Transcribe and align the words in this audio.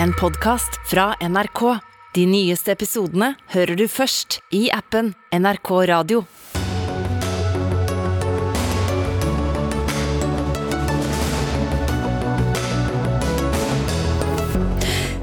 en 0.00 0.12
podkast 0.12 0.70
fra 0.90 1.14
NRK. 1.20 1.78
De 2.14 2.26
nyeste 2.26 2.72
episodene 2.72 3.32
hører 3.54 3.76
du 3.76 3.86
først 3.88 4.40
i 4.54 4.66
appen 4.72 5.12
NRK 5.32 5.70
Radio. 5.90 6.24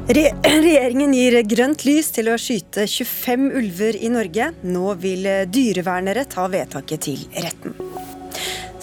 Re 0.10 0.26
regjeringen 0.42 1.14
gir 1.14 1.38
grønt 1.46 1.86
lys 1.86 2.10
til 2.16 2.32
å 2.32 2.40
skyte 2.42 2.88
25 2.90 3.52
ulver 3.60 4.00
i 4.02 4.10
Norge. 4.10 4.50
Nå 4.66 4.96
vil 5.04 5.30
dyrevernere 5.54 6.26
ta 6.30 6.50
vedtaket 6.50 7.06
til 7.06 7.30
retten. 7.38 7.89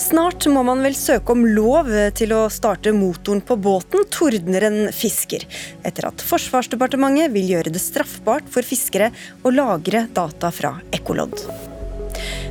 Snart 0.06 0.44
må 0.46 0.60
man 0.62 0.84
vel 0.84 0.94
søke 0.94 1.34
om 1.34 1.40
lov 1.50 1.88
til 2.14 2.30
å 2.36 2.44
starte 2.52 2.92
motoren 2.94 3.40
på 3.42 3.56
båten, 3.58 4.04
tordner 4.14 4.66
en 4.68 4.76
fisker. 4.94 5.42
Etter 5.82 6.06
at 6.06 6.22
Forsvarsdepartementet 6.22 7.32
vil 7.34 7.48
gjøre 7.56 7.72
det 7.74 7.82
straffbart 7.82 8.46
for 8.52 8.66
fiskere 8.66 9.08
å 9.42 9.50
lagre 9.50 10.04
data 10.14 10.52
fra 10.54 10.76
ekkolodd. 10.94 11.42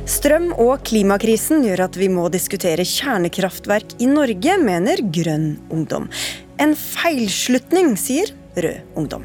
Strøm- 0.04 0.52
og 0.52 0.84
klimakrisen 0.84 1.64
gjør 1.64 1.86
at 1.86 1.96
vi 1.96 2.10
må 2.12 2.26
diskutere 2.34 2.84
kjernekraftverk 2.84 3.96
i 4.04 4.10
Norge, 4.10 4.58
mener 4.60 5.00
Grønn 5.00 5.54
Ungdom. 5.72 6.10
En 6.60 6.76
feilslutning, 6.76 7.96
sier 7.96 8.36
Rød 8.52 9.00
Ungdom. 9.00 9.24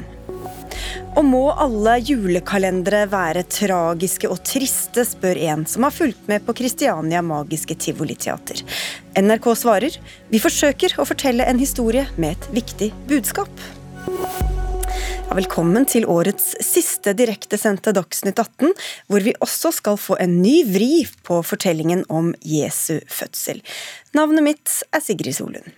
Og 1.16 1.24
må 1.28 1.42
alle 1.50 1.98
julekalendere 2.00 3.04
være 3.12 3.44
tragiske 3.50 4.30
og 4.32 4.40
triste, 4.48 5.04
spør 5.06 5.40
en 5.50 5.66
som 5.68 5.86
har 5.86 5.94
fulgt 5.94 6.28
med 6.30 6.44
på 6.46 6.54
Kristiania 6.62 7.20
Magiske 7.24 7.76
Tivoliteater. 7.76 8.62
NRK 9.20 9.50
svarer 9.58 9.98
vi 10.32 10.40
forsøker 10.42 10.96
å 10.96 11.06
fortelle 11.08 11.44
en 11.48 11.60
historie 11.60 12.06
med 12.16 12.38
et 12.38 12.48
viktig 12.62 12.92
budskap. 13.10 13.66
Ja, 15.32 15.36
velkommen 15.38 15.86
til 15.88 16.04
årets 16.12 16.50
siste 16.60 17.14
direktesendte 17.16 17.94
Dagsnytt 17.96 18.36
18, 18.36 18.74
hvor 19.08 19.24
vi 19.24 19.32
også 19.40 19.70
skal 19.72 19.96
få 19.96 20.18
en 20.20 20.34
ny 20.42 20.58
vri 20.68 21.06
på 21.24 21.38
fortellingen 21.46 22.02
om 22.12 22.34
Jesu 22.44 22.98
fødsel. 23.08 23.62
Navnet 24.12 24.44
mitt 24.44 24.74
er 24.92 25.00
Sigrid 25.00 25.38
Solund. 25.38 25.72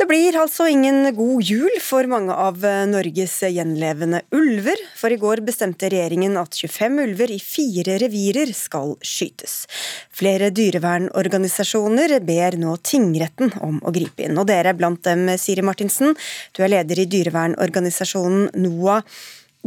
Det 0.00 0.06
blir 0.08 0.32
altså 0.40 0.64
ingen 0.72 1.10
god 1.12 1.42
jul 1.44 1.74
for 1.84 2.08
mange 2.08 2.32
av 2.32 2.62
Norges 2.88 3.34
gjenlevende 3.52 4.22
ulver, 4.32 4.80
for 4.96 5.12
i 5.12 5.18
går 5.20 5.42
bestemte 5.44 5.90
regjeringen 5.92 6.38
at 6.40 6.56
25 6.56 6.96
ulver 7.02 7.34
i 7.34 7.36
fire 7.44 7.98
revirer 8.00 8.48
skal 8.56 8.94
skytes. 9.04 9.66
Flere 10.08 10.48
dyrevernorganisasjoner 10.56 12.16
ber 12.24 12.56
nå 12.62 12.78
tingretten 12.80 13.52
om 13.60 13.76
å 13.84 13.92
gripe 13.92 14.24
inn, 14.24 14.40
og 14.40 14.48
dere 14.48 14.72
er 14.72 14.80
blant 14.80 15.04
dem, 15.04 15.28
Siri 15.36 15.68
Martinsen. 15.68 16.16
Du 16.56 16.64
er 16.64 16.78
leder 16.78 17.04
i 17.04 17.10
dyrevernorganisasjonen 17.18 18.54
NOAH. 18.56 19.04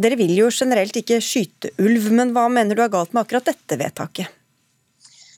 Dere 0.02 0.18
vil 0.18 0.34
jo 0.34 0.50
generelt 0.50 0.98
ikke 0.98 1.22
skyte 1.22 1.78
ulv, 1.78 2.10
men 2.10 2.34
hva 2.34 2.50
mener 2.50 2.74
du 2.74 2.82
er 2.82 2.96
galt 2.98 3.14
med 3.14 3.28
akkurat 3.28 3.54
dette 3.54 3.78
vedtaket? 3.78 4.34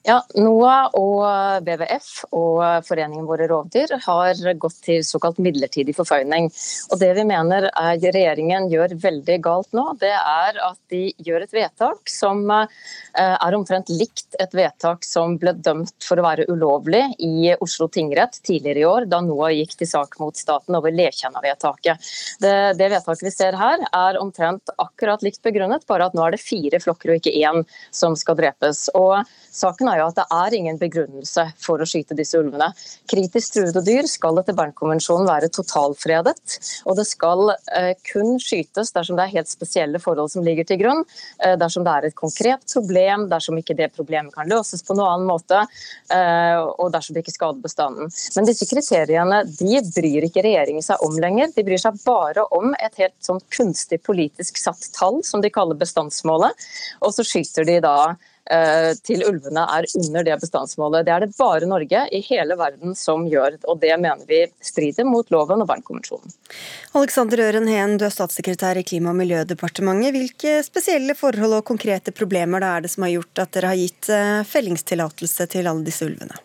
Ja, 0.05 0.19
NOAH 0.37 0.91
og 0.99 1.63
WWF 1.65 2.09
og 2.37 2.59
Foreningen 2.85 3.25
Våre 3.25 3.47
rovdyr 3.49 3.89
har 4.03 4.37
gått 4.61 4.75
til 4.85 4.99
såkalt 5.01 5.39
midlertidig 5.41 5.95
forføyning. 5.97 6.51
Og 6.93 6.99
Det 7.01 7.09
vi 7.17 7.23
mener 7.25 7.65
er 7.71 7.97
regjeringen 7.97 8.67
gjør 8.69 8.93
veldig 9.01 9.37
galt 9.41 9.73
nå, 9.73 9.87
det 9.97 10.11
er 10.13 10.59
at 10.61 10.77
de 10.93 11.07
gjør 11.25 11.47
et 11.47 11.55
vedtak 11.57 12.11
som 12.11 12.43
er 12.53 13.57
omtrent 13.57 13.89
likt 13.89 14.37
et 14.37 14.53
vedtak 14.53 15.07
som 15.07 15.39
ble 15.41 15.55
dømt 15.65 16.05
for 16.05 16.21
å 16.21 16.27
være 16.27 16.45
ulovlig 16.53 17.01
i 17.25 17.55
Oslo 17.57 17.89
tingrett 17.89 18.37
tidligere 18.45 18.83
i 18.83 18.85
år, 18.85 19.09
da 19.09 19.23
NOAH 19.25 19.55
gikk 19.57 19.73
til 19.79 19.89
sak 19.89 20.19
mot 20.21 20.37
staten 20.37 20.77
over 20.77 20.93
Lekjenna-vedtaket. 20.93 22.11
Det, 22.45 22.53
det 22.77 22.91
vedtaket 22.93 23.25
vi 23.25 23.33
ser 23.33 23.57
her 23.57 23.81
er 23.89 24.21
omtrent 24.21 24.69
akkurat 24.77 25.25
likt 25.25 25.41
begrunnet, 25.41 25.89
bare 25.89 26.11
at 26.11 26.13
nå 26.13 26.27
er 26.27 26.37
det 26.37 26.43
fire 26.45 26.83
flokker 26.83 27.15
og 27.15 27.23
ikke 27.23 27.35
én 27.41 27.65
som 27.89 28.13
skal 28.19 28.37
drepes. 28.37 28.85
Og 28.93 29.25
Saken 29.55 29.87
er 29.87 29.94
jo 29.99 30.07
at 30.09 30.19
det 30.19 30.25
er 30.33 30.55
ingen 30.57 30.79
begrunnelse 30.81 31.47
for 31.61 31.81
å 31.81 31.87
skyte 31.89 32.17
disse 32.17 32.39
ulvene. 32.39 32.71
Kritisk 33.11 33.55
truede 33.55 33.83
dyr 33.85 34.07
skal 34.09 34.39
etter 34.41 34.57
Bernkonvensjonen 34.57 35.27
være 35.29 35.51
totalfredet, 35.53 36.57
og 36.85 36.99
det 36.99 37.07
skal 37.09 37.53
eh, 37.75 37.93
kun 38.11 38.35
skytes 38.41 38.93
dersom 38.95 39.19
det 39.19 39.27
er 39.27 39.35
helt 39.37 39.51
spesielle 39.51 40.01
forhold 40.01 40.31
som 40.33 40.45
ligger 40.45 40.67
til 40.67 40.81
grunn, 40.81 41.03
eh, 41.43 41.55
dersom 41.59 41.85
det 41.85 41.93
er 41.93 42.09
et 42.09 42.17
konkret 42.17 42.65
problem, 42.71 43.27
dersom 43.31 43.59
ikke 43.61 43.77
det 43.77 43.91
problemet 43.95 44.35
kan 44.35 44.49
løses 44.51 44.83
på 44.85 44.97
noen 44.97 45.15
annen 45.15 45.29
måte, 45.29 45.63
eh, 46.13 46.59
og 46.59 46.91
dersom 46.93 47.15
det 47.15 47.25
ikke 47.25 47.35
skader 47.37 47.63
bestanden. 47.63 48.11
Men 48.35 48.49
disse 48.49 48.67
kriteriene 48.69 49.41
de 49.59 49.81
bryr 49.95 50.27
ikke 50.27 50.45
regjeringen 50.45 50.85
seg 50.85 51.01
om 51.05 51.17
lenger. 51.21 51.51
De 51.55 51.65
bryr 51.65 51.81
seg 51.81 51.99
bare 52.05 52.45
om 52.55 52.73
et 52.79 53.01
helt 53.01 53.17
sånn 53.23 53.41
kunstig 53.53 54.01
politisk 54.05 54.59
satt 54.61 54.89
tall, 54.95 55.21
som 55.25 55.43
de 55.43 55.51
kaller 55.53 55.77
bestandsmålet, 55.79 56.65
og 57.01 57.13
så 57.15 57.25
skyter 57.25 57.67
de 57.67 57.79
da 57.85 57.97
til 59.05 59.23
ulvene 59.25 59.63
er 59.73 59.87
under 59.97 60.25
det 60.27 60.35
bestandsmålet. 60.43 61.07
Det 61.07 61.13
er 61.15 61.23
det 61.25 61.31
bare 61.37 61.65
Norge 61.65 62.03
i 62.13 62.21
hele 62.27 62.57
verden 62.59 62.93
som 62.97 63.25
gjør, 63.25 63.57
og 63.65 63.79
det 63.81 63.93
mener 63.97 64.21
vi 64.29 64.43
strider 64.61 65.07
mot 65.09 65.31
loven 65.33 65.63
og 65.63 65.69
Bernkonvensjonen. 65.71 66.35
Alexander 66.93 67.41
Øren 67.47 67.67
Heen, 67.71 67.97
du 67.97 68.05
er 68.05 68.13
statssekretær 68.13 68.77
i 68.77 68.85
Klima- 68.85 69.15
og 69.15 69.17
miljødepartementet. 69.17 70.13
Hvilke 70.13 70.57
spesielle 70.67 71.17
forhold 71.17 71.57
og 71.57 71.65
konkrete 71.65 72.13
problemer 72.13 72.61
da 72.61 72.75
er 72.75 72.85
det 72.85 72.93
som 72.93 73.07
har 73.07 73.15
gjort 73.15 73.45
at 73.47 73.55
dere 73.57 73.73
har 73.73 73.81
gitt 73.81 74.11
fellingstillatelse 74.53 75.49
til 75.55 75.71
alle 75.71 75.87
disse 75.87 76.05
ulvene? 76.05 76.37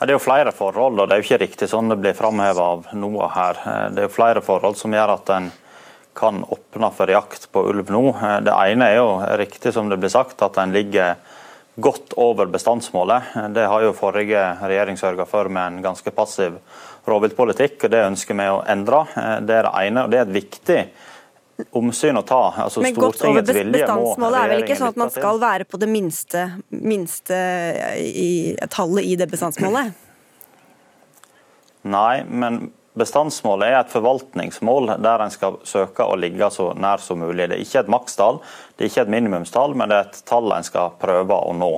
Det 0.00 0.08
er 0.08 0.16
jo 0.16 0.22
flere 0.24 0.52
forhold, 0.56 0.96
og 0.96 1.08
det 1.10 1.12
er 1.12 1.20
jo 1.20 1.26
ikke 1.26 1.42
riktig 1.42 1.66
sånn 1.68 1.90
det 1.92 1.98
blir 2.00 2.14
framheva 2.16 2.70
av 2.72 2.86
noe 2.96 3.26
her. 3.34 3.58
Det 3.92 4.00
er 4.00 4.06
jo 4.06 4.14
flere 4.14 4.40
forhold 4.40 4.78
som 4.80 4.94
gjør 4.96 5.12
at 5.18 5.32
en 5.34 5.50
kan 6.20 6.44
åpne 6.44 6.92
for 6.94 7.10
jakt 7.10 7.48
på 7.52 7.64
ulv 7.72 7.90
nå. 7.92 8.04
Det 8.44 8.54
ene 8.54 8.90
er 8.92 9.00
jo 9.00 9.10
riktig 9.40 9.72
som 9.74 9.88
det 9.88 9.98
blir 10.00 10.12
sagt, 10.12 10.42
at 10.44 10.58
en 10.60 10.74
ligger 10.76 11.16
godt 11.80 12.12
over 12.20 12.50
bestandsmålet. 12.52 13.34
Det 13.54 13.66
har 13.72 13.84
jo 13.84 13.96
forrige 13.96 14.42
regjering 14.60 14.98
sørga 15.00 15.26
for 15.28 15.48
med 15.48 15.66
en 15.66 15.84
ganske 15.90 16.12
passiv 16.14 16.58
rovviltpolitikk, 17.08 17.86
og 17.86 17.94
det 17.94 18.02
ønsker 18.10 18.36
vi 18.36 18.48
å 18.52 18.60
endre. 18.68 19.04
Det 19.46 19.56
er 19.56 19.68
det 19.68 19.72
ene, 19.86 20.04
og 20.04 20.12
det 20.12 20.20
er 20.20 20.28
et 20.28 20.36
viktig 20.36 20.80
omsyn 21.76 22.16
å 22.16 22.24
ta. 22.26 22.42
Altså, 22.64 22.82
Men 22.84 22.96
godt 22.96 23.22
over 23.28 23.44
bestandsmålet 23.44 24.38
er 24.40 24.52
vel 24.54 24.64
ikke 24.64 24.78
sånn 24.80 24.92
at 24.94 25.00
man 25.00 25.12
skal 25.12 25.40
være 25.42 25.66
på 25.68 25.80
det 25.80 25.88
minste, 25.90 26.46
minste 26.72 27.40
i, 27.96 28.30
tallet 28.72 29.08
i 29.08 29.16
det 29.20 29.28
bestandsmålet? 29.30 30.06
Nei, 31.90 32.20
men 32.28 32.66
Bestandsmålet 32.98 33.68
er 33.68 33.76
et 33.78 33.92
forvaltningsmål 33.92 34.96
der 34.98 35.22
en 35.22 35.30
skal 35.30 35.60
søke 35.68 36.02
å 36.02 36.16
ligge 36.18 36.48
så 36.50 36.72
nær 36.74 36.98
som 37.02 37.22
mulig. 37.22 37.46
Det 37.46 37.60
er 37.60 37.62
ikke 37.62 37.84
et 37.84 37.92
makstall, 37.94 38.40
det 38.74 38.84
er 38.84 38.90
ikke 38.90 39.04
et 39.06 39.14
minimumstall, 39.14 39.76
men 39.78 39.92
det 39.92 39.98
er 39.98 40.08
et 40.08 40.22
tall 40.26 40.50
en 40.56 40.66
skal 40.66 40.96
prøve 40.98 41.38
å 41.38 41.54
nå. 41.54 41.70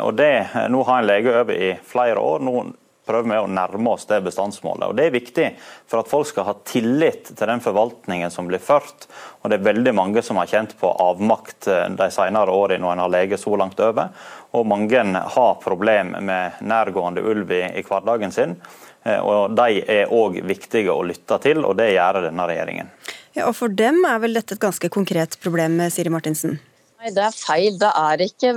Og 0.00 0.12
det, 0.18 0.32
Nå 0.70 0.82
har 0.86 1.00
en 1.00 1.08
lege 1.08 1.34
over 1.40 1.54
i 1.54 1.70
flere 1.86 2.18
år. 2.18 2.42
Nå 2.42 2.64
prøver 3.06 3.30
vi 3.30 3.38
å 3.42 3.48
nærme 3.50 3.94
oss 3.94 4.06
det 4.10 4.20
bestandsmålet. 4.26 4.90
Og 4.90 4.98
Det 4.98 5.06
er 5.06 5.14
viktig 5.14 5.46
for 5.88 6.02
at 6.02 6.10
folk 6.10 6.28
skal 6.30 6.46
ha 6.50 6.54
tillit 6.66 7.32
til 7.32 7.50
den 7.50 7.62
forvaltningen 7.64 8.30
som 8.30 8.50
blir 8.50 8.62
ført. 8.62 9.08
Og 9.40 9.50
Det 9.50 9.58
er 9.58 9.70
veldig 9.70 9.94
mange 9.96 10.22
som 10.22 10.38
har 10.38 10.50
kjent 10.50 10.76
på 10.78 10.92
avmakt 10.92 11.70
de 11.96 12.10
senere 12.10 12.54
årene 12.54 12.84
når 12.84 12.92
en 12.92 13.04
har 13.06 13.16
lege 13.16 13.40
så 13.40 13.56
langt 13.56 13.80
over. 13.80 14.12
Og 14.52 14.66
mange 14.66 15.02
har 15.34 15.58
problemer 15.62 16.20
med 16.20 16.62
nærgående 16.62 17.24
ulv 17.24 17.50
i 17.50 17.82
hverdagen 17.86 18.34
sin. 18.34 18.56
Og 19.04 19.54
De 19.56 19.80
er 19.88 20.10
òg 20.12 20.42
viktige 20.44 20.92
å 20.92 21.04
lytte 21.06 21.38
til, 21.40 21.64
og 21.64 21.78
det 21.78 21.92
gjør 21.94 22.20
denne 22.26 22.48
regjeringen. 22.50 22.90
Ja, 23.36 23.46
og 23.48 23.54
For 23.56 23.72
dem 23.72 24.02
er 24.04 24.18
vel 24.20 24.36
dette 24.36 24.58
et 24.58 24.62
ganske 24.62 24.90
konkret 24.92 25.38
problem, 25.40 25.78
Siri 25.90 26.12
Martinsen? 26.12 26.58
Nei, 27.00 27.14
Det 27.16 27.22
er 27.24 27.32
feil. 27.32 27.78
Det 27.80 27.90
er 27.96 28.22
ikke 28.26 28.50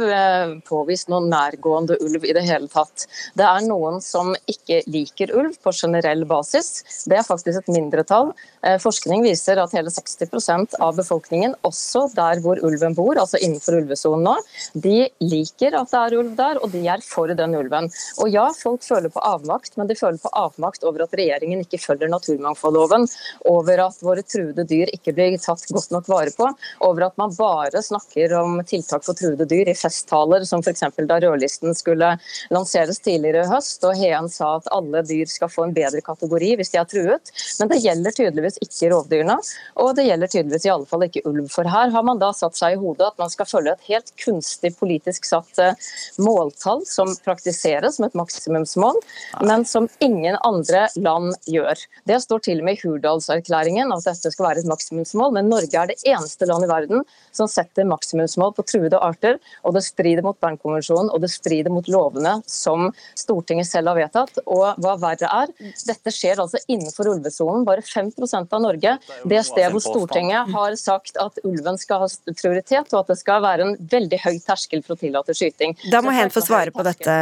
påvist 0.68 1.08
noen 1.08 1.30
nærgående 1.31 1.96
ulv 2.04 2.26
i 2.28 2.34
det 2.36 2.44
hele 2.44 2.68
tatt. 2.68 3.06
Det 3.40 3.46
er 3.48 3.64
noen 3.64 4.02
som 4.04 4.34
ikke 4.52 4.81
liker 4.92 5.31
ulv 5.31 5.56
på 5.64 5.72
generell 5.72 6.26
basis. 6.28 6.84
Det 7.08 7.22
er 7.22 7.24
faktisk 7.24 7.62
et 7.62 7.72
mindretall. 7.72 8.34
Forskning 8.80 9.25
viser 9.25 9.60
at 9.60 9.74
hele 9.75 9.92
60% 9.92 10.77
av 10.80 10.95
befolkningen, 10.95 11.56
også 11.68 12.06
der 12.15 12.39
hvor 12.44 12.60
ulven 12.63 12.95
bor, 12.95 13.18
altså 13.19 13.39
innenfor 13.44 13.75
ulvesonen 13.81 14.24
nå, 14.24 14.36
de 14.80 15.10
liker 15.19 15.75
at 15.75 15.92
det 15.92 16.00
er 16.00 16.15
ulv 16.21 16.31
der, 16.38 16.60
og 16.63 16.71
de 16.71 16.83
er 16.88 17.04
for 17.04 17.31
den 17.36 17.57
ulven. 17.60 17.89
Og 18.24 18.31
ja, 18.31 18.45
folk 18.56 18.86
føler 18.86 19.12
på 19.12 19.24
avmakt, 19.24 19.75
men 19.80 19.89
de 19.89 19.98
føler 20.00 20.19
på 20.21 20.31
avmakt 20.39 20.86
over 20.88 21.04
at 21.04 21.15
regjeringen 21.19 21.63
ikke 21.65 21.81
følger 21.83 22.12
naturmangfoldloven, 22.13 23.07
over 23.51 23.83
at 23.88 24.00
våre 24.06 24.24
truede 24.24 24.65
dyr 24.69 24.94
ikke 24.95 25.15
blir 25.18 25.36
tatt 25.44 25.65
godt 25.74 25.92
nok 25.92 26.07
vare 26.12 26.31
på, 26.38 26.48
over 26.88 27.07
at 27.10 27.19
man 27.19 27.36
bare 27.36 27.83
snakker 27.83 28.38
om 28.39 28.62
tiltak 28.69 29.04
for 29.04 29.18
truede 29.19 29.48
dyr 29.50 29.74
i 29.74 29.77
festtaler, 29.77 30.48
som 30.48 30.63
f.eks. 30.63 30.86
da 31.10 31.19
rødlisten 31.19 31.75
skulle 31.75 32.13
lanseres 32.54 33.04
tidligere 33.04 33.44
i 33.44 33.51
høst, 33.51 33.83
og 33.83 34.00
Heen 34.00 34.31
sa 34.31 34.56
at 34.62 34.71
alle 34.71 35.04
dyr 35.07 35.27
skal 35.30 35.51
få 35.51 35.68
en 35.68 35.75
bedre 35.75 36.00
kategori 36.06 36.56
hvis 36.60 36.71
de 36.74 36.80
er 36.80 36.89
truet. 36.89 37.33
Men 37.60 37.71
det 37.71 37.81
gjelder 37.83 38.15
tydeligvis 38.15 38.52
ikke 38.63 38.91
rovdyrene, 38.94 39.38
og 39.81 39.94
det 39.97 40.07
gjelder 40.07 40.31
tydeligvis 40.31 40.67
i 40.67 40.73
alle 40.73 40.89
fall 40.89 41.05
ikke 41.07 41.23
ulv. 41.29 41.47
For 41.53 41.67
her 41.69 41.94
har 41.94 42.05
man 42.05 42.21
da 42.21 42.31
satt 42.35 42.57
seg 42.59 42.75
i 42.75 42.81
hodet 42.81 43.07
at 43.09 43.21
man 43.21 43.31
skal 43.33 43.50
følge 43.50 43.75
et 43.75 43.88
helt 43.89 44.13
kunstig 44.21 44.73
politisk 44.79 45.27
satt 45.27 45.61
eh, 45.61 45.79
måltall 46.21 46.83
som 46.89 47.11
praktiseres 47.25 47.97
som 47.97 48.07
et 48.07 48.17
maksimumsmål, 48.17 49.00
men 49.45 49.65
som 49.69 49.88
ingen 50.03 50.38
andre 50.44 50.85
land 51.00 51.33
gjør. 51.50 51.79
Det 52.09 52.19
står 52.23 52.45
til 52.47 52.61
og 52.61 52.67
med 52.67 52.77
i 52.77 52.83
Hurdalserklæringen 52.83 53.94
at 53.95 54.07
dette 54.09 54.33
skal 54.33 54.50
være 54.50 54.63
et 54.63 54.69
maksimumsmål, 54.69 55.33
men 55.38 55.51
Norge 55.51 55.79
er 55.79 55.91
det 55.91 56.00
eneste 56.07 56.47
land 56.50 56.67
i 56.67 56.71
verden 56.71 57.03
som 57.35 57.50
setter 57.51 57.88
maksimumsmål 57.89 58.53
på 58.57 58.67
truede 58.69 59.00
arter, 59.01 59.39
og 59.63 59.77
det 59.77 59.85
strider 59.85 60.25
mot 60.25 60.39
Bernkonvensjonen 60.44 61.11
og 61.13 61.23
det 61.23 61.31
strider 61.33 61.73
mot 61.73 61.88
lovene 61.91 62.38
som 62.50 62.89
Stortinget 63.19 63.69
selv 63.69 63.91
har 63.91 64.00
vedtatt. 64.00 64.39
Og 64.45 64.79
hva 64.83 64.95
verre 65.01 65.29
er, 65.44 65.53
dette 65.88 66.13
skjer 66.13 66.41
altså 66.44 66.61
innenfor 66.67 67.09
ulvesonen. 67.13 67.65
Bare 67.67 67.85
5 67.85 68.11
av 68.51 68.63
Norge, 68.63 68.98
det 69.24 69.44
stedet 69.48 69.72
hvor 69.74 69.84
Stortinget 69.84 70.51
har 70.54 70.75
sagt 70.80 71.19
at 71.22 71.40
ulven 71.44 71.78
skal 71.81 72.04
ha 72.04 72.10
prioritet, 72.34 72.92
og 72.94 73.04
at 73.04 73.13
det 73.13 73.19
skal 73.19 73.44
være 73.44 73.68
en 73.68 73.75
veldig 73.92 74.19
høy 74.25 74.38
terskel 74.44 74.84
for 74.84 74.98
å 74.98 75.01
tillate 75.04 75.36
skyting. 75.38 75.78
Da 75.92 76.04
må 76.04 76.13
Hen 76.13 76.31
få 76.34 76.44
svare 76.45 76.74
på 76.75 76.84
dette, 76.86 77.13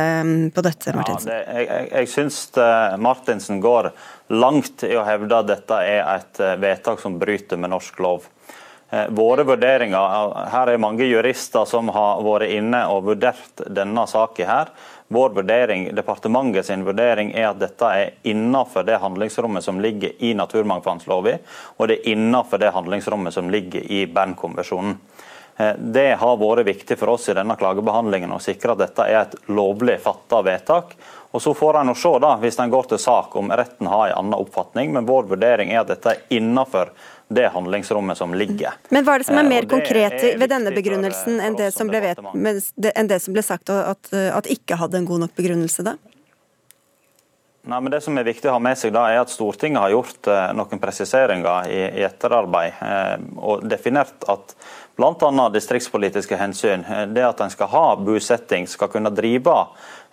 på 0.55 0.65
dette 0.65 0.95
Martinsen. 0.97 1.31
Ja, 1.31 1.41
det, 1.41 1.59
jeg 1.61 1.71
jeg, 1.71 1.87
jeg 1.91 2.11
syns 2.11 2.41
eh, 2.59 2.97
Martinsen 3.01 3.61
går 3.63 3.91
langt 4.41 4.85
i 4.87 4.93
å 4.97 5.05
hevde 5.07 5.39
at 5.41 5.49
dette 5.49 5.79
er 5.87 6.03
et 6.17 6.43
eh, 6.43 6.57
vedtak 6.61 7.01
som 7.03 7.17
bryter 7.21 7.59
med 7.59 7.73
norsk 7.73 7.99
lov. 8.03 8.27
Eh, 8.91 9.07
våre 9.15 9.45
vurderinger, 9.47 10.33
Her 10.51 10.73
er 10.73 10.81
mange 10.81 11.07
jurister 11.07 11.67
som 11.69 11.91
har 11.95 12.23
vært 12.25 12.51
inne 12.57 12.83
og 12.91 13.05
vurdert 13.11 13.65
denne 13.67 14.07
saken. 14.07 14.47
her. 14.47 14.73
Vår 15.11 15.29
vurdering, 15.35 15.89
Departementet 15.95 16.65
sin 16.65 16.85
vurdering 16.87 17.33
er 17.35 17.49
at 17.49 17.57
dette 17.59 17.87
er 17.91 18.13
innenfor 18.31 18.85
det 18.87 19.01
handlingsrommet 19.03 19.65
som 19.65 19.81
ligger 19.83 20.13
i 20.23 20.31
naturmangfoldloven, 20.39 21.41
og 21.75 21.89
det 21.91 21.97
er 21.97 22.13
innenfor 22.13 22.61
det 22.61 22.69
handlingsrommet 22.71 23.35
som 23.35 23.51
ligger 23.51 23.83
i 23.91 24.05
Bernkonvensjonen. 24.07 24.95
Eh, 25.57 25.73
det 25.77 26.13
har 26.19 26.37
vært 26.37 26.65
viktig 26.65 26.97
for 26.99 27.15
oss 27.15 27.29
i 27.29 27.37
denne 27.37 27.57
klagebehandlingen 27.59 28.31
å 28.31 28.41
sikre 28.41 28.75
at 28.75 28.85
dette 28.85 29.07
er 29.07 29.23
et 29.23 29.35
lovlig 29.51 29.99
fatta 30.03 30.41
vedtak. 30.45 30.95
Og 31.31 31.41
Så 31.41 31.53
får 31.55 31.79
en 31.79 31.95
se 31.95 32.11
da, 32.19 32.35
hvis 32.41 32.59
en 32.59 32.71
går 32.71 32.89
til 32.91 32.99
sak 32.99 33.35
om 33.39 33.51
retten 33.51 33.87
har 33.87 34.09
en 34.09 34.17
annen 34.19 34.39
oppfatning, 34.39 34.91
men 34.93 35.07
vår 35.07 35.29
vurdering 35.31 35.71
er 35.71 35.81
at 35.83 35.93
dette 35.93 36.11
er 36.11 36.23
innenfor 36.29 36.91
det 37.31 37.47
handlingsrommet 37.53 38.17
som 38.17 38.33
ligger. 38.35 38.75
Men 38.89 39.05
Hva 39.05 39.15
er 39.15 39.23
det 39.23 39.27
som 39.29 39.37
er 39.39 39.45
Eh, 39.45 39.49
mer 39.49 39.65
konkret 39.65 40.39
ved 40.39 40.49
denne 40.49 40.71
begrunnelsen 40.75 41.39
enn 41.39 41.55
det, 41.55 41.71
vet, 42.01 42.19
enn 42.95 43.07
det 43.07 43.21
som 43.21 43.33
ble 43.33 43.43
sagt 43.43 43.69
at, 43.69 44.11
at 44.11 44.49
ikke 44.51 44.75
hadde 44.75 44.97
en 44.99 45.07
god 45.07 45.23
nok 45.27 45.35
begrunnelse 45.35 45.85
da? 45.87 45.95
Nei, 47.63 47.79
men 47.79 47.91
Det 47.91 48.01
som 48.01 48.17
er 48.17 48.25
viktig 48.25 48.49
å 48.49 48.57
ha 48.57 48.59
med 48.59 48.77
seg 48.77 48.91
da, 48.91 49.05
er 49.07 49.21
at 49.21 49.29
Stortinget 49.29 49.79
har 49.79 49.93
gjort 49.93 50.27
eh, 50.27 50.51
noen 50.57 50.81
presiseringer 50.81 51.69
i, 51.71 51.81
i 52.01 52.03
etterarbeid 52.03 52.73
og 53.37 53.63
definert 53.69 54.25
at 54.27 54.55
bl.a. 54.95 55.49
distriktspolitiske 55.49 56.37
hensyn, 56.37 56.85
eh, 56.89 57.05
det 57.07 57.25
at 57.25 57.41
en 57.41 57.53
skal 57.53 57.71
ha 57.71 57.85
bosetting, 57.95 58.67
skal 58.67 58.91
kunne 58.91 59.11
drive 59.15 59.55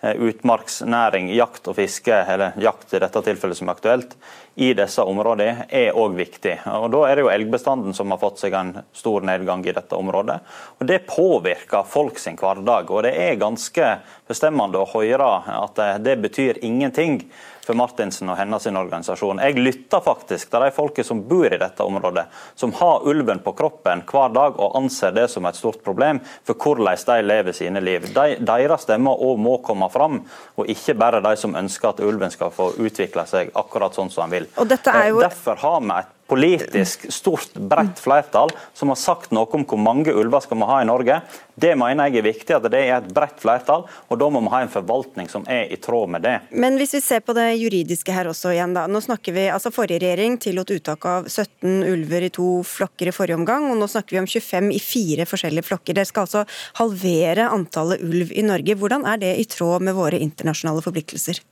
eh, 0.01 0.15
utmarksnæring, 0.15 1.31
jakt 1.35 1.67
og 1.67 1.75
fiske, 1.77 2.13
eller 2.13 2.55
jakt 2.61 2.93
i 2.93 3.01
dette 3.03 3.23
tilfellet 3.25 3.59
som 3.59 3.69
er 3.69 3.77
aktuelt, 3.77 4.15
i 4.59 4.71
disse 4.75 5.03
områdene, 5.03 5.67
er 5.69 5.95
òg 5.95 6.15
viktig. 6.19 6.55
Og 6.67 6.89
Da 6.91 7.03
er 7.07 7.15
det 7.15 7.25
jo 7.25 7.31
elgbestanden 7.31 7.95
som 7.95 8.11
har 8.11 8.19
fått 8.19 8.41
seg 8.41 8.55
en 8.57 8.73
stor 8.93 9.23
nedgang 9.27 9.63
i 9.67 9.75
dette 9.75 9.95
området. 9.95 10.39
Og 10.79 10.87
Det 10.87 11.05
påvirker 11.07 11.87
folk 11.87 12.19
sin 12.19 12.35
hverdag. 12.35 12.91
og 12.91 13.03
Det 13.03 13.13
er 13.15 13.39
ganske 13.39 13.99
bestemmende 14.27 14.79
å 14.79 14.89
høre 14.91 15.29
at 15.47 15.75
det, 15.75 16.03
det 16.03 16.21
betyr 16.21 16.59
ingenting 16.61 17.23
for 17.69 17.77
Martinsen 17.77 18.29
og 18.33 18.37
hennes 18.39 18.65
organisasjon. 18.65 19.39
Jeg 19.45 19.59
lytter 19.61 20.01
faktisk 20.01 20.49
til 20.49 20.63
de 20.65 20.71
folket 20.73 21.05
som 21.05 21.21
bor 21.29 21.45
i 21.53 21.59
dette 21.61 21.85
området, 21.85 22.25
som 22.57 22.73
har 22.79 23.05
ulven 23.07 23.41
på 23.45 23.53
kroppen 23.59 24.01
hver 24.09 24.33
dag 24.33 24.57
og 24.57 24.73
anser 24.79 25.13
det 25.13 25.27
som 25.29 25.45
et 25.45 25.55
stort 25.59 25.83
problem 25.85 26.21
for 26.47 26.57
hvordan 26.57 26.97
de 27.05 27.19
lever 27.29 27.53
sine 27.53 27.81
liv. 27.83 28.07
De, 28.15 28.37
deres 28.41 28.87
stemmer 28.87 29.21
òg 29.21 29.37
må 29.37 29.57
komme 29.65 29.89
fram, 29.93 30.21
og 30.57 30.69
ikke 30.71 30.97
bare 30.97 31.21
de 31.21 31.35
som 31.37 31.53
ønsker 31.59 31.91
at 31.93 32.01
ulven 32.05 32.33
skal 32.33 32.49
få 32.55 32.71
utvikle 32.81 33.27
seg 33.29 33.51
akkurat 33.59 33.93
sånn 33.93 34.09
som 34.09 34.25
han 34.25 34.33
vil. 34.39 34.49
Jo- 34.57 34.65
Eh, 35.25 35.29
Derfor 35.29 35.55
har 35.61 35.79
vi 35.81 35.91
et 35.99 36.15
politisk 36.29 37.07
stort, 37.13 37.53
bredt 37.53 37.99
flertall 38.01 38.51
som 38.77 38.91
har 38.93 38.99
sagt 38.99 39.33
noe 39.35 39.49
om 39.57 39.65
hvor 39.67 39.81
mange 39.81 40.13
ulver 40.13 40.43
skal 40.45 40.59
vi 40.61 40.69
ha 40.69 40.79
i 40.83 40.87
Norge. 40.87 41.19
Det 41.59 41.73
mener 41.75 42.07
jeg 42.07 42.21
er 42.21 42.27
viktig, 42.29 42.55
at 42.55 42.67
det 42.71 42.79
er 42.85 42.93
et 42.99 43.09
bredt 43.13 43.41
flertall, 43.41 43.83
og 43.83 44.19
da 44.21 44.29
må 44.31 44.39
vi 44.45 44.51
ha 44.53 44.61
en 44.63 44.71
forvaltning 44.71 45.27
som 45.31 45.43
er 45.51 45.67
i 45.73 45.79
tråd 45.81 46.13
med 46.13 46.23
det. 46.23 46.35
Men 46.51 46.79
hvis 46.79 46.95
vi 46.95 47.01
ser 47.03 47.25
på 47.25 47.35
det 47.35 47.49
juridiske 47.59 48.15
her 48.15 48.29
også 48.31 48.53
igjen, 48.55 48.77
da. 48.77 48.85
Nå 48.87 49.01
snakker 49.03 49.35
vi, 49.35 49.49
altså 49.51 49.73
Forrige 49.73 49.99
regjering 50.05 50.37
tillot 50.41 50.71
uttak 50.71 51.05
av 51.09 51.27
17 51.27 51.83
ulver 51.89 52.29
i 52.29 52.31
to 52.35 52.47
flokker 52.67 53.11
i 53.11 53.15
forrige 53.15 53.39
omgang, 53.41 53.67
og 53.71 53.79
nå 53.81 53.89
snakker 53.91 54.15
vi 54.15 54.23
om 54.23 54.29
25 54.29 54.71
i 54.75 54.81
fire 54.83 55.27
forskjellige 55.29 55.67
flokker. 55.67 55.97
Dere 55.97 56.07
skal 56.07 56.27
altså 56.27 56.45
halvere 56.79 57.49
antallet 57.51 58.03
ulv 58.05 58.31
i 58.31 58.45
Norge. 58.45 58.79
Hvordan 58.79 59.07
er 59.09 59.21
det 59.21 59.35
i 59.41 59.47
tråd 59.49 59.83
med 59.83 59.97
våre 59.99 60.21
internasjonale 60.23 60.85
forpliktelser? 60.85 61.43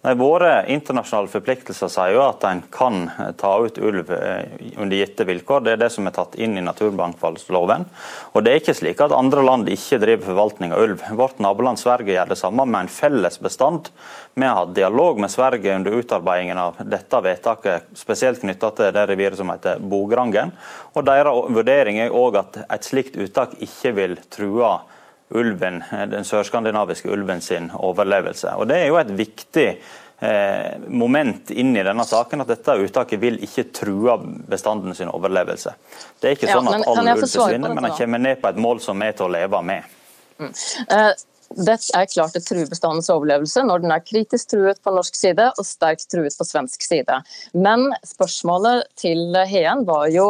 Nei, 0.00 0.14
Våre 0.16 0.64
internasjonale 0.72 1.28
forpliktelser 1.28 1.90
sier 1.92 2.14
jo 2.14 2.22
at 2.24 2.44
en 2.48 2.62
kan 2.72 3.02
ta 3.36 3.50
ut 3.60 3.76
ulv 3.84 4.08
eh, 4.16 4.46
under 4.80 4.96
gitte 4.96 5.26
vilkår. 5.28 5.66
Det 5.66 5.74
er 5.74 5.80
det 5.82 5.90
som 5.92 6.06
er 6.08 6.14
tatt 6.16 6.38
inn 6.40 6.54
i 6.56 6.62
naturmangfoldloven. 6.64 7.84
Og 8.32 8.46
det 8.46 8.54
er 8.54 8.62
ikke 8.62 8.74
slik 8.78 9.02
at 9.04 9.12
andre 9.12 9.44
land 9.44 9.68
ikke 9.68 9.98
driver 10.00 10.30
forvaltning 10.30 10.72
av 10.72 10.86
ulv. 10.86 11.02
Vårt 11.18 11.42
naboland 11.44 11.82
Sverige 11.82 12.14
gjør 12.14 12.30
det 12.32 12.38
samme 12.40 12.64
med 12.64 12.86
en 12.86 12.88
felles 12.94 13.36
bestand. 13.44 13.90
Vi 14.40 14.46
har 14.48 14.56
hatt 14.62 14.72
dialog 14.78 15.20
med 15.20 15.34
Sverige 15.34 15.74
under 15.76 15.98
utarbeidingen 16.00 16.62
av 16.62 16.80
dette 16.80 17.20
vedtaket, 17.26 17.90
spesielt 18.00 18.40
knytta 18.40 18.70
til 18.78 18.94
det 18.96 19.04
reviret 19.10 19.36
som 19.36 19.52
heter 19.52 19.84
Bograngen. 19.84 20.54
Og 20.96 21.04
Deres 21.10 21.52
vurdering 21.52 22.00
er 22.00 22.16
òg 22.16 22.40
at 22.40 22.56
et 22.64 22.88
slikt 22.88 23.20
uttak 23.20 23.52
ikke 23.60 23.92
vil 24.00 24.16
true 24.32 24.64
ulven, 25.30 25.82
den 26.10 26.26
sørskandinaviske 26.26 27.10
ulven 27.12 27.40
sin 27.44 27.70
overlevelse. 27.76 28.54
Og 28.56 28.68
Det 28.68 28.76
er 28.76 28.86
jo 28.90 28.98
et 29.00 29.12
viktig 29.16 29.66
eh, 30.20 30.78
moment 30.88 31.50
inn 31.50 31.74
i 31.76 31.84
denne 31.86 32.04
saken, 32.06 32.44
at 32.44 32.52
dette 32.52 32.76
uttaket 32.84 33.22
vil 33.22 33.40
ikke 33.44 33.68
true 33.76 34.16
bestanden 34.50 34.94
sin 34.94 35.12
overlevelse. 35.12 35.74
Det 36.20 36.30
er 36.30 36.38
ikke 36.38 36.50
Ja, 36.50 36.58
sånn 36.58 36.68
at 36.68 36.86
all 36.86 37.00
kan 37.00 37.10
jeg 37.12 37.20
ulv 37.20 37.26
forsvinner, 37.28 37.74
men 37.74 37.88
den 37.88 37.98
kommer 37.98 38.24
ned 38.28 38.42
på 38.42 38.52
et 38.52 38.62
mål 38.68 38.82
som 38.84 39.02
er 39.06 39.12
til 39.12 39.28
å 39.28 39.34
leve 39.38 39.62
med. 39.62 39.98
Eh, 40.40 41.12
Dette 41.50 41.90
er 41.98 42.06
klart 42.06 42.36
det 42.36 42.44
truer 42.46 42.68
bestandens 42.70 43.08
overlevelse 43.10 43.64
når 43.66 43.82
den 43.82 43.90
er 43.90 44.04
kritisk 44.06 44.52
truet 44.52 44.78
på 44.84 44.92
norsk 44.94 45.16
side 45.18 45.48
og 45.50 45.66
sterkt 45.66 46.06
truet 46.12 46.36
på 46.38 46.46
svensk 46.46 46.84
side. 46.86 47.16
Men 47.58 47.88
spørsmålet 48.06 48.86
til 49.00 49.34
Heen 49.50 49.82
var 49.88 50.06
jo 50.14 50.28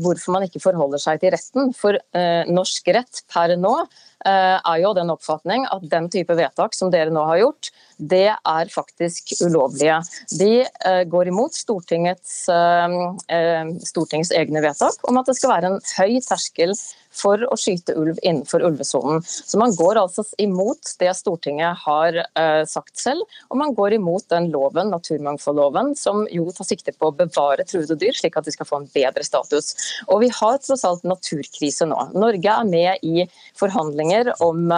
hvorfor 0.00 0.32
man 0.32 0.46
ikke 0.46 0.62
forholder 0.64 1.02
seg 1.02 1.20
til 1.20 1.34
retten. 1.34 1.74
For 1.76 2.00
eh, 2.00 2.48
norsk 2.48 2.88
rett 2.96 3.20
per 3.28 3.52
nå 3.60 3.74
eh, 3.82 4.00
er 4.26 4.78
jo 4.82 4.92
den 4.96 5.10
oppfatning 5.12 5.66
at 5.72 5.84
den 5.90 6.08
type 6.12 6.36
vedtak 6.38 6.76
som 6.76 6.92
dere 6.92 7.12
nå 7.14 7.24
har 7.28 7.40
gjort, 7.42 7.72
det 7.98 8.28
er 8.32 8.72
faktisk 8.72 9.34
ulovlige. 9.42 10.00
De 10.38 10.64
eh, 10.64 11.02
går 11.10 11.30
imot 11.32 11.54
Stortingets, 11.54 12.48
eh, 12.48 12.96
eh, 13.36 13.70
Stortingets 13.86 14.32
egne 14.36 14.62
vedtak 14.64 15.02
om 15.08 15.20
at 15.20 15.30
det 15.30 15.36
skal 15.38 15.54
være 15.56 15.72
en 15.72 15.80
høy 15.98 16.18
terskel 16.24 16.74
for 17.12 17.42
å 17.44 17.58
skyte 17.60 17.92
ulv 17.98 18.16
innenfor 18.24 18.64
ulvesonen. 18.64 19.20
Så 19.24 19.60
man 19.60 19.74
går 19.76 20.00
altså 20.00 20.24
imot 20.40 20.94
det 21.02 21.10
Stortinget 21.18 21.82
har 21.82 22.16
sagt 22.64 22.96
selv, 22.96 23.26
og 23.52 23.58
man 23.60 23.74
går 23.76 23.98
imot 23.98 24.24
den 24.32 24.46
loven, 24.48 24.88
naturmangfoldloven, 24.94 25.92
som 26.00 26.22
jo 26.32 26.46
tar 26.56 26.70
sikte 26.70 26.94
på 26.96 27.10
å 27.10 27.16
bevare 27.18 27.66
truede 27.68 27.98
dyr, 28.00 28.16
slik 28.16 28.38
at 28.40 28.48
de 28.48 28.54
skal 28.56 28.68
få 28.70 28.80
en 28.80 28.88
bedre 28.94 29.26
status. 29.28 29.74
Og 30.08 30.22
vi 30.24 30.30
har 30.32 30.56
tross 30.64 30.86
alt 30.88 31.04
naturkrise 31.04 31.84
nå. 31.90 32.00
Norge 32.16 32.56
er 32.56 32.72
med 32.72 33.04
i 33.04 33.28
forhandlinger 33.60 34.32
om 34.40 34.72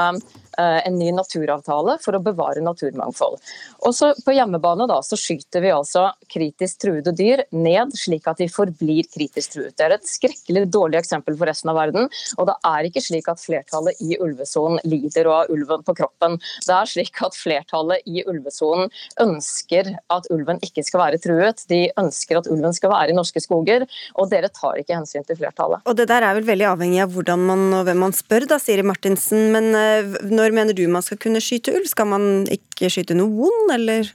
en 0.61 0.99
ny 0.99 1.11
naturavtale 1.15 1.99
for 2.03 2.17
å 2.17 2.23
bevare 2.23 2.63
naturmangfold. 2.65 3.41
Også 3.89 4.13
På 4.25 4.35
hjemmebane 4.35 4.87
da, 4.89 5.01
så 5.05 5.19
skyter 5.19 5.63
vi 5.65 5.73
altså 5.75 6.07
kritisk 6.31 6.85
truede 6.85 7.13
dyr 7.17 7.45
ned, 7.53 7.95
slik 7.99 8.29
at 8.31 8.41
de 8.41 8.49
forblir 8.51 9.09
kritisk 9.13 9.57
truet. 9.57 9.75
Det 9.77 9.87
er 9.87 9.97
et 9.97 10.09
skrekkelig 10.09 10.67
dårlig 10.73 11.01
eksempel 11.01 11.37
for 11.39 11.51
resten 11.51 11.73
av 11.73 11.79
verden. 11.79 12.09
Og 12.39 12.49
det 12.49 12.57
er 12.71 12.89
ikke 12.89 13.03
slik 13.05 13.29
at 13.33 13.43
flertallet 13.43 14.01
i 14.05 14.19
ulvesonen 14.23 14.81
lider 14.89 15.29
og 15.29 15.37
har 15.39 15.53
ulven 15.55 15.85
på 15.87 15.97
kroppen. 15.99 16.39
Det 16.67 16.75
er 16.77 16.91
slik 16.91 17.23
at 17.25 17.37
flertallet 17.39 18.05
i 18.11 18.25
ulvesonen 18.29 18.93
ønsker 19.23 19.95
at 20.15 20.29
ulven 20.35 20.61
ikke 20.65 20.85
skal 20.87 21.05
være 21.05 21.21
truet. 21.23 21.65
De 21.71 21.87
ønsker 22.01 22.41
at 22.41 22.51
ulven 22.51 22.75
skal 22.77 22.93
være 22.95 23.13
i 23.13 23.19
norske 23.19 23.43
skoger, 23.43 23.87
og 24.15 24.31
dere 24.33 24.51
tar 24.53 24.81
ikke 24.81 24.97
hensyn 24.97 25.27
til 25.27 25.39
flertallet. 25.41 25.85
Og 25.85 25.97
Det 25.97 26.09
der 26.11 26.25
er 26.27 26.37
vel 26.37 26.47
veldig 26.47 26.69
avhengig 26.75 27.03
av 27.05 27.15
hvordan 27.15 27.45
man 27.49 27.65
og 27.75 27.87
hvem 27.89 28.03
man 28.07 28.15
spør, 28.17 28.49
da, 28.51 28.59
Siri 28.63 28.85
Martinsen. 28.87 29.51
Men 29.55 29.71
eh, 29.79 30.15
når 30.45 30.53
mener 30.53 30.77
du 30.77 30.85
man 30.93 31.05
skal 31.05 31.19
kunne 31.21 31.41
skyte 31.41 31.73
ulv? 31.73 31.87
Skal 31.89 32.09
man 32.11 32.45
ikke 32.53 32.91
skyte 32.93 33.17
noen, 33.17 33.71
eller? 33.73 34.11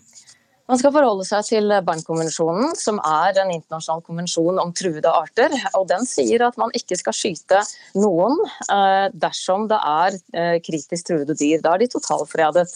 Man 0.69 0.77
skal 0.77 0.91
forholde 0.93 1.25
seg 1.25 1.47
til 1.47 1.71
Bernkonvensjonen, 1.81 2.75
som 2.77 2.99
er 3.01 3.39
en 3.41 3.49
internasjonal 3.55 4.03
konvensjon 4.05 4.59
om 4.61 4.69
truede 4.77 5.09
arter. 5.09 5.49
og 5.73 5.87
Den 5.89 6.03
sier 6.05 6.43
at 6.45 6.59
man 6.61 6.69
ikke 6.77 6.93
skal 6.99 7.15
skyte 7.17 7.63
noen 7.97 8.37
eh, 8.69 9.07
dersom 9.17 9.65
det 9.71 9.79
er 9.81 10.17
eh, 10.37 10.57
kritisk 10.61 11.07
truede 11.07 11.33
dyr. 11.39 11.63
Da 11.63 11.73
er 11.73 11.81
de 11.81 11.87
totalfredet. 11.89 12.67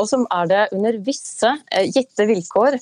Og 0.00 0.08
så 0.08 0.22
er 0.32 0.48
det 0.48 0.62
under 0.78 0.96
visse 1.04 1.50
eh, 1.68 1.90
gitte 1.92 2.24
vilkår 2.30 2.78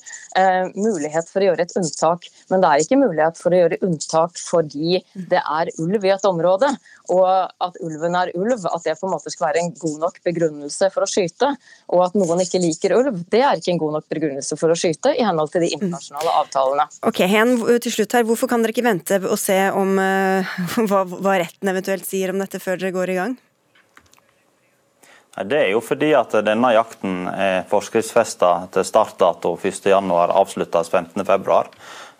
mulighet 0.77 1.27
for 1.27 1.43
å 1.43 1.49
gjøre 1.49 1.65
et 1.65 1.75
unntak. 1.75 2.29
Men 2.47 2.63
det 2.63 2.69
er 2.69 2.85
ikke 2.85 3.01
mulighet 3.01 3.41
for 3.41 3.51
å 3.51 3.59
gjøre 3.59 3.81
unntak 3.83 4.39
fordi 4.39 5.01
det 5.27 5.41
er 5.41 5.73
ulv 5.83 6.07
i 6.07 6.13
et 6.15 6.29
område. 6.29 6.71
Og 7.11 7.27
at 7.27 7.79
ulven 7.83 8.15
er 8.15 8.31
ulv, 8.39 8.63
at 8.71 8.87
det 8.87 8.95
på 9.01 9.09
en 9.09 9.15
måte 9.17 9.33
skal 9.33 9.49
være 9.49 9.65
en 9.65 9.73
god 9.75 9.99
nok 10.05 10.23
begrunnelse 10.23 10.91
for 10.95 11.03
å 11.03 11.11
skyte. 11.11 11.51
Og 11.91 12.05
at 12.07 12.15
noen 12.15 12.45
ikke 12.45 12.63
liker 12.63 12.95
ulv, 13.01 13.19
det 13.35 13.43
er 13.43 13.59
ikke 13.59 13.75
en 13.75 13.83
god 13.83 13.99
nok 13.99 14.07
begrunnelse 14.15 14.60
for 14.61 14.73
å 14.73 14.77
skyte 14.77 15.15
i 15.17 15.25
henhold 15.25 15.51
til 15.53 15.65
de 15.65 15.71
internasjonale 15.75 16.33
avtalene. 16.43 16.87
Ok, 17.09 17.23
Hen, 17.31 17.55
til 17.83 17.95
slutt 17.97 18.17
her, 18.17 18.27
Hvorfor 18.27 18.51
kan 18.51 18.63
dere 18.63 18.75
ikke 18.75 18.85
vente 18.85 19.17
og 19.25 19.39
se 19.41 19.57
om 19.75 19.97
uh, 19.97 20.57
hva, 20.89 21.05
hva 21.09 21.39
retten 21.41 21.73
eventuelt 21.73 22.07
sier 22.07 22.33
om 22.33 22.41
dette 22.41 22.61
før 22.61 22.79
dere 22.81 22.95
går 22.95 23.15
i 23.15 23.21
gang? 23.21 23.39
Det 25.31 25.57
er 25.57 25.69
jo 25.71 25.79
fordi 25.79 26.09
at 26.17 26.33
denne 26.43 26.73
jakten 26.75 27.23
er 27.31 27.61
forskriftsfesta 27.71 28.49
til 28.75 28.83
startdato 28.83 29.53
1.1, 29.55 30.11
avsluttes 30.11 30.91
15.2. 30.91 31.59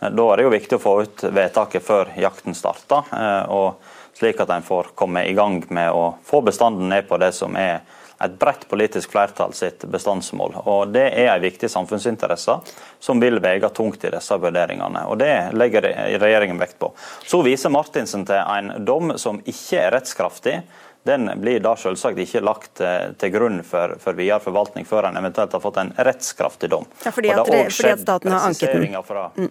Da 0.02 0.28
er 0.32 0.40
det 0.40 0.46
jo 0.46 0.54
viktig 0.54 0.78
å 0.78 0.82
få 0.82 0.94
ut 1.04 1.24
vedtaket 1.28 1.84
før 1.86 2.14
jakten 2.18 2.56
starter, 2.58 3.12
eh, 3.14 3.52
og 3.52 3.84
slik 4.18 4.40
at 4.42 4.54
en 4.56 4.66
får 4.66 4.94
komme 4.98 5.26
i 5.28 5.36
gang 5.38 5.60
med 5.70 5.92
å 5.92 6.16
få 6.26 6.40
bestanden 6.46 6.90
ned 6.90 7.06
på 7.10 7.20
det 7.22 7.34
som 7.38 7.58
er 7.60 7.84
et 8.26 8.38
bredt 8.40 8.68
politisk 8.70 9.12
flertall 9.12 9.54
sitt 9.54 9.86
bestandsmål. 9.86 10.62
Og 10.66 10.94
Det 10.94 11.08
er 11.10 11.32
en 11.34 11.42
viktig 11.42 11.70
samfunnsinteresse 11.70 12.60
som 13.00 13.20
vil 13.22 13.40
veie 13.42 13.70
tungt 13.70 14.04
i 14.06 14.14
disse 14.14 14.38
vurderingene. 14.38 15.08
og 15.08 15.18
Det 15.18 15.52
legger 15.54 15.90
regjeringen 16.22 16.60
vekt 16.60 16.80
på. 16.80 16.92
Så 17.26 17.42
viser 17.42 17.74
Martinsen 17.74 18.26
til 18.26 18.42
en 18.42 18.86
dom 18.86 19.18
som 19.18 19.42
ikke 19.46 19.82
er 19.82 19.92
rettskraftig. 19.98 20.62
Den 21.04 21.32
blir 21.42 21.60
da 21.60 21.74
selvsagt 21.76 22.20
ikke 22.22 22.44
lagt 22.46 22.78
til 23.18 23.32
grunn 23.34 23.64
for, 23.66 23.96
for 24.00 24.14
videre 24.14 24.40
forvaltning 24.44 24.86
før 24.86 25.10
en 25.10 25.18
eventuelt 25.18 25.54
har 25.58 25.64
fått 25.64 25.80
en 25.82 25.90
rettskraftig 25.98 26.70
dom. 26.70 26.86
Ja, 27.06 27.12
fordi, 27.12 27.34
at, 27.34 27.48
fordi 27.48 27.90
at 27.96 28.04
staten 28.06 28.32
har 28.32 28.46
anket 28.52 28.76
den. 28.78 29.02
Fra, 29.08 29.32
mm. 29.38 29.50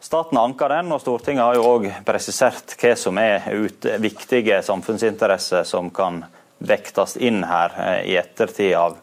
Staten 0.00 0.38
anka 0.38 0.68
den, 0.68 0.92
og 0.94 1.00
Stortinget 1.02 1.42
har 1.42 1.56
jo 1.58 1.64
òg 1.66 1.88
presisert 2.06 2.76
hva 2.78 2.94
som 2.96 3.18
er 3.18 3.48
ut, 3.50 3.86
viktige 3.98 4.60
samfunnsinteresser 4.62 5.66
som 5.66 5.90
kan 5.90 6.22
vektes 6.58 7.16
inn 7.16 7.44
her 7.44 7.74
eh, 7.78 8.10
i 8.10 8.16
ettertid 8.16 8.74
av 8.76 8.96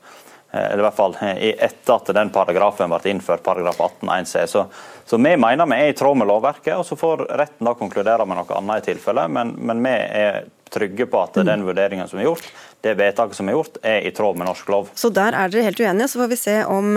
eh, 0.52 0.66
eller 0.66 0.84
i 0.84 0.88
hvert 0.88 0.98
fall 0.98 1.18
eh, 1.22 1.54
etter 1.54 1.96
at 1.96 2.12
den 2.18 2.34
paragrafen 2.36 2.92
ble 2.92 3.12
innført, 3.12 3.44
paragraf 3.46 3.80
18 3.80 4.26
c. 4.26 4.46
Så, 4.48 4.66
så, 5.06 5.18
vi 5.18 5.38
mener 5.38 5.70
vi 5.70 5.80
er 5.80 5.94
i 5.94 5.98
tråd 5.98 6.20
med 6.20 6.30
lovverket, 6.32 6.76
og 6.76 6.86
så 6.88 7.00
får 7.00 7.28
retten 7.32 7.70
da 7.70 7.76
konkludere 7.78 8.28
med 8.28 8.40
noe 8.42 8.60
annet 8.60 8.84
i 8.84 8.92
tilfelle. 8.92 9.28
Men, 9.32 9.56
men 9.58 9.84
vi 9.86 9.96
er 9.96 10.46
trygge 10.76 11.06
på 11.08 11.20
at 11.22 11.38
den 11.46 11.62
vurderingen 11.64 12.08
som 12.10 12.20
er 12.20 12.26
gjort, 12.26 12.48
det 12.84 12.96
vedtaket 13.00 13.38
som 13.38 13.48
er 13.48 13.56
gjort, 13.56 13.78
er 13.86 14.04
i 14.04 14.12
tråd 14.12 14.36
med 14.36 14.50
norsk 14.50 14.72
lov. 14.74 14.90
Så 14.98 15.12
der 15.14 15.38
er 15.38 15.54
dere 15.54 15.70
helt 15.70 15.80
uenige, 15.80 16.10
så 16.12 16.20
får 16.20 16.32
vi 16.34 16.40
se 16.42 16.56
om 16.68 16.90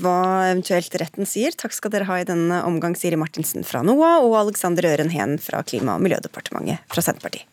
hva 0.00 0.16
eventuelt 0.48 0.96
retten 0.98 1.28
sier. 1.28 1.54
Takk 1.54 1.76
skal 1.76 1.94
dere 1.94 2.08
ha 2.10 2.18
i 2.18 2.26
denne 2.26 2.64
omgang, 2.66 2.96
Siri 2.98 3.20
Martinsen 3.20 3.62
fra 3.68 3.84
NOAH 3.86 4.24
og 4.24 4.34
Alexander 4.40 4.90
Øren 4.90 5.14
Heen 5.14 5.38
fra 5.38 5.62
Klima- 5.62 6.00
og 6.00 6.02
miljødepartementet 6.08 6.82
fra 6.90 7.06
Senterpartiet. 7.06 7.46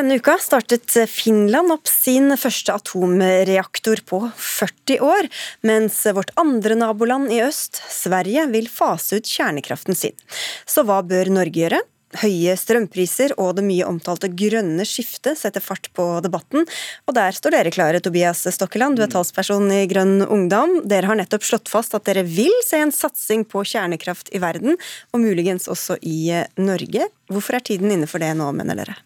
Denne 0.00 0.16
uka 0.16 0.38
startet 0.40 0.94
Finland 1.12 1.74
opp 1.74 1.88
sin 1.90 2.32
første 2.40 2.72
atomreaktor 2.72 4.00
på 4.08 4.22
40 4.32 5.02
år, 5.04 5.26
mens 5.60 5.98
vårt 6.16 6.30
andre 6.40 6.78
naboland 6.80 7.28
i 7.28 7.42
øst, 7.44 7.82
Sverige, 7.92 8.46
vil 8.48 8.70
fase 8.72 9.18
ut 9.20 9.28
kjernekraften 9.28 9.98
sin. 9.98 10.16
Så 10.64 10.86
hva 10.88 11.02
bør 11.04 11.28
Norge 11.36 11.52
gjøre? 11.52 11.82
Høye 12.22 12.54
strømpriser 12.56 13.34
og 13.36 13.58
det 13.58 13.66
mye 13.66 13.90
omtalte 13.90 14.30
grønne 14.32 14.86
skiftet 14.88 15.36
setter 15.36 15.60
fart 15.60 15.90
på 15.92 16.06
debatten. 16.24 16.64
Og 17.04 17.18
der 17.20 17.36
står 17.36 17.58
dere 17.58 17.74
klare, 17.76 18.00
Tobias 18.00 18.46
Stokkeland, 18.56 18.96
du 18.96 19.04
er 19.04 19.12
talsperson 19.12 19.68
i 19.68 19.82
Grønn 19.90 20.24
Ungdom. 20.24 20.78
Dere 20.88 21.12
har 21.12 21.20
nettopp 21.20 21.44
slått 21.44 21.68
fast 21.68 21.92
at 22.00 22.08
dere 22.08 22.24
vil 22.24 22.56
se 22.64 22.80
en 22.80 22.96
satsing 23.02 23.44
på 23.44 23.66
kjernekraft 23.68 24.32
i 24.32 24.40
verden, 24.40 24.80
og 25.12 25.26
muligens 25.28 25.68
også 25.68 26.00
i 26.00 26.40
Norge. 26.56 27.12
Hvorfor 27.28 27.60
er 27.60 27.68
tiden 27.68 27.92
inne 27.92 28.08
for 28.08 28.24
det 28.24 28.32
nå, 28.40 28.48
mener 28.56 28.80
dere? 28.80 28.96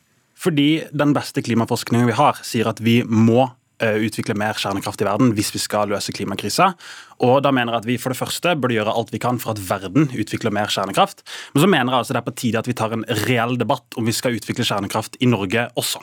Fordi 0.44 0.84
den 0.92 1.14
beste 1.16 1.42
klimaforskningen 1.44 2.10
vi 2.10 2.16
har, 2.18 2.40
sier 2.44 2.68
at 2.68 2.82
vi 2.84 2.98
må 3.08 3.46
eh, 3.80 3.96
utvikle 4.04 4.36
mer 4.36 4.58
kjernekraft 4.60 5.00
i 5.00 5.08
verden 5.08 5.32
hvis 5.36 5.54
vi 5.54 5.62
skal 5.62 5.88
løse 5.92 6.12
klimakrisa. 6.12 6.72
Og 7.24 7.38
da 7.46 7.52
mener 7.54 7.72
jeg 7.72 7.84
at 7.84 7.88
vi 7.88 7.98
for 8.02 8.12
det 8.12 8.20
første 8.20 8.54
burde 8.60 8.76
gjøre 8.76 8.92
alt 8.92 9.12
vi 9.14 9.22
kan 9.22 9.40
for 9.40 9.54
at 9.54 9.62
verden 9.64 10.10
utvikler 10.12 10.52
mer 10.54 10.72
kjernekraft. 10.72 11.24
Men 11.54 11.64
så 11.64 11.70
mener 11.70 11.92
jeg 11.94 12.04
altså 12.04 12.16
det 12.16 12.22
er 12.22 12.28
på 12.28 12.38
tide 12.42 12.60
at 12.60 12.68
vi 12.68 12.76
tar 12.76 12.96
en 12.96 13.06
reell 13.24 13.56
debatt 13.60 14.00
om 14.00 14.08
vi 14.08 14.16
skal 14.16 14.36
utvikle 14.36 14.66
kjernekraft 14.68 15.16
i 15.24 15.30
Norge 15.30 15.68
også. 15.80 16.02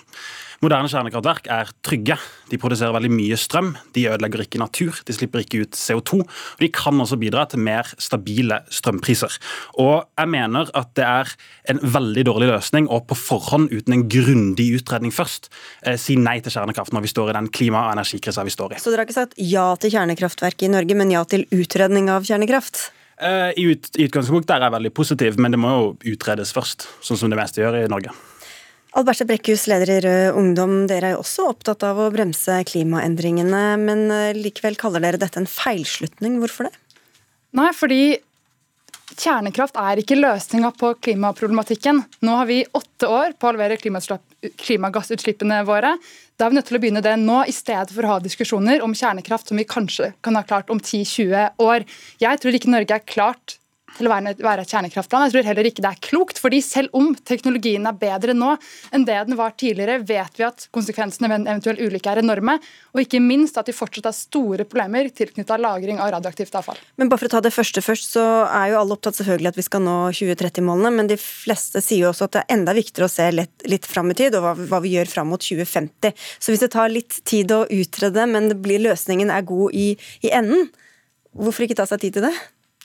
Moderne 0.61 0.89
kjernekraftverk 0.91 1.47
er 1.49 1.69
trygge. 1.81 2.15
De 2.51 2.57
produserer 2.61 2.93
veldig 2.93 3.09
mye 3.09 3.37
strøm. 3.39 3.71
De 3.95 4.03
ødelegger 4.11 4.43
ikke 4.43 4.59
natur, 4.61 4.99
de 5.07 5.15
slipper 5.15 5.41
ikke 5.41 5.63
ut 5.63 5.77
CO2. 5.77 6.19
og 6.21 6.61
De 6.61 6.69
kan 6.69 7.01
også 7.01 7.17
bidra 7.17 7.47
til 7.49 7.63
mer 7.65 7.89
stabile 7.97 8.59
strømpriser. 8.69 9.39
Og 9.81 10.05
Jeg 10.21 10.29
mener 10.29 10.69
at 10.77 10.93
det 10.93 11.03
er 11.03 11.33
en 11.73 11.79
veldig 11.81 12.25
dårlig 12.29 12.51
løsning 12.51 12.87
å 12.93 13.01
på 13.01 13.17
forhånd, 13.17 13.71
uten 13.73 13.93
en 13.93 14.07
grundig 14.07 14.67
utredning 14.77 15.09
først, 15.09 15.49
eh, 15.81 15.97
si 15.97 16.15
nei 16.15 16.39
til 16.41 16.51
kjernekraft 16.51 16.93
når 16.93 17.01
vi 17.01 17.07
står 17.07 17.29
i 17.29 17.33
den 17.33 17.49
klima- 17.49 17.87
og 17.87 17.97
energikrisa 17.97 18.43
vi 18.43 18.53
står 18.53 18.73
i. 18.73 18.79
Så 18.79 18.91
dere 18.91 19.01
har 19.01 19.09
ikke 19.09 19.17
sagt 19.17 19.33
ja 19.37 19.75
til 19.75 19.89
kjernekraftverk 19.89 20.61
i 20.61 20.69
Norge, 20.69 20.95
men 20.95 21.09
ja 21.09 21.23
til 21.23 21.47
utredning 21.49 22.09
av 22.09 22.21
kjernekraft? 22.21 22.91
Eh, 23.17 23.53
I, 23.57 23.65
ut, 23.73 23.89
i 23.97 24.05
utgangspunktet 24.05 24.51
er 24.51 24.61
jeg 24.61 24.77
veldig 24.77 24.93
positiv, 24.93 25.39
men 25.39 25.51
det 25.51 25.59
må 25.59 25.73
jo 25.73 26.13
utredes 26.13 26.53
først, 26.53 26.85
sånn 27.01 27.17
som 27.17 27.29
det 27.29 27.37
meste 27.37 27.61
gjør 27.61 27.81
i 27.81 27.89
Norge. 27.89 28.13
Albertse 28.91 29.23
Brekkhus, 29.23 29.69
leder 29.71 29.89
i 29.89 29.99
Rød 30.03 30.35
Ungdom. 30.35 30.73
Dere 30.89 31.11
er 31.11 31.13
jo 31.15 31.21
også 31.21 31.45
opptatt 31.53 31.83
av 31.87 31.99
å 32.01 32.09
bremse 32.11 32.57
klimaendringene, 32.67 33.61
men 33.79 34.11
eh, 34.11 34.35
likevel 34.35 34.75
kaller 34.79 34.99
dere 35.03 35.21
dette 35.21 35.39
en 35.39 35.47
feilslutning. 35.47 36.35
Hvorfor 36.41 36.67
det? 36.67 36.73
Nei, 37.55 37.69
fordi 37.75 38.01
kjernekraft 39.15 39.79
er 39.79 40.01
ikke 40.01 40.19
løsninga 40.19 40.73
på 40.75 40.91
klimaproblematikken. 41.07 42.03
Nå 42.27 42.35
har 42.41 42.49
vi 42.51 42.65
åtte 42.67 43.07
år 43.07 43.37
på 43.39 43.47
å 43.47 43.53
halvere 43.53 43.79
klimagassutslippene 43.79 45.61
våre. 45.67 45.95
Da 46.35 46.45
er 46.45 46.51
vi 46.51 46.59
nødt 46.59 46.67
til 46.67 46.79
å 46.79 46.83
begynne 46.83 47.05
det 47.05 47.15
nå, 47.21 47.45
i 47.47 47.55
stedet 47.55 47.95
for 47.95 48.03
å 48.03 48.17
ha 48.17 48.19
diskusjoner 48.23 48.83
om 48.83 48.95
kjernekraft 48.97 49.51
som 49.51 49.59
vi 49.59 49.67
kanskje 49.71 50.11
kan 50.19 50.35
ha 50.35 50.43
klart 50.43 50.71
om 50.73 50.83
10-20 50.83 51.63
år. 51.63 51.87
Jeg 52.19 52.43
tror 52.43 52.59
ikke 52.59 52.75
Norge 52.75 52.99
er 52.99 53.07
klart 53.07 53.55
til 53.97 54.07
å 54.07 54.11
være, 54.13 54.33
et 54.63 54.71
kjernekraftland. 54.71 55.27
Jeg 55.27 55.35
tror 55.35 55.47
heller 55.49 55.69
ikke 55.69 55.83
det 55.83 55.91
er 55.91 56.01
klokt, 56.07 56.41
fordi 56.41 56.61
selv 56.65 56.95
om 56.97 57.11
teknologien 57.15 57.85
er 57.87 57.97
bedre 57.97 58.35
nå 58.37 58.53
enn 58.93 59.05
det 59.07 59.17
den 59.27 59.37
var 59.39 59.55
tidligere, 59.59 59.99
vet 60.07 60.39
vi 60.39 60.47
at 60.47 60.67
konsekvensene 60.75 61.29
ved 61.29 61.41
en 61.41 61.49
eventuell 61.53 61.81
ulykke 61.81 62.13
er 62.13 62.21
enorme, 62.23 62.57
og 62.93 63.03
ikke 63.03 63.21
minst 63.23 63.59
at 63.59 63.69
de 63.69 63.75
fortsatt 63.75 64.09
har 64.09 64.17
store 64.17 64.67
problemer 64.69 65.09
tilknyttet 65.15 65.61
lagring 65.61 66.01
av 66.01 66.13
radioaktivt 66.15 66.55
avfall. 66.59 66.79
Men 66.99 67.11
bare 67.11 67.23
for 67.23 67.31
å 67.31 67.35
ta 67.35 67.43
det 67.45 67.53
første 67.55 67.83
først, 67.85 68.15
så 68.15 68.25
er 68.47 68.71
jo 68.73 68.81
alle 68.81 68.97
opptatt 68.97 69.19
selvfølgelig 69.19 69.53
at 69.53 69.59
vi 69.59 69.67
skal 69.67 69.85
nå 69.85 69.97
2030-målene, 70.17 70.93
men 70.97 71.11
de 71.11 71.19
fleste 71.21 71.83
sier 71.83 72.05
jo 72.05 72.11
også 72.11 72.29
at 72.29 72.37
det 72.37 72.43
er 72.43 72.55
enda 72.57 72.75
viktigere 72.77 73.09
å 73.09 73.13
se 73.13 73.27
litt, 73.33 73.55
litt 73.69 73.89
fram 73.89 74.13
i 74.13 74.17
tid, 74.17 74.37
og 74.37 74.45
hva, 74.45 74.55
hva 74.71 74.81
vi 74.83 74.95
gjør 74.95 75.11
fram 75.11 75.31
mot 75.33 75.41
2050. 75.43 76.15
Så 76.39 76.53
hvis 76.53 76.63
det 76.63 76.71
tar 76.75 76.91
litt 76.93 77.21
tid 77.27 77.51
å 77.55 77.63
utrede, 77.71 78.27
men 78.29 78.51
blir, 78.61 78.81
løsningen 78.83 79.31
er 79.33 79.45
god 79.47 79.75
i, 79.77 79.91
i 80.25 80.33
enden, 80.35 80.69
hvorfor 81.37 81.65
ikke 81.65 81.77
ta 81.79 81.87
seg 81.89 82.03
tid 82.03 82.17
til 82.17 82.27
det? 82.27 82.33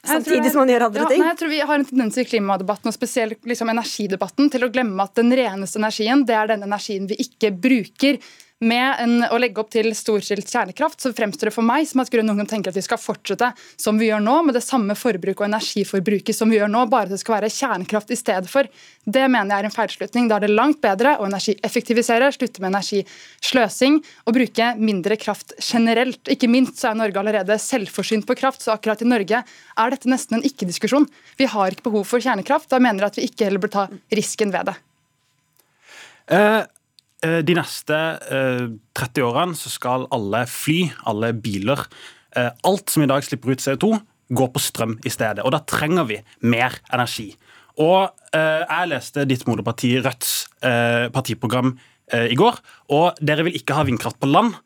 Samtidig 0.08 0.52
som 0.52 0.62
man 0.62 0.72
gjør 0.72 0.86
andre 0.88 1.04
ja, 1.04 1.10
ting? 1.10 1.22
Nei, 1.22 1.30
jeg 1.32 1.40
tror 1.40 1.52
Vi 1.52 1.60
har 1.70 1.78
en 1.78 1.86
tendens 1.90 2.18
i 2.20 2.26
klimadebatten 2.28 2.90
og 2.90 2.96
spesielt 2.96 3.48
liksom 3.48 3.70
energidebatten 3.72 4.50
til 4.52 4.66
å 4.66 4.70
glemme 4.72 5.06
at 5.06 5.14
den 5.18 5.34
reneste 5.36 5.80
energien 5.82 6.24
det 6.28 6.36
er 6.38 6.52
den 6.54 6.66
energien 6.66 7.08
vi 7.10 7.18
ikke 7.26 7.52
bruker. 7.52 8.20
Med 8.64 8.96
en, 9.02 9.18
å 9.28 9.36
legge 9.36 9.60
opp 9.60 9.68
til 9.68 9.90
storstilt 9.92 10.48
kjernekraft 10.48 11.02
så 11.04 11.10
fremstår 11.12 11.50
det 11.50 11.52
for 11.52 11.66
meg 11.66 11.84
som 11.84 12.00
at 12.00 12.08
Grønn 12.08 12.32
Ungdom 12.32 12.46
tenker 12.48 12.72
at 12.72 12.78
vi 12.78 12.84
skal 12.86 12.96
fortsette 12.96 13.50
som 13.76 13.98
vi 14.00 14.06
gjør 14.08 14.22
nå, 14.24 14.36
med 14.46 14.56
det 14.56 14.62
samme 14.64 14.94
forbruk 14.96 15.42
og 15.42 15.50
energiforbruket 15.50 16.32
som 16.32 16.48
vi 16.48 16.56
gjør 16.56 16.70
nå, 16.72 16.86
bare 16.88 17.04
at 17.04 17.12
det 17.12 17.20
skal 17.20 17.36
være 17.36 17.50
kjernekraft 17.52 18.14
i 18.14 18.16
stedet 18.16 18.48
for. 18.48 18.64
Det 19.04 19.26
mener 19.28 19.52
jeg 19.52 19.66
er 19.66 19.68
en 19.68 19.74
feilslutning. 19.74 20.30
Da 20.30 20.38
er 20.38 20.46
det 20.46 20.54
langt 20.54 20.80
bedre 20.80 21.18
å 21.20 21.26
energieffektivisere, 21.28 22.30
slutte 22.32 22.64
med 22.64 22.72
energisløsing 22.72 23.98
og 24.24 24.36
bruke 24.38 24.70
mindre 24.80 25.18
kraft 25.20 25.52
generelt. 25.60 26.22
Ikke 26.32 26.48
minst 26.48 26.80
så 26.80 26.94
er 26.94 27.00
Norge 27.02 27.20
allerede 27.20 27.58
selvforsynt 27.60 28.24
på 28.24 28.38
kraft, 28.40 28.64
så 28.64 28.72
akkurat 28.72 29.04
i 29.04 29.10
Norge 29.10 29.42
er 29.44 29.92
dette 29.92 30.08
nesten 30.08 30.38
en 30.38 30.48
ikke-diskusjon. 30.48 31.04
Vi 31.36 31.50
har 31.52 31.76
ikke 31.76 31.90
behov 31.90 32.08
for 32.08 32.24
kjernekraft, 32.24 32.70
da 32.72 32.80
mener 32.80 33.04
jeg 33.04 33.12
at 33.12 33.20
vi 33.20 33.28
ikke 33.28 33.50
heller 33.50 33.66
bør 33.66 33.74
ta 33.76 33.86
risken 34.16 34.56
ved 34.56 34.72
det. 34.72 34.78
Eh, 36.32 36.62
de 37.46 37.56
neste 37.56 37.96
30 38.26 39.22
eh, 39.22 39.26
årene 39.26 39.58
så 39.58 39.72
skal 39.72 40.06
alle 40.14 40.44
fly, 40.50 40.78
alle 41.08 41.32
biler, 41.32 41.86
eh, 42.36 42.52
alt 42.68 42.92
som 42.92 43.04
i 43.04 43.10
dag 43.10 43.24
slipper 43.26 43.54
ut 43.54 43.64
CO2, 43.64 43.92
gå 44.36 44.46
på 44.52 44.62
strøm 44.62 44.96
i 45.06 45.12
stedet. 45.12 45.44
Og 45.46 45.54
da 45.54 45.62
trenger 45.62 46.08
vi 46.08 46.20
mer 46.42 46.74
energi. 46.92 47.32
Og 47.76 48.08
jeg 48.36 48.88
leste 48.88 49.26
ditt 49.28 49.44
moderparti 49.48 49.90
Rødts 50.00 50.32
partiprogram 51.12 51.74
eh, 52.12 52.32
i 52.32 52.38
går. 52.38 52.58
Og 52.96 53.20
dere 53.24 53.46
vil 53.46 53.56
ikke 53.58 53.76
ha 53.76 53.84
vindkraft 53.86 54.20
på 54.20 54.30
land. 54.30 54.56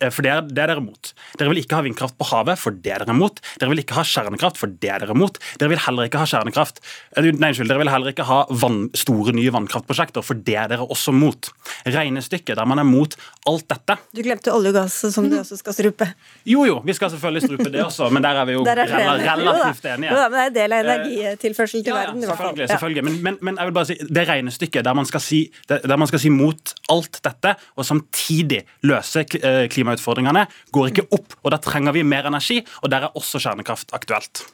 Eh, 0.00 0.10
for 0.12 0.20
det 0.26 0.30
er, 0.32 0.42
det 0.44 0.60
er 0.60 0.72
dere 0.74 0.82
mot. 0.84 1.12
Dere 1.40 1.48
vil 1.54 1.62
ikke 1.62 1.78
ha 1.78 1.84
vindkraft 1.86 2.16
på 2.20 2.26
havet, 2.30 2.58
for 2.60 2.74
det 2.74 2.92
er 2.92 3.04
dere 3.06 3.14
mot. 3.16 3.38
Dere 3.60 3.70
vil 3.72 3.80
ikke 3.80 3.96
ha 3.96 4.02
kjernekraft, 4.04 4.58
for 4.60 4.68
det 4.82 4.90
er 4.92 5.04
dere 5.06 5.14
mot. 5.16 5.38
Dere 5.60 5.70
vil 5.72 5.80
heller 5.86 6.08
ikke 6.10 6.20
ha 6.20 6.26
kjernekraft 6.28 6.82
eh, 7.16 7.30
Nei, 7.30 7.48
unnskyld, 7.52 7.70
dere 7.72 7.80
vil 7.80 7.90
heller 7.92 8.12
ikke 8.12 8.26
ha 8.28 8.42
vann, 8.60 8.82
store, 8.98 9.32
nye 9.36 9.52
vannkraftprosjekter, 9.54 10.24
for 10.26 10.36
det 10.44 10.56
er 10.60 10.68
dere 10.74 10.84
også 10.84 11.14
mot. 11.16 11.48
Regnestykket 11.88 12.58
der 12.60 12.68
man 12.68 12.82
er 12.82 12.86
mot 12.88 13.14
alt 13.48 13.66
dette 13.70 13.96
Du 14.16 14.20
glemte 14.26 14.52
olje 14.52 14.72
og 14.72 14.76
gass, 14.82 14.98
som 15.14 15.28
du 15.30 15.38
også 15.40 15.56
skal 15.60 15.76
strupe. 15.76 16.10
Jo 16.48 16.66
jo, 16.68 16.78
vi 16.84 16.94
skal 16.96 17.10
selvfølgelig 17.14 17.46
strupe 17.48 17.70
det 17.72 17.82
også, 17.84 18.10
men 18.12 18.24
der 18.26 18.40
er 18.42 18.48
vi 18.50 18.56
jo 18.58 18.64
er 18.70 18.82
rela- 18.84 19.16
relativt 19.24 19.84
Jo 19.88 19.94
enige. 19.96 20.18
da, 20.20 20.28
men 20.28 20.36
det 20.36 20.42
er 20.42 20.46
en 20.50 20.58
del 20.60 20.76
av 20.76 20.90
energitilførselen 20.90 21.86
til 21.86 21.94
Ja, 21.94 21.98
verden. 22.04 22.20
i 22.20 22.26
ja, 22.26 22.30
hvert 22.34 22.42
fall. 22.42 22.52
selvfølgelig. 22.52 22.68
Ja. 22.68 22.74
selvfølgelig. 22.76 23.04
Men, 23.08 23.18
men, 23.24 23.38
men 23.48 23.60
jeg 23.62 23.70
vil 23.70 23.76
bare 23.80 23.90
si, 23.90 23.96
det 24.20 24.26
regnestykket 24.28 24.84
der 24.90 24.94
man, 25.00 25.08
skal 25.08 25.24
si, 25.24 25.40
der 25.70 25.96
man 26.00 26.10
skal 26.10 26.22
si 26.22 26.32
mot 26.34 26.74
alt 26.92 27.20
dette, 27.24 27.54
og 27.76 27.86
samtidig 27.88 28.62
løse 28.86 29.24
eh, 29.40 29.64
klimautfordringene, 29.72 30.46
går 30.74 30.92
ikke 30.92 31.08
opp. 31.16 31.36
Og 31.44 31.50
Da 31.54 31.58
trenger 31.62 31.96
vi 31.96 32.06
mer 32.06 32.28
energi, 32.30 32.60
og 32.82 32.90
der 32.90 33.08
er 33.08 33.16
også 33.18 33.40
kjernekraft 33.42 33.94
aktuelt. 33.96 34.44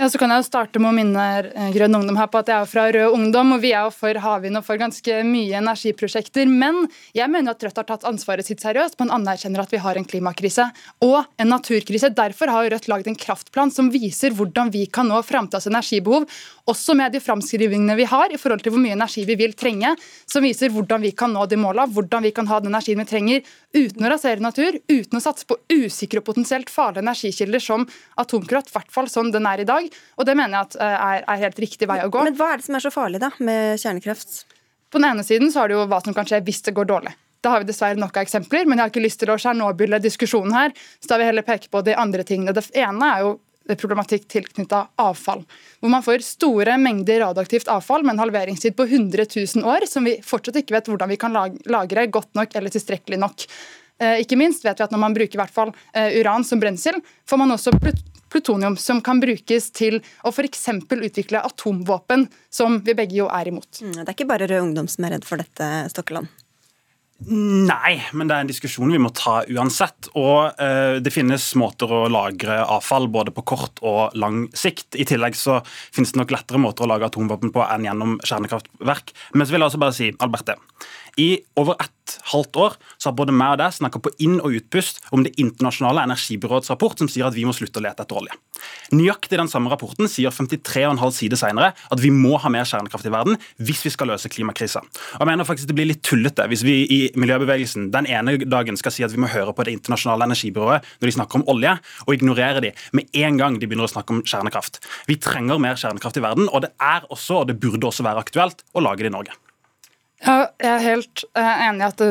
Ja, 0.00 0.06
så 0.08 0.16
kan 0.16 0.32
jeg 0.32 0.40
jo 0.40 0.46
starte 0.46 0.80
med 0.80 0.88
å 0.88 0.96
minne 0.96 1.22
eh, 1.50 1.66
Grønn 1.74 1.92
Ungdom 1.98 2.16
her 2.16 2.28
på 2.32 2.40
at 2.40 2.48
jeg 2.48 2.64
er 2.64 2.68
fra 2.70 2.86
Rød 2.94 3.12
Ungdom, 3.12 3.50
og 3.52 3.60
vi 3.60 3.74
er 3.76 3.84
jo 3.84 3.90
for 3.92 4.16
havvind 4.24 4.56
og 4.56 4.64
for 4.64 4.80
ganske 4.80 5.18
mye 5.28 5.58
energiprosjekter. 5.58 6.48
Men 6.48 6.86
jeg 7.12 7.28
mener 7.28 7.52
at 7.52 7.66
Rødt 7.66 7.76
har 7.82 7.86
tatt 7.90 8.06
ansvaret 8.08 8.48
sitt 8.48 8.64
seriøst. 8.64 8.96
Man 9.02 9.12
anerkjenner 9.12 9.60
at 9.60 9.74
vi 9.74 9.82
har 9.84 10.00
en 10.00 10.08
klimakrise 10.08 10.64
og 11.04 11.18
en 11.36 11.52
naturkrise. 11.52 12.08
Derfor 12.16 12.54
har 12.54 12.70
Rødt 12.72 12.88
laget 12.88 13.12
en 13.12 13.18
kraftplan 13.20 13.74
som 13.74 13.90
viser 13.92 14.32
hvordan 14.38 14.72
vi 14.72 14.86
kan 14.88 15.12
nå 15.12 15.20
framtidas 15.28 15.68
energibehov, 15.68 16.24
også 16.72 16.96
med 16.96 17.12
de 17.12 17.20
framskrivingene 17.20 17.96
vi 17.98 18.08
har 18.08 18.32
i 18.32 18.40
forhold 18.40 18.64
til 18.64 18.72
hvor 18.72 18.80
mye 18.80 18.96
energi 18.96 19.26
vi 19.28 19.36
vil 19.36 19.52
trenge, 19.58 19.92
som 20.24 20.44
viser 20.46 20.72
hvordan 20.72 21.04
vi 21.04 21.12
kan 21.12 21.36
nå 21.36 21.44
de 21.50 21.60
måla, 21.60 21.84
hvordan 21.90 22.24
vi 22.24 22.32
kan 22.32 22.48
ha 22.48 22.62
den 22.62 22.72
energien 22.72 23.02
vi 23.02 23.08
trenger 23.12 23.52
uten 23.74 24.06
å 24.06 24.12
rasere 24.12 24.40
natur, 24.40 24.78
uten 24.88 25.18
å 25.18 25.22
satse 25.22 25.44
på 25.48 25.58
usikre 25.72 26.22
og 26.22 26.28
potensielt 26.30 26.70
farlige 26.70 27.04
energikilder 27.04 27.62
som 27.62 27.86
atomkraft, 28.20 28.70
i 28.70 28.76
hvert 28.78 28.94
fall 28.94 29.10
sånn 29.10 29.32
den 29.34 29.48
er 29.48 29.62
i 29.62 29.68
dag. 29.68 29.81
Og 30.16 30.28
det 30.28 30.36
mener 30.38 30.56
jeg 30.56 30.68
at 30.70 30.78
eh, 30.78 31.06
er, 31.08 31.26
er 31.34 31.42
helt 31.46 31.60
riktig 31.64 31.88
vei 31.90 32.00
å 32.04 32.10
gå. 32.12 32.24
Men 32.28 32.38
hva 32.38 32.52
er 32.52 32.62
det 32.62 32.68
som 32.68 32.78
er 32.78 32.84
så 32.84 32.92
farlig 32.94 33.22
da, 33.22 33.32
med 33.42 33.80
kjernekraft? 33.82 34.42
På 34.92 35.00
den 35.00 35.08
ene 35.08 35.24
siden 35.24 35.52
så 35.52 35.62
har 35.62 35.70
det 35.70 35.78
jo 35.78 35.86
hva 35.88 36.02
som 36.04 36.16
kan 36.16 36.28
skje 36.28 36.42
hvis 36.46 36.62
det 36.66 36.76
går 36.76 36.90
dårlig. 36.90 37.14
Da 37.42 37.54
har 37.54 37.62
vi 37.62 37.70
dessverre 37.72 37.98
nok 37.98 38.16
av 38.16 38.26
eksempler, 38.26 38.68
men 38.68 38.78
jeg 38.78 38.84
har 38.84 38.92
ikke 38.92 39.02
lyst 39.02 39.18
til 39.22 39.32
å 39.32 39.38
skjernobyle 39.40 39.98
diskusjonen 40.02 40.54
her. 40.54 40.74
Så 41.00 41.10
da 41.10 41.16
vil 41.16 41.26
jeg 41.26 41.32
heller 41.32 41.46
peke 41.46 41.72
på 41.72 41.80
de 41.82 41.96
andre 41.98 42.26
tingene. 42.26 42.54
Det 42.54 42.68
ene 42.78 43.08
er 43.08 43.24
jo 43.24 43.32
problematikk 43.78 44.26
tilknytta 44.30 44.84
avfall. 45.02 45.42
Hvor 45.80 45.90
man 45.90 46.04
får 46.04 46.24
store 46.26 46.76
mengder 46.82 47.22
radioaktivt 47.24 47.70
avfall 47.72 48.04
med 48.06 48.16
en 48.16 48.24
halveringstid 48.24 48.76
på 48.78 48.86
100 48.88 49.26
000 49.56 49.66
år, 49.66 49.86
som 49.90 50.06
vi 50.06 50.16
fortsatt 50.26 50.60
ikke 50.62 50.76
vet 50.76 50.90
hvordan 50.90 51.10
vi 51.10 51.18
kan 51.20 51.34
lagre 51.34 52.06
godt 52.12 52.34
nok 52.38 52.54
eller 52.58 52.74
tilstrekkelig 52.74 53.18
nok. 53.22 53.46
Eh, 54.02 54.20
Ikke 54.22 54.38
minst 54.38 54.64
vet 54.66 54.78
vi 54.78 54.86
at 54.86 54.94
når 54.94 55.02
man 55.02 55.14
bruker 55.14 55.38
i 55.38 55.42
hvert 55.42 55.54
fall 55.54 55.74
eh, 55.94 56.18
uran 56.20 56.44
som 56.46 56.60
brensel, 56.62 56.98
får 57.28 57.42
man 57.42 57.54
også 57.54 57.74
plut 57.78 58.02
plutonium 58.32 58.78
som 58.80 59.02
kan 59.04 59.20
brukes 59.22 59.70
til 59.76 60.00
å 60.24 60.32
f.eks. 60.32 60.68
utvikle 60.90 61.42
atomvåpen, 61.44 62.28
som 62.50 62.80
vi 62.84 62.96
begge 62.98 63.20
jo 63.22 63.30
er 63.32 63.52
imot. 63.52 63.82
Mm, 63.82 63.98
Det 64.02 64.08
er 64.08 64.16
ikke 64.16 64.30
bare 64.32 64.48
Rød 64.50 64.70
Ungdom 64.70 64.88
som 64.90 65.06
er 65.06 65.16
redd 65.16 65.28
for 65.28 65.42
dette, 65.42 65.72
Stokkeland. 65.92 66.32
Nei, 67.22 68.00
men 68.16 68.26
det 68.26 68.34
er 68.34 68.42
en 68.42 68.50
diskusjon 68.50 68.90
vi 68.90 68.98
må 68.98 69.12
ta 69.14 69.42
uansett. 69.46 70.08
Og 70.18 70.58
eh, 70.60 70.98
det 71.02 71.12
finnes 71.14 71.44
måter 71.60 71.90
å 71.92 72.00
lagre 72.10 72.58
avfall 72.64 73.06
både 73.12 73.34
på 73.34 73.44
kort 73.52 73.82
og 73.86 74.16
lang 74.18 74.48
sikt. 74.58 74.96
I 74.98 75.06
tillegg 75.06 75.38
så 75.38 75.60
finnes 75.66 76.14
det 76.14 76.18
nok 76.18 76.34
lettere 76.34 76.62
måter 76.62 76.86
å 76.86 76.90
lage 76.90 77.06
atomvåpen 77.06 77.54
på 77.54 77.62
enn 77.68 77.86
gjennom 77.86 78.16
kjernekraftverk. 78.26 79.14
Men 79.36 79.46
så 79.46 79.54
vil 79.54 79.62
jeg 79.62 79.70
også 79.70 79.82
bare 79.84 79.96
si, 79.96 80.10
Alberte, 80.24 80.58
i 81.20 81.42
over 81.60 81.76
ett 81.80 82.18
halvt 82.32 82.56
år 82.56 82.76
så 82.98 83.10
har 83.10 83.16
både 83.16 83.34
meg 83.34 83.54
og 83.54 83.60
deg 83.60 83.74
snakka 83.76 84.00
på 84.02 84.12
inn- 84.24 84.40
og 84.40 84.56
utpust 84.58 85.00
om 85.12 85.22
Det 85.22 85.34
internasjonale 85.40 86.02
energibyråets 86.08 86.70
rapport, 86.72 86.98
som 86.98 87.08
sier 87.08 87.26
at 87.26 87.36
vi 87.36 87.44
må 87.46 87.54
slutte 87.54 87.78
å 87.80 87.84
lete 87.84 88.02
etter 88.02 88.18
olje. 88.18 88.34
Nøyaktig 88.92 89.38
den 89.38 89.50
samme 89.50 89.70
rapporten 89.70 90.08
sier 90.10 90.30
53,5 90.34 91.14
sider 91.14 91.38
senere 91.40 91.72
at 91.72 92.00
vi 92.02 92.10
må 92.14 92.36
ha 92.38 92.50
mer 92.52 92.66
kjernekraft 92.68 93.06
i 93.08 93.12
verden 93.12 93.38
hvis 93.58 93.82
vi 93.86 93.92
skal 93.94 94.10
løse 94.12 94.30
klimakrisa. 94.30 94.82
Jeg 95.18 95.28
mener 95.28 95.48
faktisk 95.48 95.70
Det 95.72 95.76
blir 95.78 95.88
litt 95.88 96.02
tullete 96.02 96.46
hvis 96.50 96.64
vi 96.66 96.74
i 96.84 97.00
miljøbevegelsen 97.16 97.90
den 97.94 98.08
ene 98.10 98.36
dagen 98.44 98.76
skal 98.76 98.94
si 98.94 99.06
at 99.06 99.14
vi 99.14 99.22
må 99.22 99.30
høre 99.30 99.54
på 99.54 99.64
Det 99.64 99.76
internasjonale 99.78 100.28
energibyrået 100.28 100.82
når 101.00 101.06
de 101.06 101.16
snakker 101.16 101.40
om 101.40 101.46
olje, 101.48 101.76
og 102.06 102.14
ignorere 102.14 102.60
de 102.60 102.72
med 102.92 103.08
en 103.14 103.38
gang 103.38 103.58
de 103.58 103.66
begynner 103.66 103.88
å 103.88 103.94
snakke 103.94 104.14
om 104.14 104.22
kjernekraft. 104.22 104.82
Vi 105.08 105.16
trenger 105.16 105.62
mer 105.62 105.78
kjernekraft 105.78 106.18
i 106.18 106.24
verden, 106.24 106.50
og 106.50 106.66
det 106.66 106.74
er 106.80 107.06
også, 107.08 107.42
og 107.42 107.48
det 107.48 107.60
burde 107.62 107.88
også 107.88 108.06
være 108.06 108.22
aktuelt, 108.22 108.66
å 108.74 108.84
lage 108.84 109.06
det 109.06 109.12
i 109.12 109.16
Norge. 109.16 109.41
Ja, 110.22 110.34
jeg 110.62 110.70
er 110.70 110.84
helt 110.84 111.24
eh, 111.38 111.62
enig 111.68 111.82
i 111.82 111.86
at, 111.88 112.02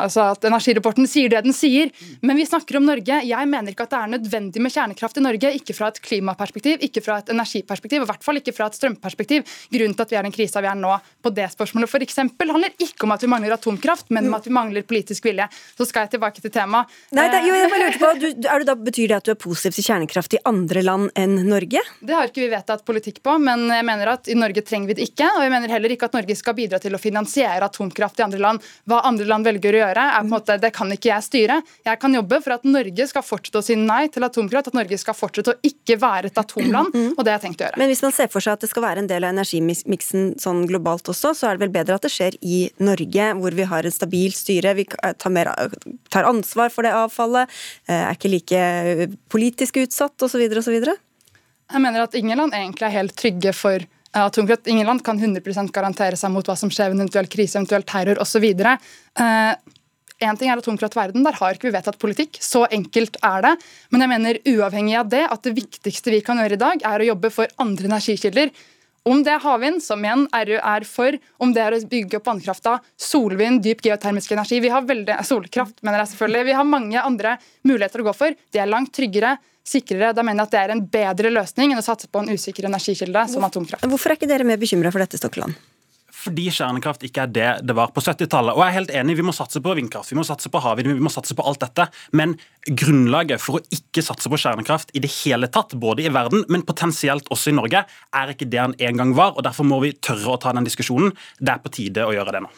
altså 0.00 0.24
at 0.30 0.46
energirapporten 0.48 1.08
sier 1.08 1.32
det 1.32 1.42
den 1.46 1.56
sier, 1.56 1.92
men 2.26 2.36
vi 2.36 2.46
snakker 2.48 2.78
om 2.80 2.86
Norge. 2.88 3.20
Jeg 3.26 3.50
mener 3.50 3.72
ikke 3.72 3.86
at 3.86 3.94
det 3.94 4.00
er 4.00 4.12
nødvendig 4.16 4.62
med 4.64 4.74
kjernekraft 4.74 5.20
i 5.20 5.24
Norge. 5.24 5.52
Ikke 5.60 5.76
fra 5.76 5.90
et 5.92 6.00
klimaperspektiv, 6.04 6.82
ikke 6.84 7.04
fra 7.04 7.18
et 7.22 7.32
energiperspektiv, 7.34 8.02
og 8.02 8.08
i 8.08 8.10
hvert 8.12 8.26
fall 8.26 8.40
ikke 8.40 8.54
fra 8.56 8.68
et 8.70 8.78
strømperspektiv. 8.78 9.46
Grunnen 9.72 9.96
til 9.96 10.06
at 10.06 10.12
vi 10.12 10.18
er 10.20 10.24
i 10.24 10.28
den 10.28 10.36
krisa 10.36 10.62
vi 10.64 10.70
er 10.70 10.78
nå 10.80 10.92
på 11.24 11.32
det 11.36 11.48
spørsmålet 11.52 12.06
eksempel, 12.06 12.50
handler 12.52 12.74
ikke 12.82 13.06
om 13.06 13.14
at 13.14 13.22
vi 13.24 13.30
mangler 13.30 13.56
atomkraft, 13.56 14.10
men 14.12 14.28
om 14.28 14.36
at 14.36 14.46
vi 14.46 14.52
mangler 14.52 14.84
politisk 14.86 15.24
vilje. 15.24 15.48
Så 15.78 15.88
skal 15.88 16.06
jeg 16.06 16.16
tilbake 16.16 16.42
til 16.44 16.52
temaet. 16.52 16.92
Nei, 17.16 17.28
jo, 17.46 17.54
jeg 17.56 17.66
Eh, 17.66 17.72
bare 17.72 17.86
lurte 17.86 17.98
på, 17.98 18.12
du, 18.20 18.26
du 18.34 18.64
da, 18.66 18.74
Betyr 18.86 19.08
det 19.10 19.16
at 19.16 19.26
du 19.26 19.32
er 19.32 19.38
positiv 19.40 19.74
til 19.76 19.86
kjernekraft 19.88 20.36
i 20.36 20.40
andre 20.48 20.82
land 20.84 21.10
enn 21.18 21.36
Norge? 21.48 21.80
Det 22.00 22.14
har 22.14 22.28
ikke 22.28 22.44
vi 22.44 22.50
vedtatt 22.52 22.84
politikk 22.86 23.22
på, 23.24 23.36
men 23.42 23.66
jeg 23.72 23.86
mener 23.86 24.12
at 24.12 24.30
i 24.30 24.36
Norge 24.38 24.62
trenger 24.66 24.92
vi 24.92 24.98
det 24.98 25.08
ikke. 25.10 25.28
Og 25.36 25.44
jeg 25.44 25.52
mener 25.52 25.72
heller 25.72 25.94
ikke 25.94 26.10
at 26.10 26.16
Norge 26.16 26.36
skal 26.38 26.56
bidra 26.58 26.80
til 26.82 26.96
å 26.96 27.00
finansiere 27.02 27.45
atomkraft 27.46 28.20
i 28.20 28.24
andre 28.26 28.40
land. 28.42 28.64
Hva 28.88 29.02
andre 29.08 29.26
land 29.28 29.46
velger 29.46 29.76
å 29.76 29.82
gjøre, 29.82 30.06
er 30.06 30.20
på 30.20 30.26
en 30.26 30.32
måte, 30.32 30.58
det 30.62 30.72
kan 30.76 30.90
ikke 30.92 31.10
jeg 31.12 31.26
styre. 31.26 31.60
Jeg 31.86 32.00
kan 32.02 32.16
jobbe 32.16 32.40
for 32.44 32.56
at 32.56 32.66
Norge 32.68 33.08
skal 33.10 33.24
fortsette 33.26 33.62
å 33.62 33.64
si 33.64 33.76
nei 33.78 34.06
til 34.12 34.26
atomkraft, 34.26 34.72
at 34.72 34.78
Norge 34.78 34.98
skal 35.00 35.16
fortsette 35.16 35.54
å 35.54 35.58
ikke 35.66 35.98
være 36.02 36.30
et 36.32 36.40
atomland, 36.40 36.94
og 37.14 37.22
det 37.22 37.32
har 37.32 37.38
jeg 37.38 37.46
tenkt 37.46 37.62
å 37.62 37.68
gjøre. 37.68 37.80
Men 37.80 37.92
hvis 37.92 38.04
man 38.04 38.14
ser 38.16 38.30
for 38.32 38.44
seg 38.44 38.56
at 38.56 38.64
det 38.64 38.70
skal 38.72 38.86
være 38.86 39.04
en 39.04 39.10
del 39.10 39.26
av 39.26 39.34
energimiksen 39.34 40.36
sånn 40.42 40.64
globalt 40.70 41.08
også, 41.12 41.34
så 41.36 41.50
er 41.50 41.56
det 41.56 41.66
vel 41.66 41.74
bedre 41.78 41.98
at 41.98 42.06
det 42.06 42.12
skjer 42.14 42.38
i 42.42 42.66
Norge, 42.82 43.30
hvor 43.40 43.56
vi 43.56 43.68
har 43.70 43.86
en 43.86 43.94
stabilt 43.94 44.38
styre, 44.38 44.76
vi 44.78 44.86
tar, 44.90 45.32
mer, 45.32 45.52
tar 46.12 46.28
ansvar 46.28 46.72
for 46.74 46.86
det 46.86 46.94
avfallet, 46.96 47.52
eh, 47.88 48.02
er 48.02 48.16
ikke 48.16 48.32
like 48.32 48.62
politisk 49.32 49.80
utsatt 49.82 50.26
osv. 50.26 50.46
osv. 50.62 50.78
Jeg 51.66 51.82
mener 51.82 52.04
at 52.04 52.14
ingen 52.14 52.38
land 52.38 52.54
egentlig 52.54 52.86
er 52.88 52.98
helt 53.00 53.16
trygge 53.18 53.52
for 53.56 53.82
eh, 54.16 54.24
atomkraft. 54.24 54.66
Ingen 54.72 54.88
land 54.88 55.04
kan 55.06 55.20
100% 55.20 55.70
garantere 55.76 56.18
seg 56.18 56.32
mot 56.34 56.48
hva 56.48 56.56
som 56.58 56.72
skjer 56.72 56.90
ved 56.90 56.98
en 56.98 57.04
eventuell 57.04 57.30
krise, 57.30 57.60
eventuell 57.60 57.86
terror 57.86 58.24
osv. 58.24 58.48
Én 60.16 60.38
ting 60.40 60.48
er 60.48 60.56
atomkraftverden, 60.56 61.24
der 61.26 61.36
har 61.36 61.56
ikke 61.56 61.68
vi 61.68 61.74
vedtatt 61.74 61.98
politikk. 62.00 62.38
Så 62.40 62.62
enkelt 62.72 63.18
er 63.20 63.42
det. 63.44 63.52
Men 63.92 64.04
jeg 64.04 64.12
mener 64.14 64.38
uavhengig 64.48 64.94
av 64.96 65.10
det 65.12 65.26
at 65.28 65.42
det 65.44 65.52
viktigste 65.58 66.14
vi 66.14 66.22
kan 66.24 66.40
gjøre 66.40 66.56
i 66.56 66.62
dag, 66.62 66.86
er 66.88 67.04
å 67.04 67.08
jobbe 67.10 67.30
for 67.34 67.52
andre 67.60 67.90
energikilder. 67.90 68.52
Om 69.06 69.20
det 69.22 69.34
er 69.36 69.44
havvind, 69.44 69.82
som 69.84 70.00
igjen 70.02 70.24
RU 70.32 70.56
er 70.56 70.86
for, 70.88 71.18
om 71.38 71.52
det 71.54 71.62
er 71.62 71.76
å 71.76 71.82
bygge 71.92 72.18
opp 72.18 72.30
vannkrafta, 72.30 72.78
solvind, 72.98 73.60
dyp 73.62 73.84
geotermisk 73.86 74.32
energi 74.34 74.58
Vi 74.64 74.72
har 74.72 74.88
veldig, 74.88 75.20
solkraft, 75.28 75.76
mener 75.86 76.02
jeg 76.02 76.14
selvfølgelig. 76.14 76.48
Vi 76.48 76.56
har 76.58 76.72
mange 76.72 77.04
andre 77.04 77.36
muligheter 77.68 78.02
å 78.02 78.08
gå 78.08 78.16
for. 78.16 78.40
De 78.50 78.62
er 78.62 78.72
langt 78.72 78.90
tryggere, 78.96 79.36
sikrere. 79.66 80.12
Da 80.16 80.24
mener 80.26 80.44
jeg 80.44 80.48
at 80.48 80.56
det 80.56 80.64
er 80.64 80.74
en 80.76 80.84
bedre 80.98 81.32
løsning 81.34 81.72
enn 81.74 81.82
å 81.82 81.86
satse 81.86 82.10
på 82.10 82.22
en 82.22 82.32
usikker 82.34 82.68
energikilde 82.68 83.28
som 83.32 83.46
atomkraft. 83.46 83.86
Hvorfor 83.86 84.12
er 84.12 84.20
ikke 84.20 84.30
dere 84.30 84.46
mer 84.46 84.60
bekymra 84.60 84.94
for 84.94 85.02
dette, 85.02 85.20
Stokkeland? 85.20 85.56
Fordi 86.26 86.48
kjernekraft 86.50 87.04
ikke 87.06 87.22
er 87.22 87.30
det 87.30 87.50
det 87.68 87.74
var 87.76 87.92
på 87.94 88.02
70-tallet. 88.02 88.56
Og 88.56 88.64
jeg 88.64 88.72
er 88.72 88.76
helt 88.80 88.92
enig, 88.98 89.16
Vi 89.20 89.26
må 89.26 89.34
satse 89.36 89.60
på 89.62 89.74
vindkraft, 89.78 90.10
vi 90.10 90.18
må 90.18 90.24
satse 90.26 90.50
på 90.50 90.62
havvind, 90.62 90.90
vi 90.96 91.06
må 91.06 91.12
satse 91.12 91.36
på 91.38 91.44
alt 91.46 91.62
dette. 91.62 91.86
Men 92.18 92.34
grunnlaget 92.66 93.42
for 93.42 93.60
å 93.60 93.64
ikke 93.70 94.02
satse 94.02 94.30
på 94.32 94.40
kjernekraft 94.42 94.90
i 94.96 95.02
det 95.04 95.12
hele 95.20 95.46
tatt, 95.46 95.76
både 95.78 96.06
i 96.06 96.10
verden, 96.10 96.44
men 96.50 96.66
potensielt 96.66 97.30
også 97.30 97.52
i 97.52 97.58
Norge, 97.60 97.84
er 97.86 98.34
ikke 98.34 98.50
det 98.50 98.62
han 98.62 98.74
en 98.78 99.02
gang 99.02 99.14
var. 99.14 99.36
og 99.36 99.46
Derfor 99.46 99.68
må 99.68 99.78
vi 99.84 99.94
tørre 99.94 100.34
å 100.34 100.40
ta 100.42 100.54
den 100.56 100.66
diskusjonen. 100.66 101.14
Det 101.38 101.52
er 101.54 101.62
på 101.62 101.74
tide 101.78 102.06
å 102.06 102.16
gjøre 102.16 102.34
det 102.34 102.46
nå. 102.48 102.54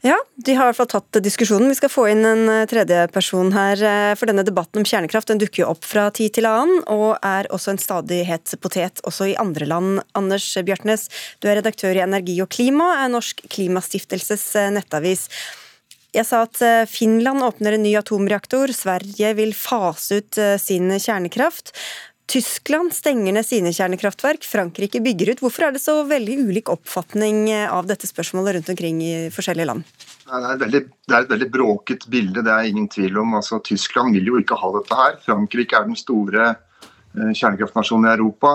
Ja, 0.00 0.16
de 0.40 0.54
har 0.56 0.64
i 0.64 0.70
hvert 0.70 0.78
fall 0.78 0.88
tatt 0.88 1.18
diskusjonen. 1.20 1.68
Vi 1.68 1.76
skal 1.76 1.90
få 1.92 2.06
inn 2.08 2.24
en 2.24 2.46
eh, 2.48 2.66
tredje 2.68 3.02
person 3.12 3.50
her. 3.52 3.76
eh, 3.84 4.12
For 4.16 4.30
denne 4.30 4.46
debatten 4.48 4.80
om 4.80 4.86
kjernekraft 4.88 5.28
den 5.28 5.40
dukker 5.42 5.60
jo 5.60 5.72
opp 5.74 5.84
fra 5.84 6.06
tid 6.16 6.38
til 6.38 6.48
annen, 6.48 6.80
og 6.88 7.18
er 7.20 7.50
også 7.52 7.74
en 7.74 7.82
stadig 7.82 8.22
het 8.24 8.54
potet 8.64 9.02
også 9.04 9.28
i 9.28 9.36
andre 9.40 9.68
land. 9.68 10.00
Anders 10.16 10.46
Bjartnes, 10.64 11.10
du 11.44 11.50
er 11.50 11.60
redaktør 11.60 12.00
i 12.00 12.04
Energi 12.06 12.38
og 12.40 12.48
klima, 12.48 12.94
er 13.02 13.12
Norsk 13.12 13.44
Klimastiftelses 13.52 14.46
eh, 14.56 14.72
nettavis. 14.72 15.28
Jeg 16.16 16.26
sa 16.26 16.40
at 16.42 16.58
Finland 16.90 17.44
åpner 17.46 17.76
en 17.76 17.84
ny 17.86 17.92
atomreaktor, 17.94 18.72
Sverige 18.74 19.28
vil 19.38 19.52
fase 19.54 20.18
ut 20.18 20.38
sin 20.58 20.90
kjernekraft. 20.90 21.70
Tyskland 22.30 22.94
stenger 22.94 23.34
ned 23.34 23.46
sine 23.46 23.72
kjernekraftverk, 23.74 24.44
Frankrike 24.46 25.00
bygger 25.02 25.32
ut. 25.32 25.40
Hvorfor 25.42 25.66
er 25.66 25.74
det 25.74 25.82
så 25.82 25.96
veldig 26.06 26.36
ulik 26.46 26.70
oppfatning 26.70 27.48
av 27.66 27.88
dette 27.90 28.06
spørsmålet 28.06 28.54
rundt 28.54 28.70
omkring 28.70 29.00
i 29.02 29.14
forskjellige 29.34 29.66
land? 29.66 29.88
Det 30.30 30.38
er, 30.38 30.52
et 30.52 30.60
veldig, 30.62 30.80
er 31.10 31.24
et 31.24 31.32
veldig 31.32 31.48
bråket 31.50 32.06
bilde, 32.12 32.44
det 32.46 32.52
er 32.54 32.68
ingen 32.70 32.86
tvil 32.92 33.18
om. 33.18 33.34
Altså, 33.40 33.58
Tyskland 33.66 34.14
vil 34.14 34.30
jo 34.30 34.38
ikke 34.38 34.58
ha 34.60 34.70
dette 34.76 34.98
her. 35.00 35.16
Frankrike 35.24 35.74
er 35.74 35.88
den 35.88 35.98
store 35.98 36.44
eh, 36.52 37.32
kjernekraftnasjonen 37.34 38.06
i 38.06 38.12
Europa. 38.12 38.52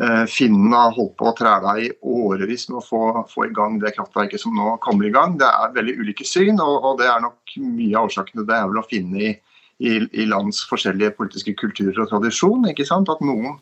Eh, 0.00 0.24
Finnene 0.26 0.82
har 0.88 0.94
holdt 0.96 1.14
på 1.20 1.30
å 1.30 1.36
træle 1.38 1.76
i 1.84 1.92
årevis 2.02 2.66
med 2.72 2.80
å 2.80 2.84
få, 2.88 3.04
få, 3.30 3.46
i 3.46 3.54
gang 3.54 3.78
det 3.78 3.94
kraftverket 3.94 4.42
som 4.42 4.58
nå 4.58 4.74
kommer 4.82 5.06
i 5.06 5.14
gang. 5.14 5.38
Det 5.38 5.46
er 5.46 5.78
veldig 5.78 5.94
ulike 6.00 6.26
syn, 6.26 6.58
og, 6.58 6.74
og 6.80 6.98
det 6.98 7.06
er 7.12 7.22
nok 7.22 7.56
mye 7.60 7.94
av 7.94 8.10
årsakene 8.10 8.46
det 8.48 8.58
er 8.58 8.70
vel 8.72 8.82
å 8.82 8.86
finne 8.90 9.26
i, 9.30 9.32
i, 9.80 9.98
i, 10.04 10.26
lands 10.28 10.62
forskjellige 10.68 11.14
politiske 11.18 11.54
kulturer 11.58 12.04
og 12.04 12.10
tradisjon. 12.10 12.68
ikke 12.70 12.86
sant? 12.88 13.10
At 13.12 13.22
noen 13.24 13.58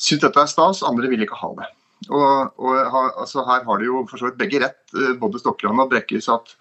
syns 0.00 0.24
dette 0.24 0.40
er 0.40 0.50
stas, 0.50 0.82
andre 0.86 1.10
vil 1.12 1.24
ikke 1.24 1.40
ha 1.40 1.52
det. 1.60 1.70
Og, 2.10 2.60
og 2.60 2.98
altså, 3.22 3.44
Her 3.46 3.64
har 3.64 3.80
de 3.80 3.88
jo 3.88 4.04
for 4.10 4.20
så 4.20 4.28
vidt 4.28 4.40
begge 4.40 4.60
rett, 4.64 4.82
eh, 4.98 5.14
både 5.20 5.40
Stokkeland 5.40 5.84
og 5.84 5.92
Brekkes, 5.92 6.28
at, 6.32 6.56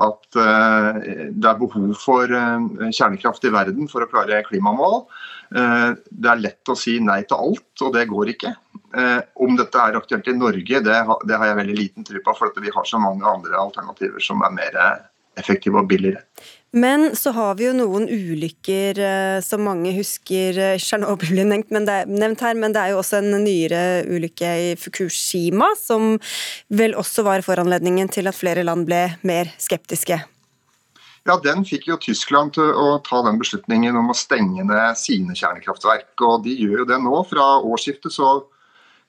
at 0.00 0.38
uh, 0.40 0.96
det 1.28 1.48
er 1.50 1.60
behov 1.60 1.92
for 2.00 2.32
uh, 2.32 2.88
kjernekraft 2.88 3.44
i 3.44 3.52
verden 3.52 3.90
for 3.92 4.04
å 4.04 4.10
klare 4.10 4.42
klimamål. 4.48 5.02
Det 5.52 6.28
er 6.32 6.38
lett 6.40 6.70
å 6.72 6.74
si 6.80 6.94
nei 7.04 7.18
til 7.28 7.36
alt, 7.36 7.82
og 7.84 7.90
det 7.92 8.06
går 8.08 8.30
ikke. 8.32 8.54
Om 9.44 9.58
dette 9.58 9.82
er 9.82 9.98
aktuelt 9.98 10.30
i 10.32 10.32
Norge, 10.32 10.78
det 10.80 10.94
har 10.96 11.44
jeg 11.44 11.58
veldig 11.58 11.74
liten 11.76 12.06
tro 12.08 12.22
på, 12.24 12.32
for 12.38 12.56
vi 12.56 12.72
har 12.72 12.86
så 12.88 12.96
mange 12.96 13.28
andre 13.28 13.58
alternativer 13.60 14.24
som 14.24 14.40
er 14.48 14.54
mer 14.56 14.78
effektive 15.36 15.82
og 15.82 15.90
billigere. 15.92 16.24
Men 16.72 17.10
så 17.16 17.34
har 17.36 17.58
vi 17.58 17.66
jo 17.66 17.74
noen 17.76 18.06
ulykker 18.08 18.96
eh, 18.96 19.38
som 19.44 19.60
mange 19.66 19.92
husker. 19.92 20.56
Eh, 20.56 20.78
Tsjernobyl 20.80 21.34
blir 21.34 21.44
nevnt, 21.44 21.68
nevnt, 21.72 22.40
her, 22.40 22.56
men 22.56 22.72
det 22.72 22.80
er 22.80 22.94
jo 22.94 23.02
også 23.02 23.20
en 23.20 23.34
nyere 23.44 23.82
ulykke 24.08 24.52
i 24.56 24.70
Fukushima 24.80 25.68
som 25.76 26.16
vel 26.72 26.96
også 26.96 27.26
var 27.28 27.44
foranledningen 27.44 28.08
til 28.12 28.30
at 28.30 28.38
flere 28.38 28.64
land 28.64 28.88
ble 28.88 29.04
mer 29.28 29.52
skeptiske. 29.60 30.22
Ja, 31.28 31.36
Den 31.44 31.66
fikk 31.68 31.86
jo 31.86 32.00
Tyskland 32.00 32.56
til 32.56 32.72
å 32.72 32.96
ta 33.04 33.20
den 33.28 33.36
beslutningen 33.38 33.98
om 34.00 34.08
å 34.10 34.16
stenge 34.16 34.64
ned 34.64 34.98
sine 34.98 35.36
kjernekraftverk. 35.36 36.16
og 36.24 36.48
De 36.48 36.56
gjør 36.56 36.82
jo 36.82 36.88
det 36.88 36.98
nå. 37.04 37.20
Fra 37.28 37.60
årsskiftet 37.60 38.16
så 38.16 38.32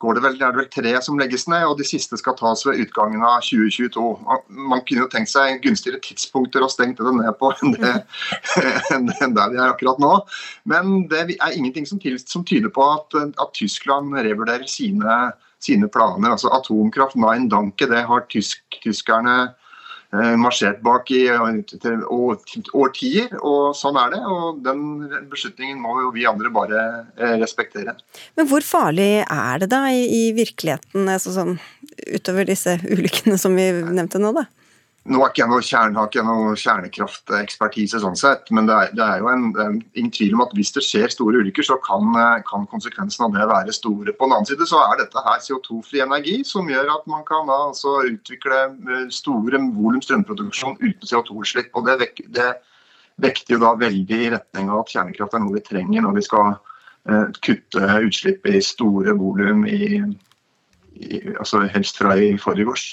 går 0.04 0.18
det 0.18 0.24
vel, 0.26 0.36
det 0.40 0.50
vel 0.58 0.68
tre 0.72 0.92
som 1.06 1.20
legges 1.20 1.46
ned, 1.48 1.64
og 1.70 1.78
de 1.80 1.86
siste 1.88 2.18
skal 2.20 2.36
tas 2.40 2.66
ved 2.68 2.82
utgangen 2.84 3.24
av 3.24 3.40
2022. 3.46 4.04
Man 4.52 4.84
kunne 4.84 5.06
jo 5.06 5.10
tenkt 5.12 5.32
seg 5.32 5.62
gunstigere 5.64 6.02
tidspunkter 6.04 6.66
å 6.66 6.72
stenge 6.72 7.00
det 7.00 7.16
ned 7.16 7.32
på 7.40 7.54
enn, 7.64 7.78
det, 7.80 7.94
enn 9.24 9.38
der 9.38 9.54
vi 9.54 9.62
er 9.62 9.72
akkurat 9.72 10.02
nå. 10.04 10.12
Men 10.70 11.08
det 11.12 11.24
er 11.38 11.56
ingenting 11.56 11.88
som, 11.88 12.02
tyder 12.04 12.70
på 12.74 12.90
at, 12.98 13.16
at 13.16 13.56
Tyskland 13.56 14.12
revurderer 14.20 14.68
sine, 14.68 15.18
sine, 15.64 15.88
planer. 15.88 16.36
Altså 16.36 16.52
Atomkraft, 16.52 17.16
Nein 17.20 17.48
Danke, 17.52 17.88
det 17.88 18.04
har 18.10 18.28
tysk, 18.34 18.64
tyskerne 18.84 19.54
marsjert 20.38 20.82
bak 20.86 21.10
i 21.14 21.26
årtier, 21.34 23.34
og 23.42 23.74
sånn 23.78 23.98
er 23.98 24.14
det. 24.14 24.22
Og 24.22 24.62
den 24.66 24.84
beslutningen 25.32 25.82
må 25.82 25.98
jo 26.04 26.12
vi 26.16 26.28
andre 26.30 26.52
bare 26.54 26.84
eh, 27.18 27.36
respektere. 27.42 27.96
Men 28.38 28.50
hvor 28.52 28.66
farlig 28.66 29.24
er 29.24 29.64
det 29.64 29.72
da 29.74 29.86
i 29.92 30.26
virkeligheten, 30.38 31.10
altså 31.10 31.34
sånn, 31.36 31.58
utover 32.08 32.48
disse 32.50 32.78
ulykkene 32.84 33.40
som 33.42 33.58
vi 33.58 33.72
nevnte 33.74 34.22
nå, 34.22 34.36
da? 34.38 34.48
Nå 35.04 35.20
er 35.20 35.34
ikke 35.34 35.42
jeg 35.42 35.52
noe, 35.52 35.64
kjerne, 35.68 36.00
har 36.00 36.08
ikke 36.08 36.24
noe 36.24 36.52
kjernekraftekspertise, 36.56 38.00
sånn 38.00 38.16
sett, 38.16 38.48
men 38.56 38.70
det 38.70 38.76
er, 38.78 38.92
det 38.96 39.04
er 39.04 39.20
jo 39.20 39.28
en, 39.34 39.50
en, 39.60 39.82
ingen 40.00 40.14
tvil 40.16 40.38
om 40.38 40.44
at 40.46 40.54
hvis 40.56 40.72
det 40.78 40.84
skjer 40.88 41.12
store 41.12 41.42
ulykker, 41.44 41.66
så 41.68 41.76
kan, 41.84 42.16
kan 42.48 42.64
konsekvensene 42.72 43.28
av 43.28 43.36
det 43.36 43.50
være 43.50 43.76
store. 43.76 44.16
På 44.16 44.30
den 44.30 44.38
annen 44.38 44.48
side 44.48 44.68
så 44.70 44.80
er 44.86 45.02
dette 45.02 45.26
her 45.26 45.44
CO2-fri 45.44 46.06
energi, 46.06 46.38
som 46.48 46.72
gjør 46.72 46.94
at 46.96 47.12
man 47.12 47.28
kan 47.28 47.52
da, 47.52 47.60
altså, 47.74 47.98
utvikle 48.14 48.62
eh, 48.72 49.06
store 49.12 49.60
volum 49.76 50.00
strømproduksjon 50.08 50.80
uten 50.80 51.12
CO2-utslipp. 51.12 51.74
og 51.76 51.90
det, 51.90 52.00
vek, 52.06 52.24
det, 52.40 52.50
vekter 53.28 53.58
jo 53.58 53.64
da 53.66 53.76
veldig 53.84 54.24
i 54.24 54.34
retning 54.38 54.72
av 54.72 54.86
at 54.86 54.96
kjernekraft 54.96 55.36
er 55.36 55.44
noe 55.44 55.58
vi 55.58 55.68
trenger 55.68 56.08
når 56.08 56.16
vi 56.16 56.24
skal 56.26 56.56
uh, 56.56 57.28
kutte 57.44 57.98
utslipp 58.08 58.48
i 58.48 58.62
store 58.64 59.14
volum, 59.20 59.68
altså 61.36 61.68
helst 61.76 62.00
fra 62.00 62.16
i 62.16 62.38
forrige 62.40 62.72
års. 62.72 62.88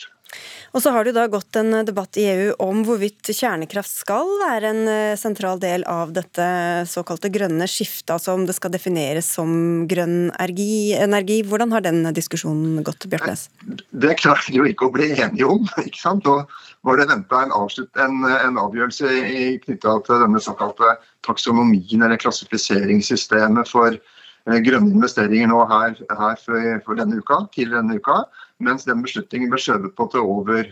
Og 0.70 0.82
så 0.84 0.92
har 0.94 1.06
det 1.06 1.16
da 1.16 1.24
gått 1.30 1.56
en 1.58 1.80
debatt 1.86 2.14
i 2.20 2.26
EU 2.30 2.50
om 2.62 2.84
hvorvidt 2.86 3.32
kjernekraft 3.34 3.90
skal 3.90 4.28
være 4.44 4.70
en 4.70 4.82
eh, 4.90 5.18
sentral 5.18 5.58
del 5.62 5.82
av 5.90 6.12
dette 6.14 6.44
såkalte 6.86 7.30
grønne 7.34 7.66
skiftet, 7.70 8.12
altså 8.14 8.36
om 8.36 8.44
det 8.46 8.54
skal 8.54 8.70
defineres 8.70 9.26
som 9.34 9.50
grønn 9.90 10.30
energi. 10.38 11.40
Hvordan 11.46 11.74
har 11.74 11.82
den 11.86 12.04
diskusjonen 12.14 12.84
gått, 12.86 13.08
Bjørtnes? 13.10 13.48
Det 13.90 14.14
klarte 14.20 14.52
de 14.52 14.60
jo 14.60 14.68
ikke 14.70 14.86
å 14.86 14.94
bli 14.94 15.10
enige 15.16 15.48
om. 15.50 15.66
ikke 15.86 15.98
sant? 15.98 16.28
Og 16.30 16.46
var 16.86 17.00
det 17.00 17.08
venta 17.10 17.42
en, 17.44 17.56
en, 18.04 18.22
en, 18.30 18.60
avgjørelse 18.62 19.10
knytta 19.66 19.96
til 20.06 20.22
denne 20.22 20.42
såkalte 20.44 20.94
taksonomien, 21.26 22.04
eller 22.06 22.20
klassifiseringssystemet 22.22 23.68
for 23.68 23.98
eh, 23.98 24.60
grønne 24.62 24.94
investeringer 24.94 25.50
nå 25.50 25.64
her, 25.72 25.98
her 26.14 26.38
for, 26.46 26.70
for 26.86 27.02
denne 27.02 27.18
uka, 27.18 27.42
til 27.58 27.74
denne 27.74 27.98
uka 27.98 28.22
mens 28.64 28.86
den 28.88 29.02
beslutningen 29.04 29.50
ble 29.52 29.60
skjøvet 29.60 29.96
på 29.96 30.06
til 30.12 30.24
over, 30.24 30.70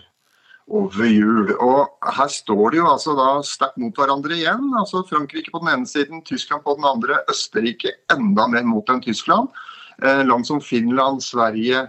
over 0.69 1.09
jul. 1.09 1.53
Og 1.65 2.09
Her 2.19 2.33
står 2.33 2.75
de 2.75 2.83
jo 2.83 2.89
altså 2.91 3.17
da 3.19 3.29
sterkt 3.47 3.81
mot 3.81 3.97
hverandre 3.97 4.37
igjen. 4.37 4.71
altså 4.79 5.05
Frankrike 5.09 5.53
på 5.55 5.63
den 5.65 5.73
ene 5.75 5.89
siden, 5.89 6.25
Tyskland 6.25 6.65
på 6.65 6.77
den 6.79 6.89
andre, 6.89 7.23
Østerrike 7.33 7.97
enda 8.15 8.49
mer 8.49 8.67
mot 8.69 8.91
enn 8.93 9.05
Tyskland. 9.05 9.49
Eh, 10.03 10.25
land 10.27 10.47
som 10.47 10.61
Finland, 10.61 11.25
Sverige 11.25 11.81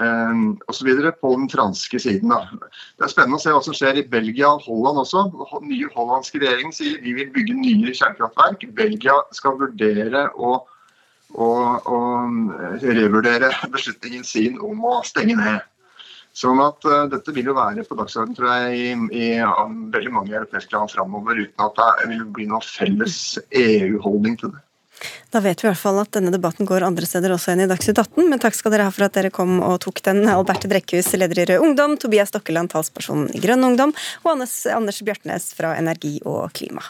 eh, 0.00 0.42
osv. 0.68 0.90
på 1.20 1.32
den 1.36 1.48
franske 1.48 1.98
siden. 2.02 2.34
Da. 2.34 2.68
Det 2.98 3.06
er 3.06 3.14
spennende 3.14 3.38
å 3.38 3.44
se 3.44 3.54
hva 3.54 3.62
som 3.64 3.76
skjer 3.76 4.02
i 4.02 4.08
Belgia 4.10 4.50
og 4.52 4.66
Holland 4.66 5.00
også. 5.06 5.24
Nye 5.64 5.88
hollandske 5.94 6.42
regjering 6.42 6.74
sier 6.76 7.00
vi 7.00 7.16
vil 7.16 7.32
bygge 7.32 7.56
nye 7.56 7.94
kjernekraftverk. 7.94 8.68
Belgia 8.76 9.16
skal 9.32 9.58
vurdere 9.62 10.28
å 10.34 10.58
og, 11.32 11.86
og 11.90 12.82
revurdere 12.82 13.52
beslutningen 13.72 14.26
sin 14.26 14.60
om 14.62 14.84
å 14.86 14.98
stenge 15.06 15.38
ned. 15.38 15.62
Sånn 16.34 16.58
at 16.58 16.82
uh, 16.90 17.04
Dette 17.10 17.30
vil 17.34 17.52
jo 17.52 17.54
være 17.54 17.84
på 17.86 17.96
dagsordenen 17.98 18.34
tror 18.34 18.50
jeg, 18.50 18.78
i, 19.14 19.18
i 19.22 19.26
veldig 19.94 20.12
mange 20.14 20.34
europeiske 20.34 20.74
land 20.74 20.90
framover, 20.90 21.38
uten 21.46 21.66
at 21.66 21.82
det 22.02 22.08
vil 22.10 22.24
bli 22.34 22.48
noen 22.50 22.64
felles 22.66 23.18
EU-holdning 23.54 24.40
til 24.40 24.54
det. 24.56 24.64
Da 25.34 25.40
vet 25.42 25.62
vi 25.62 25.66
i 25.66 25.70
hvert 25.70 25.80
fall 25.80 25.98
at 26.02 26.12
denne 26.14 26.32
debatten 26.34 26.66
går 26.68 26.86
andre 26.86 27.06
steder 27.06 27.34
også 27.34 27.52
enn 27.52 27.64
i 27.64 27.68
Dagsnytt 27.70 27.98
18, 27.98 28.28
men 28.30 28.42
takk 28.42 28.56
skal 28.56 28.74
dere 28.74 28.86
ha 28.86 28.94
for 28.94 29.06
at 29.06 29.16
dere 29.16 29.32
kom 29.34 29.58
og 29.58 29.80
tok 29.84 30.02
den. 30.06 30.22
Alberte 30.30 30.70
Brekkhus, 30.70 31.12
leder 31.18 31.42
i 31.42 31.46
Rød 31.50 31.66
Ungdom, 31.68 31.96
Tobias 32.00 32.30
Stokkeland, 32.30 32.70
talsperson 32.74 33.26
i 33.34 33.42
Grønn 33.42 33.66
Ungdom, 33.66 33.94
og 34.22 34.34
Anders, 34.36 34.60
Anders 34.70 35.02
Bjartnes 35.06 35.50
fra 35.58 35.74
Energi 35.78 36.20
og 36.22 36.46
Klima. 36.54 36.86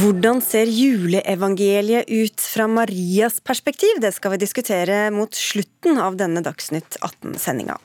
Hvordan 0.00 0.38
ser 0.40 0.70
juleevangeliet 0.70 2.08
ut 2.08 2.40
fra 2.40 2.64
Marias 2.70 3.40
perspektiv? 3.44 3.98
Det 4.00 4.12
skal 4.16 4.32
vi 4.32 4.38
diskutere 4.40 5.10
mot 5.12 5.34
slutten 5.34 5.98
av 6.00 6.14
denne 6.16 6.40
Dagsnytt 6.44 6.96
18-sendinga. 7.00 7.76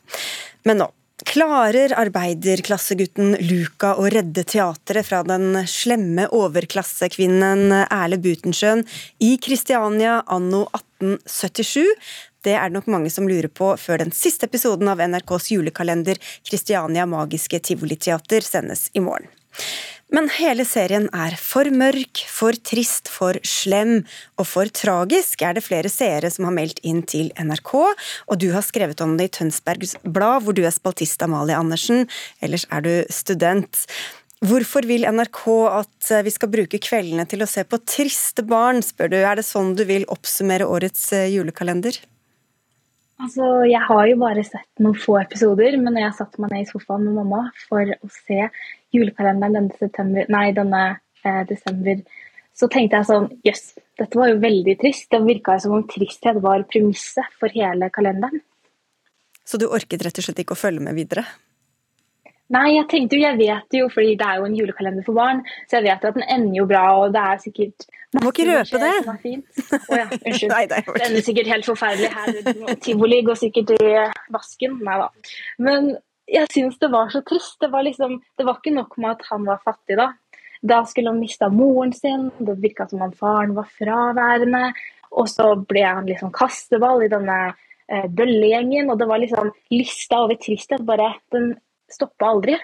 Men 0.63 0.83
nå. 0.83 0.91
Klarer 1.25 1.93
arbeiderklassegutten 1.95 3.37
Luca 3.47 3.93
å 3.95 4.09
redde 4.11 4.43
teatret 4.43 5.07
fra 5.07 5.21
den 5.23 5.61
slemme 5.71 6.27
overklassekvinnen 6.35 7.71
Erle 7.85 8.19
Butensjøen 8.19 8.83
i 9.23 9.37
Kristiania 9.41 10.17
anno 10.27 10.65
1877? 10.75 11.87
Det 12.45 12.53
er 12.59 12.67
det 12.67 12.77
nok 12.77 12.91
mange 12.91 13.11
som 13.11 13.31
lurer 13.31 13.47
på 13.47 13.71
før 13.79 14.03
den 14.03 14.11
siste 14.15 14.51
episoden 14.51 14.91
av 14.91 15.01
NRKs 15.01 15.49
julekalender 15.55 16.19
Kristiania 16.45 17.07
Magiske 17.09 17.63
Tivoliteater 17.71 18.45
sendes 18.45 18.89
i 18.93 19.03
morgen. 19.03 19.31
Men 20.13 20.27
hele 20.29 20.61
serien 20.69 21.07
er 21.17 21.33
for 21.41 21.65
mørk, 21.73 22.21
for 22.29 22.53
trist, 22.61 23.09
for 23.09 23.39
slem 23.41 24.03
og 24.37 24.45
for 24.45 24.69
tragisk, 24.69 25.41
er 25.41 25.57
det 25.57 25.65
flere 25.65 25.89
seere 25.89 26.29
som 26.29 26.45
har 26.45 26.53
meldt 26.53 26.83
inn 26.85 27.01
til 27.09 27.31
NRK. 27.41 27.73
Og 28.29 28.37
du 28.41 28.51
har 28.53 28.65
skrevet 28.65 29.01
om 29.01 29.17
det 29.17 29.31
i 29.31 29.33
Tønsbergs 29.39 29.95
Blad, 30.05 30.45
hvor 30.45 30.53
du 30.53 30.61
er 30.61 30.75
spaltist 30.75 31.25
Amalie 31.25 31.57
Andersen. 31.57 32.05
Ellers 32.45 32.67
er 32.69 32.85
du 32.85 32.93
student. 33.09 33.85
Hvorfor 34.45 34.85
vil 34.85 35.07
NRK 35.09 35.43
at 35.73 36.09
vi 36.27 36.33
skal 36.33 36.51
bruke 36.53 36.79
kveldene 36.83 37.25
til 37.25 37.41
å 37.41 37.49
se 37.49 37.65
på 37.65 37.81
triste 37.81 38.45
barn, 38.45 38.83
spør 38.85 39.09
du. 39.09 39.17
Er 39.23 39.39
det 39.39 39.47
sånn 39.47 39.73
du 39.73 39.87
vil 39.89 40.05
oppsummere 40.11 40.67
årets 40.69 41.07
eh, 41.17 41.31
julekalender? 41.33 41.97
Altså, 43.23 43.45
jeg 43.63 43.79
har 43.79 44.07
jo 44.09 44.15
bare 44.19 44.43
sett 44.43 44.83
noen 44.83 44.97
få 44.99 45.15
episoder, 45.21 45.77
men 45.79 45.95
når 45.95 46.09
jeg 46.09 46.17
satte 46.17 46.41
meg 46.43 46.51
ned 46.51 46.65
i 46.65 46.69
sofaen 46.69 47.05
med 47.07 47.15
mamma 47.15 47.45
for 47.69 47.93
å 47.95 48.09
se 48.11 48.49
julekalenderen 48.95 49.57
denne, 49.59 49.79
september, 49.79 50.27
nei, 50.31 50.47
denne 50.55 50.83
eh, 51.23 51.41
desember, 51.49 52.01
så 52.55 52.69
tenkte 52.71 53.01
jeg 53.01 53.09
sånn 53.09 53.29
Jøss, 53.45 53.63
yes, 53.75 53.85
dette 53.99 54.19
var 54.19 54.31
jo 54.31 54.41
veldig 54.43 54.75
trist. 54.79 55.09
Det 55.11 55.21
virka 55.23 55.57
som 55.59 55.75
om 55.75 55.87
tristhet 55.91 56.39
var 56.43 56.63
premisset 56.71 57.39
for 57.39 57.51
hele 57.51 57.89
kalenderen. 57.95 58.43
Så 59.45 59.59
du 59.61 59.67
orket 59.67 60.01
rett 60.01 60.19
og 60.19 60.25
slett 60.25 60.39
ikke 60.41 60.55
å 60.55 60.59
følge 60.59 60.83
med 60.83 60.95
videre? 60.97 61.25
Nei, 62.53 62.75
jeg 62.75 62.85
tenkte 62.91 63.17
jo, 63.17 63.23
jeg 63.23 63.37
vet 63.39 63.75
jo, 63.79 63.85
fordi 63.89 64.13
det 64.19 64.25
er 64.25 64.39
jo 64.39 64.45
en 64.45 64.55
julekalender 64.57 65.05
for 65.05 65.17
barn, 65.17 65.39
så 65.65 65.79
jeg 65.79 65.87
vet 65.87 66.03
jo 66.03 66.09
at 66.11 66.17
den 66.17 66.25
ender 66.29 66.59
jo 66.59 66.65
bra, 66.69 66.83
og 67.01 67.13
det 67.15 67.23
er 67.25 67.39
sikkert 67.41 67.87
Du 68.13 68.19
må 68.21 68.33
ikke 68.33 68.45
røpe 68.51 68.81
det! 68.83 68.91
Å 69.01 69.97
ja, 69.97 70.05
unnskyld. 70.27 70.51
Nei, 70.53 70.65
det, 70.69 70.83
det 70.85 71.07
ender 71.07 71.25
sikkert 71.25 71.49
helt 71.51 71.67
forferdelig 71.67 72.11
her. 72.13 72.75
Tivoli 72.85 73.23
går 73.25 73.39
sikkert 73.41 73.73
i 73.75 73.95
vasken. 74.33 74.77
Nei 74.85 74.99
da. 75.01 75.09
Men 75.65 75.89
jeg 76.25 76.49
syns 76.51 76.79
det 76.81 76.89
var 76.93 77.11
så 77.13 77.21
trist. 77.25 77.57
Det 77.61 77.69
var, 77.73 77.85
liksom, 77.85 78.19
det 78.37 78.45
var 78.47 78.59
ikke 78.59 78.75
nok 78.75 78.97
med 78.97 79.15
at 79.15 79.25
han 79.29 79.45
var 79.47 79.61
fattig, 79.65 79.97
da. 79.99 80.11
Da 80.65 80.81
skulle 80.89 81.13
han 81.13 81.21
mista 81.21 81.49
moren 81.53 81.93
sin, 81.93 82.29
det 82.39 82.57
virka 82.63 82.87
som 82.89 83.03
om 83.05 83.13
faren 83.13 83.53
var 83.57 83.69
fraværende. 83.77 84.71
Og 85.15 85.29
så 85.29 85.53
ble 85.69 85.85
han 85.85 86.07
liksom 86.09 86.33
kasteball 86.35 87.05
i 87.05 87.11
denne 87.11 87.39
eh, 87.51 88.07
bøllegjengen, 88.09 88.89
og 88.89 88.99
det 88.99 89.09
var 89.09 89.21
liksom 89.21 89.53
lista 89.73 90.23
over 90.25 90.39
tristhet. 90.41 90.85
Bare 90.87 91.13
Den 91.33 91.53
stoppa 91.91 92.33
aldri. 92.33 92.57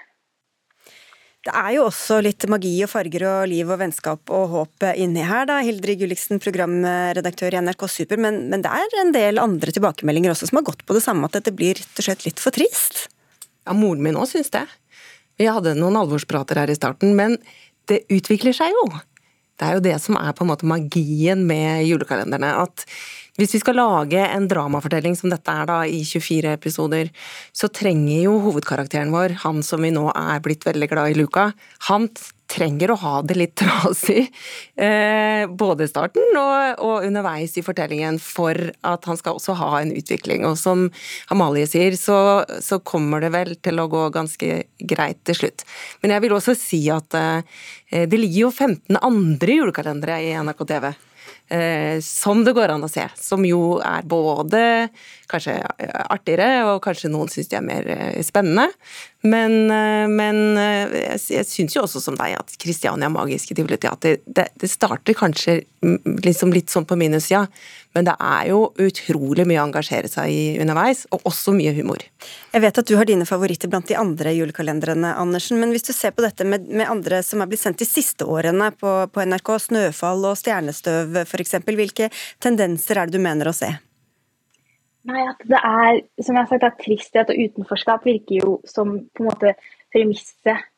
Det 1.42 1.50
er 1.58 1.72
jo 1.74 1.88
også 1.88 2.20
litt 2.22 2.44
magi 2.50 2.76
og 2.84 2.90
farger 2.92 3.24
og 3.26 3.48
liv 3.50 3.66
og 3.66 3.80
vennskap 3.80 4.30
og 4.30 4.44
håp 4.52 4.84
inni 4.94 5.24
her, 5.26 5.48
da. 5.50 5.56
Hildrid 5.66 5.98
Gulliksen, 6.02 6.38
programredaktør 6.42 7.56
i 7.56 7.62
NRK 7.62 7.88
Super. 7.90 8.20
Men, 8.22 8.44
men, 8.50 8.62
det 8.62 8.70
er 8.70 9.00
en 9.02 9.10
del 9.14 9.42
andre 9.42 9.74
tilbakemeldinger 9.74 10.34
også 10.34 10.50
som 10.50 10.60
har 10.60 10.68
gått 10.70 10.86
på 10.86 10.94
det 10.94 11.02
samme, 11.02 11.26
at 11.26 11.40
dette 11.40 11.54
blir 11.54 11.74
rett 11.78 11.98
og 11.98 12.06
slett 12.06 12.26
litt 12.28 12.42
for 12.42 12.54
trist? 12.54 13.08
Ja, 13.66 13.74
moren 13.76 14.02
min 14.04 14.18
òg 14.18 14.28
syns 14.30 14.52
det. 14.54 14.66
Vi 15.40 15.48
hadde 15.48 15.76
noen 15.78 15.96
alvorsprater 16.00 16.60
her 16.60 16.70
i 16.70 16.76
starten, 16.78 17.16
men 17.18 17.38
det 17.90 18.04
utvikler 18.12 18.54
seg 18.56 18.74
jo. 18.74 18.84
Det 19.58 19.68
er 19.68 19.76
jo 19.76 19.84
det 19.84 19.96
som 20.02 20.16
er 20.18 20.34
på 20.34 20.44
en 20.44 20.50
måte 20.50 20.68
magien 20.68 21.44
med 21.46 21.84
julekalenderne. 21.86 22.50
At 22.64 22.84
hvis 23.38 23.54
vi 23.56 23.62
skal 23.62 23.78
lage 23.78 24.20
en 24.20 24.48
dramafortelling 24.50 25.14
som 25.16 25.32
dette 25.32 25.52
er 25.54 25.68
da, 25.70 25.78
i 25.86 26.02
24 26.04 26.52
episoder, 26.52 27.12
så 27.56 27.70
trenger 27.72 28.26
jo 28.26 28.36
hovedkarakteren 28.44 29.14
vår, 29.14 29.38
han 29.44 29.62
som 29.64 29.84
vi 29.84 29.92
nå 29.94 30.08
er 30.10 30.42
blitt 30.44 30.66
veldig 30.68 30.88
glad 30.90 31.12
i 31.12 31.18
Luca, 31.20 31.46
han 31.88 32.10
trenger 32.50 32.92
å 32.92 32.98
ha 33.00 33.12
det 33.26 33.36
litt 33.38 33.54
trasig. 33.60 34.26
Eh, 34.76 35.44
både 35.48 35.86
i 35.86 35.90
starten 35.90 36.38
og, 36.38 36.82
og, 36.84 37.06
underveis 37.06 37.56
i 37.58 37.64
fortellingen, 37.64 38.18
for 38.22 38.56
at 38.86 39.08
han 39.08 39.20
skal 39.20 39.38
også 39.38 39.56
ha 39.60 39.70
en 39.80 39.92
utvikling. 39.94 40.46
Og 40.48 40.58
som 40.60 40.88
Amalie 41.32 41.68
sier, 41.70 41.96
så, 42.00 42.42
så 42.64 42.80
kommer 42.80 43.24
det 43.24 43.32
vel 43.34 43.54
til 43.62 43.80
å 43.82 43.88
gå 43.92 44.08
ganske 44.14 44.62
greit 44.92 45.22
til 45.28 45.42
slutt. 45.42 45.66
Men 46.02 46.16
jeg 46.16 46.26
vil 46.26 46.36
også 46.36 46.56
si 46.58 46.82
at 46.92 47.16
eh, 47.18 47.62
det 48.08 48.18
ligger 48.20 48.46
jo 48.46 48.52
15 48.52 49.00
andre 49.00 49.58
julekalendere 49.62 50.20
i 50.24 50.36
NRK 50.40 50.68
TV. 50.68 50.92
Eh, 51.52 52.00
som 52.00 52.44
det 52.44 52.54
går 52.56 52.72
an 52.72 52.86
å 52.86 52.90
se. 52.90 53.04
Som 53.18 53.44
jo 53.44 53.76
er 53.84 54.06
både 54.08 54.62
kanskje 55.32 55.56
artigere, 56.12 56.62
og 56.70 56.82
kanskje 56.84 57.10
noen 57.12 57.30
syns 57.32 57.50
de 57.50 57.58
er 57.58 57.66
mer 57.66 57.88
eh, 57.90 58.20
spennende. 58.24 58.68
Men, 59.22 59.54
eh, 59.70 60.06
men 60.10 60.40
jeg, 60.58 61.44
syns 61.48 61.76
jo 61.76 61.84
også 61.84 62.02
som 62.02 62.16
deg 62.18 62.36
at 62.38 62.56
Kristiania 62.62 63.10
Magiske 63.12 63.54
Tivoli-teater 63.56 64.18
det, 64.26 64.48
det, 64.58 64.70
starter 64.70 65.16
kanskje 65.16 65.60
liksom 66.26 66.52
litt 66.54 66.72
sånn 66.72 66.86
på 66.86 66.98
minussida, 66.98 67.46
men 67.96 68.06
det 68.06 68.14
er 68.22 68.48
jo 68.50 68.60
utrolig 68.80 69.44
mye 69.48 69.60
å 69.60 69.66
engasjere 69.66 70.10
seg 70.10 70.32
i 70.32 70.42
underveis, 70.62 71.04
og 71.12 71.26
også 71.28 71.54
mye 71.56 71.74
humor. 71.76 72.02
Jeg 72.52 72.64
vet 72.64 72.80
at 72.80 72.88
du 72.88 72.96
har 72.98 73.08
dine 73.08 73.26
favoritter 73.28 73.70
blant 73.72 73.90
de 73.90 73.98
andre 73.98 74.34
julekalenderne, 74.36 75.14
Andersen, 75.18 75.60
men 75.60 75.74
hvis 75.74 75.86
du 75.88 75.92
ser 75.94 76.14
på 76.16 76.24
dette 76.24 76.46
med, 76.48 76.68
med 76.70 76.90
andre 76.90 77.22
som 77.26 77.42
er 77.42 77.50
blitt 77.50 77.62
sendt 77.64 77.82
de 77.82 77.88
siste 77.88 78.26
årene 78.26 78.72
på, 78.78 78.96
på 79.12 79.28
NRK, 79.28 79.54
Snøfall 79.68 80.28
og 80.30 80.38
Stjernestøv 80.40 81.22
f.eks., 81.26 81.58
hvilke 81.72 82.10
tendenser 82.42 83.00
er 83.00 83.08
det 83.08 83.18
du 83.18 83.24
mener 83.24 83.50
å 83.50 83.56
se? 83.56 83.74
Nei, 85.08 85.22
at 85.26 85.40
det 85.50 85.58
er, 85.58 86.00
som 86.22 86.36
jeg 86.36 86.44
har 86.44 86.50
sagt, 86.50 86.66
at 86.68 86.78
tristhet 86.78 87.30
og 87.32 87.40
utenforskap 87.44 88.04
virker 88.06 88.38
jo 88.38 88.52
som 88.68 88.94
på 89.10 89.24
en 89.24 89.30
måte 89.32 89.54
premisset 89.92 90.68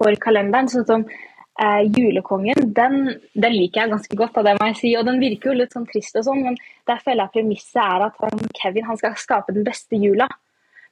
for 0.00 0.16
kalenderen. 0.22 0.70
sånn 0.72 0.86
som 0.88 1.04
eh, 1.04 1.82
Julekongen, 1.92 2.72
den, 2.76 2.96
den, 3.34 3.56
liker 3.56 3.82
jeg 3.82 3.92
ganske 3.92 4.18
godt, 4.18 4.38
av 4.40 4.48
det 4.48 4.56
må 4.56 4.70
jeg 4.70 4.78
si. 4.80 4.94
Og 4.96 5.04
den 5.08 5.20
virker 5.20 5.52
jo 5.52 5.58
litt 5.60 5.76
sånn 5.76 5.88
trist 5.90 6.16
og 6.20 6.24
sånn, 6.30 6.42
men 6.46 6.56
der 6.88 7.02
føler 7.04 7.26
jeg 7.26 7.36
premisset 7.36 7.82
er 7.84 8.06
at 8.08 8.24
han, 8.24 8.48
Kevin 8.56 8.88
han 8.88 9.00
skal 9.00 9.18
skape 9.20 9.56
den 9.56 9.68
beste 9.68 10.00
jula. 10.00 10.30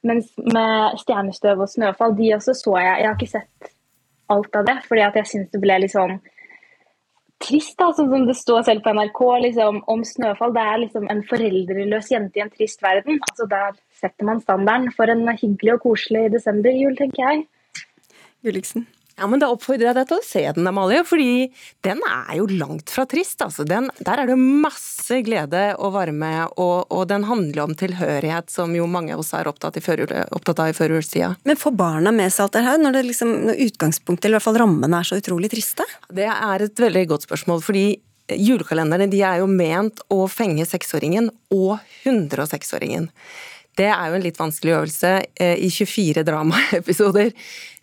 Mens 0.03 0.29
med 0.37 0.99
Stjernestøv 0.99 1.63
og 1.63 1.71
Snøfall, 1.71 2.13
de 2.17 2.33
også 2.35 2.53
så 2.59 2.75
jeg 2.75 2.99
Jeg 2.99 3.07
har 3.07 3.17
ikke 3.17 3.33
sett 3.39 3.73
alt 4.33 4.55
av 4.55 4.65
det, 4.67 4.77
fordi 4.87 5.03
at 5.05 5.17
jeg 5.19 5.29
syns 5.29 5.51
det 5.51 5.61
ble 5.63 5.81
litt 5.81 5.93
sånn 5.93 6.19
trist, 7.43 7.75
da, 7.79 7.89
sånn 7.95 8.09
som 8.11 8.25
det 8.27 8.35
står 8.39 8.65
selv 8.67 8.83
på 8.85 8.93
NRK 8.95 9.21
liksom, 9.47 9.79
om 9.91 10.03
Snøfall. 10.07 10.55
Det 10.55 10.65
er 10.71 10.81
liksom 10.85 11.07
en 11.11 11.23
foreldreløs 11.29 12.11
jente 12.13 12.39
i 12.39 12.45
en 12.45 12.51
trist 12.53 12.83
verden. 12.85 13.19
Altså, 13.29 13.47
der 13.51 13.77
setter 13.99 14.29
man 14.29 14.41
standarden 14.43 14.91
for 14.95 15.11
en 15.11 15.27
hyggelig 15.35 15.77
og 15.77 15.87
koselig 15.89 16.29
desemberjul, 16.35 16.97
tenker 16.99 17.23
jeg. 17.27 17.45
Gulliksen? 18.43 18.87
Ja, 19.19 19.27
men 19.29 19.41
Da 19.41 19.49
oppfordrer 19.53 19.91
jeg 19.91 19.97
deg 19.97 20.07
til 20.09 20.17
å 20.17 20.25
se 20.25 20.43
den, 20.55 20.67
Amalie, 20.69 21.03
fordi 21.05 21.49
den 21.85 22.01
er 22.07 22.37
jo 22.39 22.47
langt 22.49 22.89
fra 22.93 23.05
trist. 23.09 23.41
altså. 23.45 23.65
Den, 23.67 23.89
der 23.99 24.23
er 24.23 24.31
det 24.31 24.37
masse 24.39 25.19
glede 25.25 25.65
og 25.77 25.93
varme, 25.97 26.31
og, 26.57 26.87
og, 26.89 27.03
den 27.11 27.27
handler 27.29 27.67
om 27.67 27.75
tilhørighet, 27.77 28.49
som 28.53 28.73
jo 28.75 28.87
mange 28.89 29.13
av 29.13 29.21
oss 29.21 29.33
er 29.37 29.49
opptatt, 29.51 29.77
opptatt 29.77 30.63
av 30.63 30.71
i 30.71 30.77
førjulstida. 30.77 31.33
Men 31.45 31.59
får 31.59 31.77
barna 31.77 32.15
med 32.15 32.33
seg 32.33 32.47
alt 32.47 32.57
det 32.57 32.65
her, 32.65 32.81
når, 32.81 32.97
det 32.97 33.05
liksom, 33.11 33.35
når 33.49 33.61
utgangspunktet, 33.67 34.25
eller 34.25 34.37
i 34.37 34.39
hvert 34.39 34.49
fall 34.49 34.61
rammene, 34.63 34.97
er 34.97 35.11
så 35.11 35.21
utrolig 35.21 35.53
triste? 35.53 35.85
Det 36.09 36.27
er 36.29 36.65
et 36.65 36.83
veldig 36.87 37.05
godt 37.13 37.29
spørsmål, 37.29 37.61
fordi 37.65 37.87
julekalenderne 38.33 39.09
de 39.11 39.19
er 39.25 39.41
jo 39.41 39.49
ment 39.51 40.01
å 40.13 40.23
fenge 40.31 40.65
seksåringen 40.65 41.29
og 41.53 41.75
106-åringen. 42.07 43.09
Det 43.77 43.89
er 43.89 44.09
jo 44.09 44.17
en 44.17 44.25
litt 44.25 44.39
vanskelig 44.39 44.75
øvelse 44.77 45.11
eh, 45.41 45.57
i 45.65 45.69
24 45.73 46.23
dramaepisoder. 46.27 47.31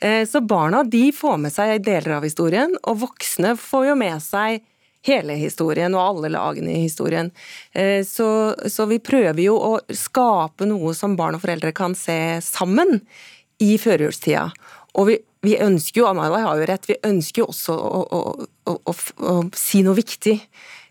Eh, 0.01 0.23
så 0.29 0.41
barna 0.41 0.85
de 0.87 1.09
får 1.15 1.39
med 1.43 1.55
seg 1.55 1.83
deler 1.87 2.19
av 2.19 2.27
historien, 2.27 2.77
og 2.87 3.03
voksne 3.05 3.57
får 3.59 3.91
jo 3.91 3.97
med 3.99 4.23
seg 4.25 4.63
hele 5.07 5.37
historien 5.41 5.95
og 5.97 6.03
alle 6.05 6.33
lagene 6.35 6.75
i 6.77 6.85
historien. 6.85 7.31
Eh, 7.73 8.05
så, 8.07 8.55
så 8.69 8.87
vi 8.91 9.01
prøver 9.03 9.43
jo 9.47 9.57
å 9.57 9.73
skape 9.97 10.69
noe 10.69 10.95
som 10.97 11.17
barn 11.19 11.39
og 11.39 11.45
foreldre 11.45 11.73
kan 11.77 11.97
se 11.99 12.39
sammen 12.45 13.01
i 13.61 13.77
førjulstida. 13.81 14.49
Og 14.99 15.09
vi, 15.11 15.17
vi, 15.47 15.57
ønsker 15.63 16.03
jo, 16.03 16.11
Amalie 16.11 16.45
har 16.45 16.61
jo 16.61 16.69
rett, 16.69 16.89
vi 16.91 16.99
ønsker 17.07 17.45
jo 17.45 17.51
også 17.53 17.77
å, 17.77 18.05
å, 18.05 18.21
å, 18.75 18.95
å 19.33 19.35
si 19.57 19.83
noe 19.87 19.99
viktig. 19.99 20.37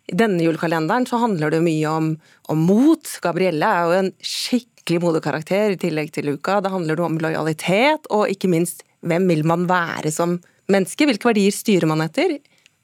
I 0.09 0.17
denne 0.17 0.41
julekalenderen 0.41 1.05
så 1.05 1.19
handler 1.21 1.53
det 1.53 1.61
mye 1.61 1.89
om, 1.91 2.13
om 2.49 2.63
mot. 2.65 3.11
Gabrielle 3.21 3.67
er 3.69 3.85
jo 3.85 3.97
en 3.99 4.11
skikkelig 4.17 4.78
skikkelig 4.79 5.03
modekarakter 5.03 5.75
i 5.75 5.79
tillegg 5.79 6.13
til 6.15 6.29
Luca. 6.31 6.59
Det 6.63 6.71
handler 6.71 7.01
om 7.03 7.19
lojalitet, 7.19 8.07
og 8.09 8.29
ikke 8.31 8.49
minst 8.49 8.85
hvem 9.05 9.27
vil 9.27 9.45
man 9.47 9.67
være 9.67 10.11
som 10.11 10.39
menneske? 10.71 11.05
Hvilke 11.07 11.29
verdier 11.29 11.51
styrer 11.51 11.87
man 11.89 12.01
etter? 12.05 12.39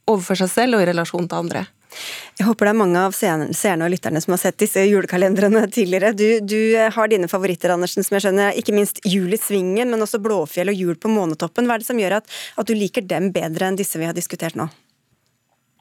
Overfor 0.08 0.38
seg 0.44 0.52
selv 0.52 0.78
og 0.78 0.84
i 0.84 0.92
relasjon 0.92 1.28
til 1.28 1.40
andre. 1.40 1.66
Jeg 2.36 2.44
håper 2.50 2.68
det 2.68 2.72
er 2.74 2.78
mange 2.78 3.02
av 3.08 3.14
seerne 3.16 3.86
og 3.86 3.92
lytterne 3.94 4.20
som 4.20 4.34
har 4.36 4.42
sett 4.42 4.58
disse 4.60 4.84
julekalenderne 4.84 5.64
tidligere. 5.78 6.12
Du, 6.12 6.28
du 6.44 6.76
har 6.76 7.12
dine 7.12 7.30
favoritter, 7.32 7.72
Andersen, 7.72 8.04
som 8.04 8.18
jeg 8.18 8.26
skjønner. 8.26 8.58
Ikke 8.60 8.76
minst 8.76 9.00
Jul 9.08 9.32
i 9.32 9.40
Svingen, 9.40 9.92
men 9.92 10.04
også 10.04 10.20
Blåfjell 10.24 10.74
og 10.74 10.82
Jul 10.82 11.00
på 11.00 11.12
månetoppen. 11.14 11.68
Hva 11.68 11.78
er 11.78 11.84
det 11.84 11.88
som 11.88 12.02
gjør 12.02 12.20
at, 12.20 12.28
at 12.60 12.68
du 12.68 12.76
liker 12.76 13.06
dem 13.08 13.32
bedre 13.36 13.70
enn 13.70 13.80
disse 13.80 14.02
vi 14.02 14.10
har 14.10 14.18
diskutert 14.18 14.60
nå? 14.60 14.68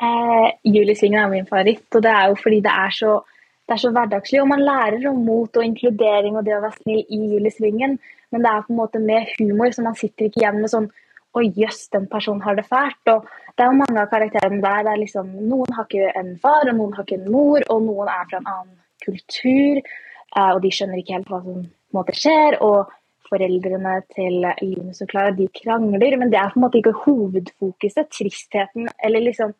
Eh, 0.04 0.48
Jul 0.70 0.90
i 0.92 0.98
Svingen 0.98 1.24
er 1.24 1.32
min 1.32 1.50
favoritt, 1.50 1.86
og 1.90 2.06
det 2.06 2.14
er 2.14 2.30
jo 2.30 2.38
fordi 2.38 2.62
det 2.62 2.78
er 2.86 2.94
så 2.94 3.18
det 3.64 3.74
er 3.76 3.80
så 3.80 3.92
hverdagslig. 3.94 4.42
Og 4.42 4.50
man 4.50 4.64
lærer 4.64 5.08
om 5.10 5.22
mot 5.26 5.56
og 5.56 5.64
inkludering 5.64 6.36
og 6.36 6.44
det 6.46 6.56
å 6.56 6.62
være 6.64 6.82
snill 6.82 7.02
i 7.04 7.20
Julisvingen, 7.34 7.96
men 8.32 8.44
det 8.44 8.50
er 8.50 8.66
på 8.66 8.74
en 8.74 8.80
måte 8.80 9.00
med 9.00 9.30
humor, 9.38 9.72
så 9.72 9.84
man 9.86 9.96
sitter 9.98 10.28
ikke 10.28 10.42
igjen 10.42 10.60
med 10.60 10.72
sånn 10.74 10.92
Å, 11.34 11.42
jøss, 11.42 11.88
den 11.90 12.04
personen 12.06 12.44
har 12.44 12.54
det 12.54 12.62
fælt. 12.70 13.08
Og 13.10 13.24
det 13.58 13.64
er 13.64 13.72
jo 13.72 13.78
mange 13.80 13.98
av 13.98 14.10
karakterene 14.12 14.60
der 14.62 14.84
der 14.86 15.00
liksom, 15.00 15.32
noen 15.50 15.72
har 15.74 15.88
ikke 15.88 16.12
en 16.20 16.28
far, 16.38 16.68
og 16.70 16.76
noen 16.78 16.92
har 16.94 17.02
ikke 17.02 17.16
en 17.18 17.32
mor, 17.34 17.64
og 17.74 17.80
noen 17.82 18.10
er 18.12 18.28
fra 18.30 18.38
en 18.38 18.46
annen 18.52 18.76
kultur, 19.02 19.80
eh, 19.80 20.52
og 20.52 20.60
de 20.62 20.70
skjønner 20.76 21.00
ikke 21.00 21.16
helt 21.16 21.32
hva 21.32 21.40
som 21.42 21.64
måte 21.98 22.14
skjer. 22.14 22.60
og 22.62 22.92
foreldrene 23.34 23.94
til 24.14 24.44
Linus 24.62 25.02
og 25.02 25.10
Klara 25.10 25.34
de 25.34 25.48
krangler, 25.58 26.16
men 26.20 26.30
det 26.32 26.38
er 26.40 26.52
på 26.52 26.60
en 26.60 26.66
måte 26.66 26.80
ikke 26.80 26.96
hovedfokuset. 27.04 28.10
Tristheten 28.12 28.88
eller 29.02 29.24
liksom 29.24 29.54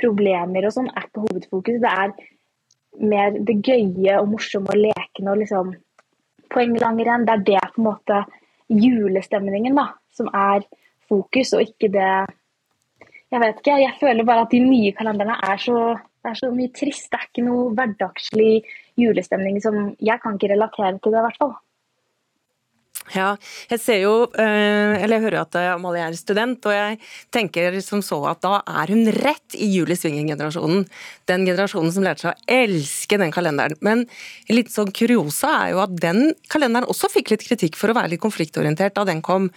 problemer 0.00 0.66
og 0.66 0.74
sånn 0.76 0.90
er 0.92 1.08
ikke 1.08 1.26
hovedfokuset. 1.26 1.82
Det 1.82 1.92
er 1.92 2.14
mer 3.00 3.38
det 3.38 3.58
gøye 3.64 4.18
og 4.20 4.28
morsomme 4.34 4.72
og 4.72 4.80
lekende 4.80 5.32
og 5.32 5.40
liksom 5.42 5.72
poenglangrenn. 6.52 7.26
Det 7.26 7.34
er 7.34 7.44
det 7.48 7.64
på 7.74 7.82
en 7.82 7.88
måte 7.88 8.22
julestemningen 8.72 9.76
da, 9.76 9.88
som 10.12 10.30
er 10.32 10.64
fokus, 11.08 11.54
og 11.56 11.66
ikke 11.66 11.92
det 11.92 12.12
Jeg 13.32 13.40
vet 13.40 13.60
ikke, 13.62 13.74
jeg 13.80 13.96
føler 13.96 14.24
bare 14.28 14.42
at 14.44 14.50
de 14.52 14.58
nye 14.60 14.92
kalenderne 14.92 15.38
er 15.40 15.56
så, 15.56 15.94
er 16.28 16.34
så 16.36 16.50
mye 16.52 16.68
trist. 16.68 17.06
Det 17.08 17.16
er 17.16 17.28
ikke 17.30 17.44
noe 17.46 17.70
hverdagslig 17.72 18.50
julestemning 19.00 19.56
som 19.64 19.94
Jeg 19.96 20.20
kan 20.20 20.36
ikke 20.36 20.52
relatere 20.52 20.98
til 20.98 21.14
det, 21.14 21.22
i 21.22 21.24
hvert 21.24 21.40
fall. 21.40 21.54
Ja, 23.10 23.32
jeg 23.68 23.80
ser 23.82 23.98
jo, 24.04 24.12
eh, 24.38 24.94
eller 25.02 25.18
jeg 25.18 25.24
hører 25.24 25.40
at 25.42 25.56
eh, 25.58 25.68
Amalie 25.72 26.04
er 26.06 26.14
student, 26.16 26.62
og 26.70 26.72
jeg 26.72 27.00
tenker 27.34 27.74
som 27.82 28.00
så 28.04 28.20
at 28.30 28.40
da 28.44 28.60
er 28.62 28.92
hun 28.94 29.10
rett 29.18 29.56
i 29.58 29.66
Julie 29.74 29.98
Svingen-generasjonen. 29.98 30.86
Den 31.28 31.44
generasjonen 31.48 31.92
som 31.92 32.06
lærte 32.06 32.28
seg 32.28 32.32
å 32.32 32.56
elske 32.62 33.18
den 33.18 33.34
kalenderen. 33.34 33.76
Men 33.82 34.06
litt 34.52 34.70
sånn 34.72 34.94
kuriosa 34.94 35.50
er 35.64 35.74
jo 35.74 35.82
at 35.82 35.98
den 35.98 36.30
kalenderen 36.52 36.88
også 36.88 37.10
fikk 37.12 37.34
litt 37.34 37.46
kritikk 37.48 37.76
for 37.80 37.90
å 37.90 37.98
være 37.98 38.14
litt 38.14 38.22
konfliktorientert 38.22 38.94
da 38.96 39.04
den 39.08 39.20
kom. 39.24 39.50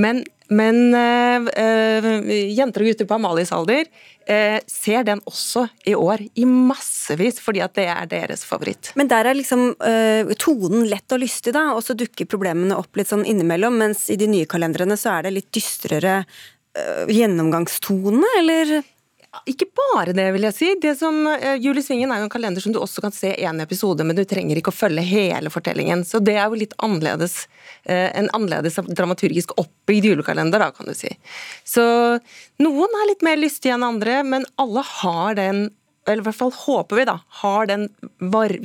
Men, 0.00 0.22
men 0.48 0.94
øh, 0.94 1.48
øh, 1.52 2.30
jenter 2.56 2.84
og 2.84 2.88
gutter 2.88 3.08
på 3.08 3.16
Amalies 3.18 3.52
alder 3.52 3.84
øh, 3.84 4.58
ser 4.66 5.04
den 5.08 5.20
også 5.28 5.66
i 5.88 5.94
år 5.94 6.22
i 6.34 6.46
massevis, 6.48 7.40
fordi 7.40 7.60
at 7.64 7.74
det 7.76 7.86
er 7.90 8.08
deres 8.10 8.44
favoritt. 8.48 8.92
Men 8.96 9.10
der 9.10 9.28
er 9.28 9.36
liksom 9.36 9.74
tonen 10.40 10.86
lett 10.88 11.12
og 11.12 11.22
lystig, 11.22 11.54
da, 11.56 11.68
og 11.76 11.84
så 11.84 11.96
dukker 11.98 12.30
problemene 12.30 12.78
opp 12.78 12.96
litt 12.96 13.12
sånn 13.12 13.26
innimellom, 13.28 13.76
mens 13.82 14.08
i 14.12 14.18
de 14.20 14.30
nye 14.30 14.48
kalendrene 14.48 14.96
så 15.00 15.18
er 15.18 15.28
det 15.28 15.36
litt 15.36 15.52
dystrere 15.54 16.22
øh, 16.22 17.12
gjennomgangstone, 17.12 18.36
eller? 18.40 18.80
Ikke 19.48 19.66
bare 19.72 20.12
det, 20.12 20.26
vil 20.34 20.44
jeg 20.44 20.54
si. 20.54 20.70
Det 20.82 20.92
som, 20.98 21.16
uh, 21.24 21.54
Julie 21.56 21.82
Svingen 21.84 22.12
er 22.12 22.20
jo 22.20 22.28
en 22.28 22.32
kalender 22.32 22.60
som 22.64 22.74
du 22.74 22.80
også 22.82 23.04
kan 23.04 23.14
se 23.16 23.32
én 23.32 23.62
episode, 23.64 24.04
men 24.04 24.16
du 24.18 24.24
trenger 24.28 24.60
ikke 24.60 24.72
å 24.72 24.76
følge 24.76 25.04
hele 25.08 25.52
fortellingen. 25.52 26.04
Så 26.04 26.20
det 26.20 26.36
er 26.36 26.46
jo 26.52 26.60
litt 26.60 26.76
annerledes. 26.84 27.46
Uh, 27.88 28.10
en 28.12 28.28
annerledes 28.36 28.76
dramaturgisk 28.92 29.54
oppbygd 29.56 30.10
julekalender, 30.10 30.60
da, 30.60 30.68
kan 30.76 30.90
du 30.90 30.96
si. 30.96 31.14
Så 31.64 31.84
noen 32.62 32.98
er 33.00 33.08
litt 33.08 33.24
mer 33.24 33.40
lystige 33.40 33.78
enn 33.78 33.88
andre, 33.88 34.20
men 34.26 34.48
alle 34.60 34.84
har 35.00 35.40
den 35.40 35.70
eller 36.02 36.22
i 36.22 36.26
hvert 36.26 36.38
fall 36.38 36.50
håper 36.50 36.98
vi, 36.98 37.04
da, 37.06 37.20
den, 37.70 37.86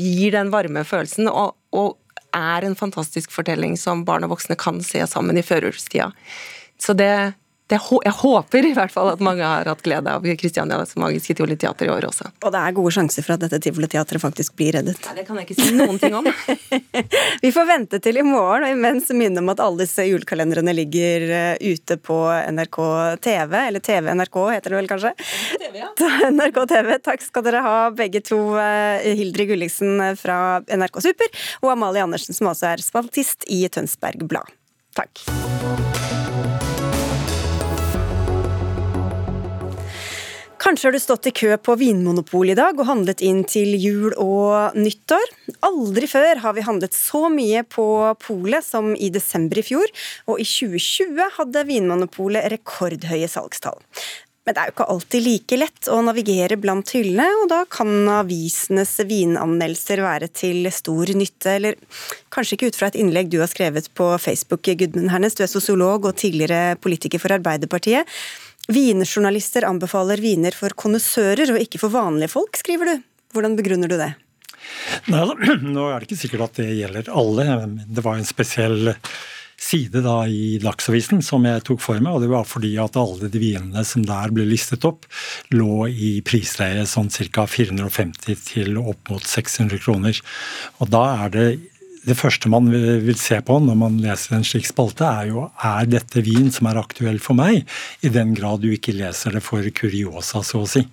gir 0.02 0.34
den 0.34 0.50
varme 0.50 0.82
følelsen 0.88 1.30
og, 1.30 1.54
og, 1.70 1.98
er 2.38 2.66
en 2.68 2.76
fantastisk 2.78 3.32
fortelling 3.34 3.78
som 3.80 4.04
barn 4.06 4.26
og 4.26 4.34
voksne 4.34 4.58
kan 4.60 4.82
se 4.86 5.00
sammen 5.10 5.40
i 5.40 5.44
førjulstida. 5.46 6.10
Så 6.78 6.94
det, 6.94 7.34
det, 7.68 7.80
jeg 8.06 8.16
håper 8.22 8.66
i 8.70 8.74
hvert 8.76 8.94
fall 8.94 9.10
at 9.12 9.22
mange 9.24 9.44
har 9.44 9.68
hatt 9.68 9.82
glede 9.84 10.12
av 10.16 10.24
Kristianias 10.40 10.94
magiske 11.00 11.36
tivoliteater 11.36 11.90
i 11.90 11.92
år 11.92 12.08
også. 12.08 12.30
Og 12.48 12.54
det 12.54 12.62
er 12.62 12.76
gode 12.78 12.94
sjanser 12.96 13.26
for 13.26 13.36
at 13.36 13.44
dette 13.44 13.60
tivoliteatret 13.66 14.24
faktisk 14.24 14.56
blir 14.60 14.78
reddet. 14.78 15.02
Nei, 15.04 15.16
det 15.18 15.26
kan 15.28 15.40
jeg 15.42 15.50
ikke 15.50 15.58
si 15.60 15.74
noen 15.76 16.00
ting 16.00 16.16
om. 16.16 16.30
Vi 17.44 17.52
får 17.52 17.68
vente 17.68 18.00
til 18.04 18.22
i 18.22 18.24
morgen, 18.24 18.64
og 18.70 18.72
imens 18.72 19.12
minne 19.12 19.44
om 19.44 19.52
at 19.52 19.64
alle 19.64 19.84
disse 19.84 20.08
julekalenderne 20.08 20.76
ligger 20.78 21.28
eh, 21.28 21.74
ute 21.76 22.00
på 22.00 22.22
NRK 22.56 22.80
TV, 23.28 23.60
eller 23.66 23.84
TV 23.84 24.12
NRK 24.16 24.40
heter 24.56 24.72
det 24.72 24.80
vel 24.80 24.92
kanskje? 24.94 25.14
TV, 25.60 25.82
ja. 25.84 25.92
NRK 26.38 26.64
TV. 26.72 26.94
Takk 27.04 27.28
skal 27.28 27.48
dere 27.50 27.68
ha 27.68 27.78
begge 27.92 28.24
to, 28.24 28.40
eh, 28.64 29.12
Hildrid 29.20 29.52
Gulliksen 29.52 30.00
fra 30.16 30.62
NRK 30.72 31.04
Super 31.04 31.48
og 31.66 31.76
Amalie 31.76 32.08
Andersen 32.08 32.38
som 32.38 32.54
også 32.54 32.72
er 32.72 32.86
spaltist 32.86 33.44
i 33.52 33.66
Tønsberg 33.68 34.24
Blad. 34.32 34.56
Takk. 34.96 35.28
Kanskje 40.68 40.90
har 40.90 40.92
du 40.98 41.00
stått 41.00 41.28
i 41.30 41.32
kø 41.32 41.54
på 41.64 41.78
Vinmonopolet 41.80 42.52
i 42.52 42.60
dag 42.60 42.76
og 42.76 42.90
handlet 42.90 43.22
inn 43.24 43.38
til 43.48 43.70
jul 43.80 44.12
og 44.20 44.76
nyttår. 44.76 45.30
Aldri 45.64 46.10
før 46.12 46.42
har 46.44 46.56
vi 46.58 46.66
handlet 46.66 46.92
så 46.92 47.30
mye 47.32 47.62
på 47.64 47.86
polet 48.20 48.66
som 48.68 48.90
i 48.92 49.08
desember 49.16 49.62
i 49.62 49.64
fjor, 49.64 49.88
og 50.28 50.42
i 50.44 50.48
2020 50.50 51.22
hadde 51.38 51.64
Vinmonopolet 51.70 52.50
rekordhøye 52.52 53.30
salgstall. 53.32 53.80
Men 54.44 54.58
det 54.58 54.60
er 54.60 54.68
jo 54.68 54.74
ikke 54.76 54.88
alltid 54.92 55.24
like 55.24 55.60
lett 55.62 55.88
å 55.92 56.02
navigere 56.04 56.58
blant 56.60 56.92
hyllene, 56.98 57.30
og 57.42 57.48
da 57.54 57.62
kan 57.72 58.12
avisenes 58.18 58.92
vinanmeldelser 59.08 60.04
være 60.04 60.28
til 60.36 60.68
stor 60.76 61.14
nytte, 61.16 61.54
eller 61.62 61.80
kanskje 62.36 62.58
ikke 62.58 62.74
ut 62.74 62.82
fra 62.82 62.92
et 62.92 63.00
innlegg 63.00 63.32
du 63.32 63.40
har 63.40 63.48
skrevet 63.52 63.88
på 63.96 64.10
Facebook, 64.20 64.68
Gudmund 64.68 65.14
Hernes, 65.16 65.40
du 65.40 65.46
er 65.48 65.52
sosiolog 65.52 66.08
og 66.12 66.20
tidligere 66.20 66.76
politiker 66.84 67.24
for 67.24 67.36
Arbeiderpartiet. 67.40 68.04
Vinjournalister 68.68 69.64
anbefaler 69.68 70.20
viner 70.20 70.56
for 70.56 70.76
konnissører 70.76 71.54
og 71.54 71.62
ikke 71.62 71.80
for 71.80 71.94
vanlige 71.94 72.34
folk, 72.34 72.58
skriver 72.60 72.92
du. 72.92 73.06
Hvordan 73.36 73.56
begrunner 73.60 73.92
du 73.92 73.96
det? 74.00 74.12
Nei, 75.12 75.24
nå 75.76 75.88
er 75.88 76.02
det 76.02 76.10
ikke 76.10 76.22
sikkert 76.26 76.50
at 76.50 76.62
det 76.62 76.70
gjelder 76.76 77.12
alle. 77.16 77.48
Det 77.88 78.04
var 78.04 78.20
en 78.20 78.28
spesiell 78.28 78.94
side 79.58 80.04
da 80.06 80.20
i 80.30 80.60
Dagsavisen 80.62 81.24
som 81.26 81.46
jeg 81.48 81.64
tok 81.66 81.82
for 81.82 81.98
meg, 82.04 82.14
og 82.14 82.22
det 82.22 82.30
var 82.30 82.46
fordi 82.46 82.76
at 82.82 83.00
alle 83.00 83.30
de 83.32 83.42
vinene 83.42 83.84
som 83.88 84.04
der 84.06 84.34
ble 84.36 84.46
listet 84.46 84.86
opp, 84.86 85.08
lå 85.56 85.88
i 85.90 86.12
prisleie 86.26 86.86
sånn 86.90 87.10
ca. 87.10 87.48
450 87.50 88.44
til 88.52 88.78
opp 88.84 89.10
mot 89.10 89.26
600 89.26 89.82
kroner. 89.82 90.22
Og 90.84 90.94
da 90.94 91.04
er 91.26 91.34
det 91.34 91.48
det 92.08 92.16
første 92.16 92.50
man 92.52 92.70
vil 92.72 93.18
se 93.20 93.40
på 93.44 93.58
når 93.64 93.78
man 93.80 94.00
leser 94.04 94.38
en 94.38 94.46
slik 94.48 94.70
spalte, 94.70 95.08
er 95.08 95.32
jo 95.32 95.48
er 95.66 95.90
dette 95.92 96.24
vin 96.24 96.50
som 96.54 96.70
er 96.70 96.80
aktuell 96.80 97.20
for 97.24 97.38
meg, 97.38 97.66
i 98.02 98.12
den 98.14 98.34
grad 98.38 98.64
du 98.64 98.70
ikke 98.72 98.96
leser 98.96 99.36
det 99.36 99.44
for 99.46 99.68
kuriosa, 99.76 100.44
så 100.46 100.64
å 100.64 100.70
si. 100.70 100.86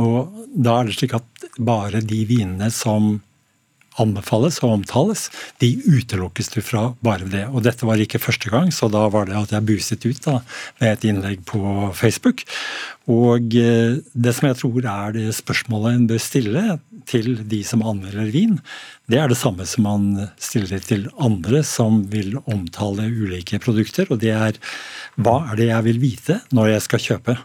Og 0.00 0.48
da 0.54 0.80
er 0.80 0.88
det 0.88 0.96
slik 0.98 1.16
at 1.18 1.48
bare 1.58 2.00
de 2.04 2.24
vinene 2.28 2.70
som 2.74 3.18
anbefales 4.00 4.60
og 4.64 4.78
omtales, 4.78 5.28
de 5.62 5.70
utelukkes 5.86 6.50
du 6.54 6.60
fra 6.64 6.88
bare 7.04 7.28
det. 7.30 7.44
Og 7.52 7.64
dette 7.66 7.86
var 7.86 8.00
ikke 8.00 8.22
første 8.22 8.50
gang, 8.52 8.72
så 8.74 8.88
da 8.92 9.06
var 9.12 9.28
det 9.28 9.36
at 9.38 9.54
jeg 9.54 9.66
buset 9.68 10.06
ut 10.06 10.24
da, 10.26 10.40
med 10.80 10.92
et 10.92 11.06
innlegg 11.10 11.44
på 11.48 11.62
Facebook. 11.96 12.44
Og 13.10 13.54
eh, 13.60 14.00
det 14.14 14.34
som 14.34 14.48
jeg 14.48 14.58
tror 14.62 14.90
er 14.94 15.16
det 15.16 15.28
spørsmålet 15.36 15.98
en 15.98 16.10
bør 16.10 16.22
stille 16.22 16.64
til 17.10 17.34
de 17.50 17.60
som 17.66 17.84
anmelder 17.84 18.32
vin, 18.32 18.58
det 19.12 19.20
er 19.20 19.28
det 19.28 19.36
samme 19.38 19.66
som 19.68 19.84
man 19.84 20.06
stiller 20.40 20.80
til 20.80 21.10
andre 21.20 21.60
som 21.66 22.02
vil 22.12 22.38
omtale 22.44 23.10
ulike 23.12 23.60
produkter, 23.60 24.08
og 24.08 24.22
det 24.24 24.32
er 24.32 24.60
hva 25.20 25.42
er 25.50 25.60
det 25.60 25.68
jeg 25.68 25.88
vil 25.90 26.00
vite 26.02 26.40
når 26.56 26.74
jeg 26.74 26.86
skal 26.88 27.04
kjøpe? 27.10 27.36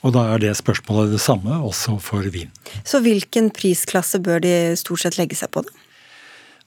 Og 0.00 0.14
da 0.16 0.24
er 0.32 0.40
det 0.42 0.54
spørsmålet 0.56 1.14
det 1.14 1.20
samme 1.22 1.60
også 1.66 1.98
for 2.00 2.24
vin. 2.32 2.50
Så 2.88 3.02
hvilken 3.04 3.50
prisklasse 3.52 4.20
bør 4.22 4.40
de 4.44 4.54
stort 4.80 5.04
sett 5.04 5.18
legge 5.20 5.36
seg 5.38 5.52
på, 5.52 5.64
da? 5.66 5.86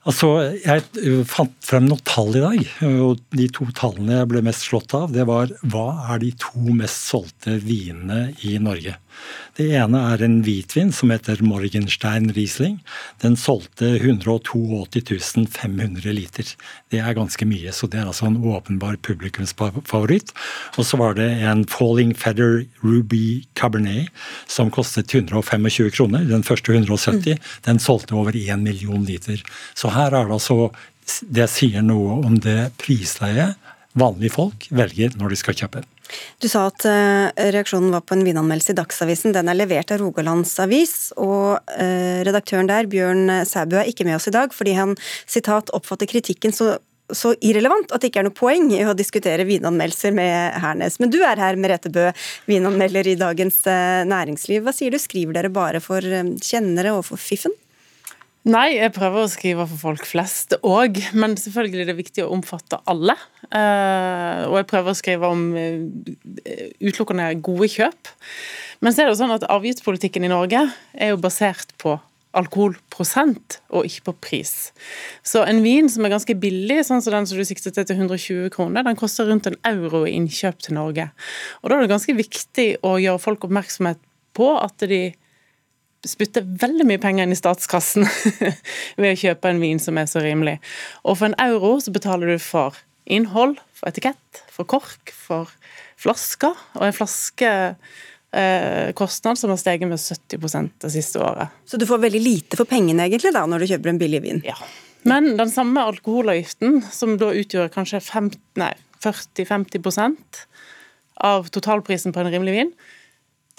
Altså, 0.04 0.28
Jeg 0.60 1.24
fant 1.24 1.54
frem 1.64 1.86
noen 1.88 2.02
tall 2.04 2.34
i 2.36 2.42
dag, 2.42 2.58
og 3.00 3.22
de 3.32 3.46
to 3.48 3.64
tallene 3.76 4.18
jeg 4.20 4.30
ble 4.34 4.42
mest 4.44 4.66
slått 4.68 4.92
av, 4.96 5.14
det 5.14 5.24
var 5.28 5.52
hva 5.64 5.86
er 6.12 6.20
de 6.20 6.34
to 6.36 6.76
mest 6.76 7.08
solgte 7.08 7.56
vinene 7.62 8.34
i 8.44 8.58
Norge. 8.60 8.98
Det 9.54 9.68
ene 9.78 10.00
er 10.10 10.22
en 10.26 10.40
hvitvin 10.42 10.90
som 10.94 11.12
heter 11.14 11.38
Morgenstein 11.46 12.32
Riesling. 12.34 12.80
Den 13.22 13.36
solgte 13.38 13.92
182 14.00 15.46
500 15.54 16.14
liter. 16.16 16.48
Det 16.90 16.98
er 16.98 17.14
ganske 17.14 17.46
mye, 17.46 17.70
så 17.70 17.86
det 17.90 18.00
er 18.00 18.10
altså 18.10 18.26
en 18.26 18.40
åpenbar 18.42 18.98
publikumsfavoritt. 19.06 20.32
Og 20.74 20.88
så 20.88 20.98
var 20.98 21.14
det 21.18 21.28
en 21.46 21.62
Falling 21.70 22.14
Feather 22.18 22.64
Ruby 22.82 23.44
Cabernet 23.54 24.10
som 24.50 24.72
kostet 24.74 25.14
125 25.14 25.90
kroner. 25.94 26.26
Den 26.26 26.42
første 26.42 26.74
170. 26.74 27.38
Den 27.66 27.78
solgte 27.78 28.18
over 28.18 28.34
1 28.34 28.58
million 28.58 29.06
liter. 29.06 29.38
Så 29.74 29.94
her 29.94 30.10
er 30.10 30.26
det 30.26 30.40
altså 30.40 30.72
Det 31.04 31.44
sier 31.52 31.82
noe 31.84 32.14
om 32.24 32.38
det 32.40 32.72
prisleiet 32.80 33.58
vanlige 33.98 34.34
folk 34.34 34.68
velger 34.74 35.14
når 35.18 35.34
de 35.34 35.40
skal 35.40 35.58
kjøpe. 35.58 35.84
Du 36.42 36.46
sa 36.50 36.66
at 36.68 36.84
uh, 36.86 37.30
reaksjonen 37.54 37.94
var 37.94 38.04
på 38.06 38.16
en 38.16 38.24
vinanmeldelse 38.26 38.74
i 38.74 38.78
Dagsavisen. 38.78 39.34
Den 39.34 39.50
er 39.50 39.58
levert 39.58 39.92
av 39.94 40.02
Rogalands 40.02 40.52
Avis, 40.62 41.12
og 41.16 41.58
uh, 41.58 42.18
redaktøren 42.26 42.68
der, 42.70 42.90
Bjørn 42.90 43.30
Sæbø, 43.48 43.80
er 43.80 43.90
ikke 43.90 44.06
med 44.06 44.18
oss 44.18 44.28
i 44.30 44.34
dag 44.34 44.54
fordi 44.54 44.76
han 44.78 44.98
sitat, 45.24 45.72
oppfatter 45.74 46.10
kritikken 46.10 46.54
så 46.54 46.76
så 47.12 47.34
irrelevant 47.44 47.90
at 47.92 48.00
det 48.00 48.08
ikke 48.08 48.22
er 48.22 48.24
noe 48.24 48.32
poeng 48.32 48.70
i 48.72 48.78
å 48.88 48.94
diskutere 48.96 49.44
vinanmeldelser 49.44 50.14
med 50.16 50.54
Hernes. 50.62 50.96
Men 51.02 51.10
du 51.12 51.18
er 51.20 51.36
her, 51.36 51.58
Merete 51.60 51.90
Bø, 51.92 52.06
vinanmelder 52.48 53.10
i 53.12 53.18
Dagens 53.20 53.58
uh, 53.68 54.00
Næringsliv. 54.08 54.64
Hva 54.64 54.72
sier 54.72 54.94
du, 54.94 54.96
skriver 54.98 55.36
dere 55.36 55.52
bare 55.52 55.82
for 55.84 56.00
kjennere 56.00 56.94
og 56.96 57.04
for 57.10 57.20
fiffen? 57.20 57.52
Nei, 58.44 58.74
jeg 58.76 58.92
prøver 58.92 59.24
å 59.24 59.28
skrive 59.32 59.64
for 59.70 59.80
folk 59.80 60.02
flest 60.04 60.52
òg, 60.60 60.98
men 61.16 61.32
selvfølgelig 61.40 61.80
er 61.80 61.88
det 61.88 61.96
viktig 61.96 62.24
å 62.26 62.32
omfatte 62.34 62.76
alle. 62.92 63.14
Uh, 63.48 64.44
og 64.50 64.58
jeg 64.58 64.66
prøver 64.68 64.92
å 64.92 64.98
skrive 64.98 65.30
om 65.32 65.46
uh, 65.56 66.10
utelukkende 66.84 67.30
gode 67.46 67.70
kjøp. 67.72 68.10
Men 68.84 68.92
så 68.92 69.00
er 69.00 69.08
det 69.08 69.14
jo 69.14 69.20
sånn 69.22 69.32
at 69.32 69.48
avgiftspolitikken 69.48 70.28
i 70.28 70.32
Norge 70.32 70.60
er 70.92 71.14
jo 71.14 71.22
basert 71.24 71.72
på 71.80 71.96
alkoholprosent 72.36 73.62
og 73.72 73.88
ikke 73.88 74.10
på 74.10 74.16
pris. 74.28 74.54
Så 75.24 75.46
en 75.48 75.62
vin 75.64 75.88
som 75.88 76.04
er 76.04 76.12
ganske 76.12 76.36
billig, 76.36 76.82
sånn 76.84 77.00
som 77.00 77.16
den 77.16 77.30
som 77.30 77.40
du 77.40 77.48
sikter 77.48 77.72
til 77.72 77.88
til 77.88 77.96
120 77.96 78.52
kroner, 78.52 78.84
den 78.84 78.98
koster 79.00 79.30
rundt 79.30 79.48
en 79.48 79.56
euro 79.70 80.04
i 80.04 80.16
innkjøp 80.18 80.60
til 80.66 80.76
Norge. 80.76 81.08
Og 81.62 81.70
da 81.70 81.78
er 81.78 81.86
det 81.86 81.94
ganske 81.94 82.20
viktig 82.20 82.68
å 82.84 82.98
gjøre 83.00 83.22
folk 83.22 83.48
oppmerksomhet 83.48 84.02
på 84.36 84.52
at 84.58 84.84
de 84.90 85.04
spytter 86.10 86.46
veldig 86.60 86.86
mye 86.88 87.02
penger 87.02 87.26
inn 87.26 87.34
i 87.34 87.38
statskassen 87.38 88.04
ved 89.00 89.12
å 89.12 89.20
kjøpe 89.20 89.50
en 89.50 89.62
vin 89.62 89.80
som 89.82 89.98
er 90.00 90.08
så 90.10 90.18
rimelig. 90.24 90.56
Og 91.04 91.12
for 91.20 91.26
en 91.30 91.40
euro 91.42 91.70
så 91.82 91.90
betaler 91.94 92.26
du 92.34 92.38
for 92.42 92.70
innhold, 93.04 93.54
for 93.76 93.84
etikett, 93.90 94.42
for 94.52 94.64
kork, 94.68 95.12
for 95.12 95.48
flasker. 96.00 96.54
Og 96.78 96.84
en 96.86 96.96
flaskekostnad 96.96 99.34
eh, 99.34 99.40
som 99.40 99.50
har 99.52 99.60
steget 99.60 99.88
med 99.90 100.00
70% 100.00 100.70
det 100.84 100.90
siste 100.94 101.16
året. 101.22 101.48
Så 101.68 101.74
du 101.80 101.86
får 101.88 102.04
veldig 102.06 102.22
lite 102.22 102.54
for 102.60 102.66
pengene 102.70 103.04
egentlig 103.08 103.32
da, 103.36 103.42
når 103.48 103.58
du 103.60 103.70
kjøper 103.74 103.88
en 103.92 104.00
billig 104.00 104.20
vin? 104.24 104.40
Ja. 104.46 104.56
Men 105.04 105.36
den 105.36 105.50
samme 105.52 105.82
alkoholavgiften, 105.84 106.80
som 106.92 107.18
da 107.20 107.28
utgjør 107.36 107.68
kanskje 107.72 108.00
40-50% 108.00 110.16
av 111.24 111.48
totalprisen 111.52 112.12
på 112.14 112.20
en 112.22 112.30
rimelig 112.32 112.54
vin, 112.56 112.70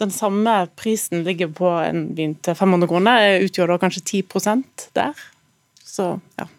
den 0.01 0.11
samme 0.11 0.53
prisen 0.75 1.23
ligger 1.23 1.51
på 1.55 1.69
en 1.79 2.09
vin 2.17 2.35
til 2.43 2.57
500 2.57 2.89
kroner, 2.91 3.39
utgjør 3.45 3.73
da 3.73 3.79
kanskje 3.85 4.23
10% 4.25 4.89
der. 4.97 5.25
Så 5.85 6.15
ja. 6.39 6.49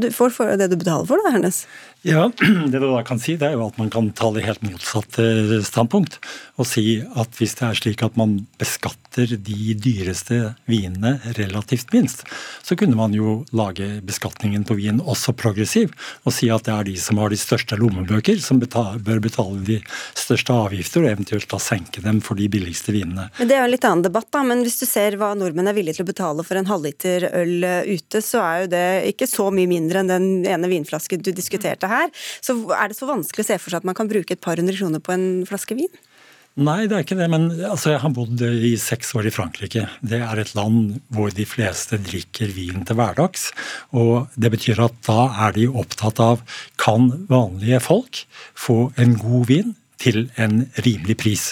Du 0.00 0.06
får 0.14 0.30
for 0.30 0.52
det 0.60 0.68
du 0.70 0.76
betaler 0.78 1.06
for, 1.08 1.18
da, 1.18 1.32
Hernes. 1.34 1.64
Ja, 2.02 2.30
Det 2.72 2.78
du 2.78 2.86
da 2.88 3.02
kan 3.04 3.20
si, 3.20 3.34
det 3.36 3.50
er 3.50 3.58
jo 3.58 3.66
at 3.68 3.76
man 3.80 3.90
kan 3.92 4.08
ta 4.16 4.30
det 4.32 4.46
helt 4.46 4.62
motsatte 4.64 5.60
standpunkt. 5.66 6.16
Og 6.60 6.68
si 6.68 7.00
at 7.04 7.36
hvis 7.36 7.56
det 7.58 7.66
er 7.66 7.76
slik 7.76 8.04
at 8.04 8.16
man 8.20 8.38
beskatter 8.60 9.34
de 9.36 9.74
dyreste 9.76 10.54
vinene 10.70 11.18
relativt 11.36 11.92
minst, 11.92 12.24
så 12.64 12.76
kunne 12.78 12.96
man 12.96 13.12
jo 13.16 13.42
lage 13.56 13.98
beskatningen 14.06 14.64
på 14.68 14.78
vin 14.78 15.00
også 15.00 15.34
progressiv. 15.36 15.92
Og 16.24 16.34
si 16.36 16.48
at 16.52 16.64
det 16.68 16.74
er 16.74 16.88
de 16.88 16.96
som 17.00 17.20
har 17.20 17.32
de 17.32 17.40
største 17.40 17.76
lommebøker, 17.80 18.40
som 18.40 18.62
betale, 18.62 19.02
bør 19.04 19.20
betale 19.24 19.60
de 19.66 19.78
største 20.16 20.56
avgifter, 20.56 21.04
og 21.04 21.12
eventuelt 21.12 21.48
da 21.52 21.60
senke 21.60 22.04
dem 22.04 22.22
for 22.24 22.40
de 22.40 22.48
billigste 22.52 22.96
vinene. 22.96 23.28
Men 23.38 23.50
Det 23.50 23.58
er 23.58 23.64
jo 23.64 23.68
en 23.68 23.74
litt 23.74 23.88
annen 23.88 24.06
debatt, 24.08 24.30
da. 24.32 24.44
Men 24.46 24.64
hvis 24.64 24.80
du 24.80 24.86
ser 24.88 25.18
hva 25.20 25.34
nordmenn 25.36 25.68
er 25.68 25.76
villige 25.76 26.00
til 26.00 26.08
å 26.08 26.12
betale 26.12 26.46
for 26.46 26.60
en 26.60 26.70
halvliter 26.70 27.28
øl 27.28 27.68
ute, 27.92 28.24
så 28.24 28.40
er 28.46 28.64
jo 28.64 28.72
det 28.72 28.86
ikke 29.12 29.28
så 29.28 29.50
mye 29.52 29.68
mindre 29.68 30.00
enn 30.00 30.12
den 30.14 30.28
ene 30.48 30.72
vinflasken 30.72 31.20
du 31.24 31.32
diskuterte 31.36 31.89
her. 31.90 32.12
Så 32.44 32.56
er 32.76 32.90
det 32.90 32.98
så 32.98 33.10
vanskelig 33.10 33.46
å 33.46 33.50
se 33.52 33.58
for 33.60 33.72
seg 33.72 33.82
at 33.82 33.90
man 33.90 33.98
kan 33.98 34.10
bruke 34.10 34.36
et 34.36 34.44
par 34.44 34.60
hundre 34.60 34.76
kroner 34.76 35.02
på 35.02 35.14
en 35.16 35.26
flaske 35.48 35.78
vin? 35.78 35.92
Nei, 36.60 36.88
det 36.90 36.96
er 36.96 37.04
ikke 37.04 37.16
det. 37.16 37.28
Men 37.30 37.46
altså, 37.68 37.92
jeg 37.92 38.02
har 38.02 38.12
bodd 38.14 38.42
i 38.42 38.72
seks 38.80 39.14
år 39.16 39.28
i 39.30 39.32
Frankrike. 39.34 39.86
Det 40.02 40.18
er 40.26 40.40
et 40.42 40.50
land 40.58 40.96
hvor 41.14 41.30
de 41.34 41.46
fleste 41.48 42.00
drikker 42.02 42.50
vin 42.56 42.82
til 42.86 42.98
hverdags. 42.98 43.50
Og 43.96 44.26
det 44.34 44.50
betyr 44.56 44.82
at 44.88 44.98
da 45.06 45.28
er 45.46 45.54
de 45.56 45.68
opptatt 45.70 46.20
av 46.22 46.42
kan 46.80 47.08
vanlige 47.30 47.80
folk 47.84 48.24
få 48.58 48.90
en 49.00 49.14
god 49.20 49.46
vin 49.50 49.76
til 50.00 50.28
en 50.40 50.64
rimelig 50.80 51.16
pris. 51.20 51.42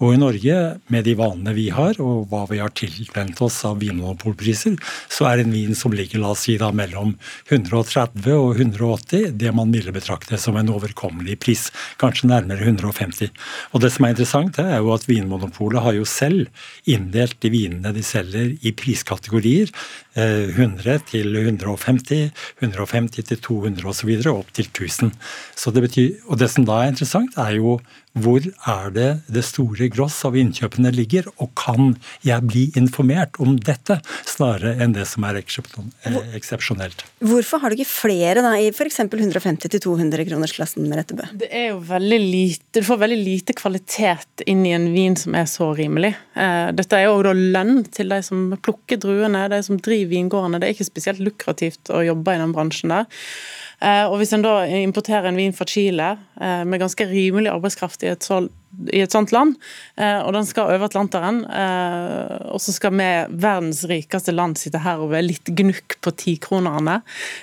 Og 0.00 0.14
i 0.14 0.20
Norge, 0.20 0.56
med 0.92 1.04
de 1.06 1.14
vanene 1.18 1.52
vi 1.56 1.68
har, 1.74 1.98
og 2.00 2.28
hva 2.30 2.44
vi 2.50 2.60
har 2.62 2.72
tilvent 2.76 3.40
oss 3.44 3.60
av 3.68 3.80
vinmonopolpriser, 3.82 4.78
så 5.12 5.28
er 5.30 5.42
en 5.42 5.52
vin 5.52 5.76
som 5.76 5.94
ligger 5.94 6.22
la 6.22 6.32
oss 6.32 6.46
si 6.46 6.56
da, 6.60 6.70
mellom 6.72 7.14
130 7.50 8.28
og 8.34 8.56
180 8.56 9.34
det 9.38 9.52
man 9.56 9.72
ville 9.74 9.92
betrakte 9.94 10.38
som 10.40 10.56
en 10.58 10.72
overkommelig 10.72 11.38
pris. 11.44 11.68
Kanskje 12.00 12.30
nærmere 12.30 12.64
150. 12.64 13.32
Og 13.72 13.84
det 13.84 13.92
som 13.94 14.06
er 14.06 14.14
interessant, 14.14 14.60
er 14.62 14.80
jo 14.80 14.94
at 14.94 15.06
Vinmonopolet 15.08 15.84
har 15.84 15.98
jo 15.98 16.08
selv 16.08 16.48
inndelt 16.88 17.38
de 17.44 17.52
vinene 17.52 17.92
de 17.94 18.04
selger 18.06 18.54
i 18.62 18.74
priskategorier. 18.76 19.72
100 20.18 20.88
eh, 20.90 21.04
til 21.10 21.36
150, 21.36 22.30
150 22.60 23.28
til 23.30 23.40
200 23.44 23.86
osv. 23.86 24.10
opp 24.32 24.52
til 24.52 24.66
1000. 24.66 25.14
Så 25.56 25.70
det 25.74 25.84
betyr, 25.86 26.18
og 26.26 26.40
det 26.40 26.50
som 26.50 26.66
da 26.68 26.82
er 26.82 26.92
interessant, 26.92 27.38
er 27.38 27.58
jo 27.58 27.78
hvor 28.22 28.44
er 28.44 28.92
det 28.94 29.08
det 29.32 29.44
store 29.46 29.88
gross 29.92 30.20
av 30.28 30.36
innkjøpene 30.38 30.92
ligger, 30.94 31.28
og 31.42 31.52
kan 31.58 31.94
jeg 32.26 32.46
bli 32.48 32.64
informert 32.78 33.38
om 33.42 33.56
dette, 33.56 33.98
snarere 34.28 34.76
enn 34.82 34.94
det 34.96 35.06
som 35.08 35.26
er 35.28 35.40
eksepsjonelt. 35.40 37.04
Hvorfor 37.24 37.62
har 37.62 37.70
du 37.70 37.78
ikke 37.78 37.90
flere 37.90 38.44
da, 38.44 38.54
i 38.58 38.70
f.eks. 38.72 39.00
150-200 39.08 40.26
kronersklassen 40.28 40.86
med 40.88 41.00
Rettebø? 41.00 41.28
Det 41.38 41.50
er 41.54 41.70
jo 41.72 41.80
veldig 41.88 42.20
lite, 42.22 42.64
Du 42.78 42.82
får 42.86 43.00
veldig 43.02 43.18
lite 43.18 43.56
kvalitet 43.58 44.44
inn 44.46 44.64
i 44.66 44.74
en 44.76 44.90
vin 44.94 45.16
som 45.18 45.36
er 45.38 45.48
så 45.50 45.70
rimelig. 45.76 46.14
Eh, 46.38 46.68
dette 46.76 46.98
er 46.98 47.08
jo 47.08 47.22
da 47.26 47.34
lønn 47.36 47.82
til 47.94 48.12
de 48.12 48.20
som 48.24 48.50
plukker 48.62 49.00
druene, 49.02 49.46
de 49.52 49.62
som 49.64 49.80
driver 49.80 50.12
vingårdene. 50.12 50.60
Det 50.60 50.68
er 50.68 50.76
ikke 50.76 50.90
spesielt 50.90 51.22
lukrativt 51.22 51.92
å 51.94 52.04
jobbe 52.06 52.34
i 52.34 52.42
den 52.42 52.54
bransjen 52.56 52.94
der. 52.94 53.08
Eh, 53.78 54.04
og 54.10 54.18
Hvis 54.18 54.34
en 54.34 54.42
da 54.42 54.62
importerer 54.80 55.28
en 55.30 55.38
vin 55.38 55.54
fra 55.54 55.66
Chile 55.68 56.14
eh, 56.40 56.62
med 56.66 56.82
ganske 56.82 57.06
rimelig 57.06 57.52
arbeidskraft 57.52 58.02
i 58.02 58.10
et, 58.10 58.26
så, 58.26 58.40
i 58.90 59.02
et 59.04 59.14
sånt 59.14 59.30
land, 59.34 59.54
eh, 60.00 60.18
og 60.24 60.32
den 60.34 60.48
skal 60.48 60.72
over 60.72 60.88
Atlanteren, 60.88 61.44
og 62.48 62.58
så 62.62 62.74
skal 62.74 62.96
vi, 62.98 63.06
verdens 63.30 63.84
rikeste 63.88 64.34
land, 64.34 64.58
sitte 64.58 64.82
her 64.82 65.04
og 65.04 65.12
være 65.12 65.28
litt 65.28 65.52
gnukk 65.54 65.98
på 66.02 66.14
tikronerne, 66.24 66.98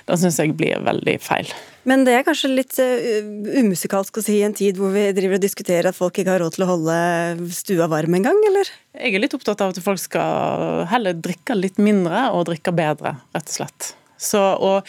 da 0.10 0.20
syns 0.20 0.42
jeg 0.42 0.58
blir 0.60 0.84
veldig 0.84 1.16
feil. 1.24 1.56
Men 1.86 2.04
det 2.04 2.16
er 2.18 2.26
kanskje 2.26 2.50
litt 2.50 2.80
umusikalsk 2.82 4.18
å 4.18 4.24
si 4.26 4.40
i 4.40 4.46
en 4.48 4.56
tid 4.58 4.80
hvor 4.82 4.90
vi 4.96 5.06
driver 5.16 5.38
og 5.38 5.44
diskuterer 5.44 5.92
at 5.92 5.98
folk 5.98 6.18
ikke 6.18 6.34
har 6.34 6.42
råd 6.42 6.56
til 6.58 6.66
å 6.66 6.72
holde 6.72 7.52
stua 7.54 7.88
varm 7.92 8.18
en 8.18 8.26
gang, 8.26 8.40
eller? 8.50 8.72
Jeg 8.98 9.14
er 9.14 9.22
litt 9.22 9.38
opptatt 9.38 9.62
av 9.62 9.76
at 9.76 9.84
folk 9.86 10.02
skal 10.02 10.88
heller 10.92 11.16
drikke 11.16 11.58
litt 11.60 11.78
mindre 11.78 12.32
og 12.34 12.50
drikke 12.50 12.74
bedre, 12.76 13.20
rett 13.38 13.54
og 13.54 13.62
slett. 13.62 13.94
Så, 14.18 14.39
og 14.39 14.88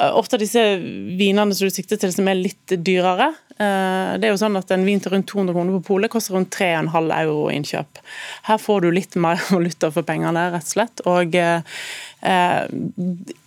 eh, 0.00 0.12
Ofte 0.12 0.40
disse 0.40 0.62
vinene 0.80 1.54
som 1.54 1.68
du 1.68 1.74
sikter 1.74 2.00
til 2.00 2.12
som 2.14 2.28
er 2.30 2.40
litt 2.40 2.76
dyrere. 2.84 3.32
Eh, 3.62 4.12
det 4.18 4.28
er 4.28 4.32
jo 4.32 4.40
sånn 4.40 4.56
at 4.58 4.70
En 4.72 4.86
vin 4.86 5.00
til 5.02 5.12
rundt 5.12 5.28
200 5.30 5.54
kroner 5.56 5.76
på 5.76 5.86
polet 5.92 6.12
koster 6.12 6.36
rundt 6.36 6.54
3,5 6.56 7.12
euro 7.18 7.50
innkjøp. 7.52 8.00
Her 8.48 8.60
får 8.62 8.84
du 8.84 8.90
litt 8.94 9.18
mer 9.20 9.40
valuta 9.52 9.92
for 9.92 10.06
pengene, 10.08 10.48
rett 10.54 10.68
og 10.68 10.74
slett. 10.74 11.04
Og 11.10 11.36
eh, 11.38 11.82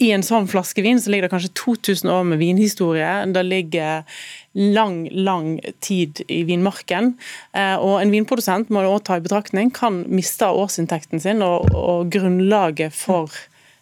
I 0.05 0.11
en 0.11 0.25
sånn 0.25 0.49
flaske 0.51 0.85
vin 0.85 1.01
så 1.01 1.11
ligger 1.11 1.27
det 1.27 1.33
kanskje 1.33 1.55
2000 1.57 2.13
år 2.13 2.29
med 2.29 2.41
vinhistorie. 2.43 3.11
Det 3.33 3.45
ligger 3.47 4.05
lang, 4.55 5.01
lang 5.11 5.59
tid 5.83 6.21
i 6.27 6.43
vinmarken. 6.47 7.15
Eh, 7.57 7.75
og 7.75 7.99
En 8.03 8.13
vinprodusent 8.13 8.69
må 8.69 8.85
også 8.85 9.07
ta 9.09 9.19
i 9.19 9.25
betraktning 9.25 9.73
kan 9.75 10.03
miste 10.11 10.47
årsinntekten 10.47 11.23
sin 11.23 11.43
og, 11.45 11.71
og 11.73 12.13
grunnlaget 12.13 12.95
for 12.95 13.33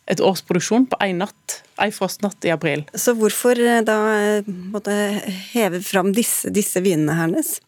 et 0.09 0.21
års 0.23 0.43
produksjon 0.45 0.87
på 0.89 0.99
én 1.05 1.21
natt, 1.23 1.61
ei 1.81 1.91
frostnatt 1.95 2.43
i 2.45 2.51
april. 2.53 2.83
Så 2.93 3.15
hvorfor 3.17 3.59
eh, 3.59 3.81
da 3.85 3.97
eh, 4.17 4.49
måtte 4.73 4.95
heve 5.53 5.81
fram 5.85 6.11
disse, 6.15 6.51
disse 6.53 6.83
vinene 6.83 7.17
hernes? 7.17 7.59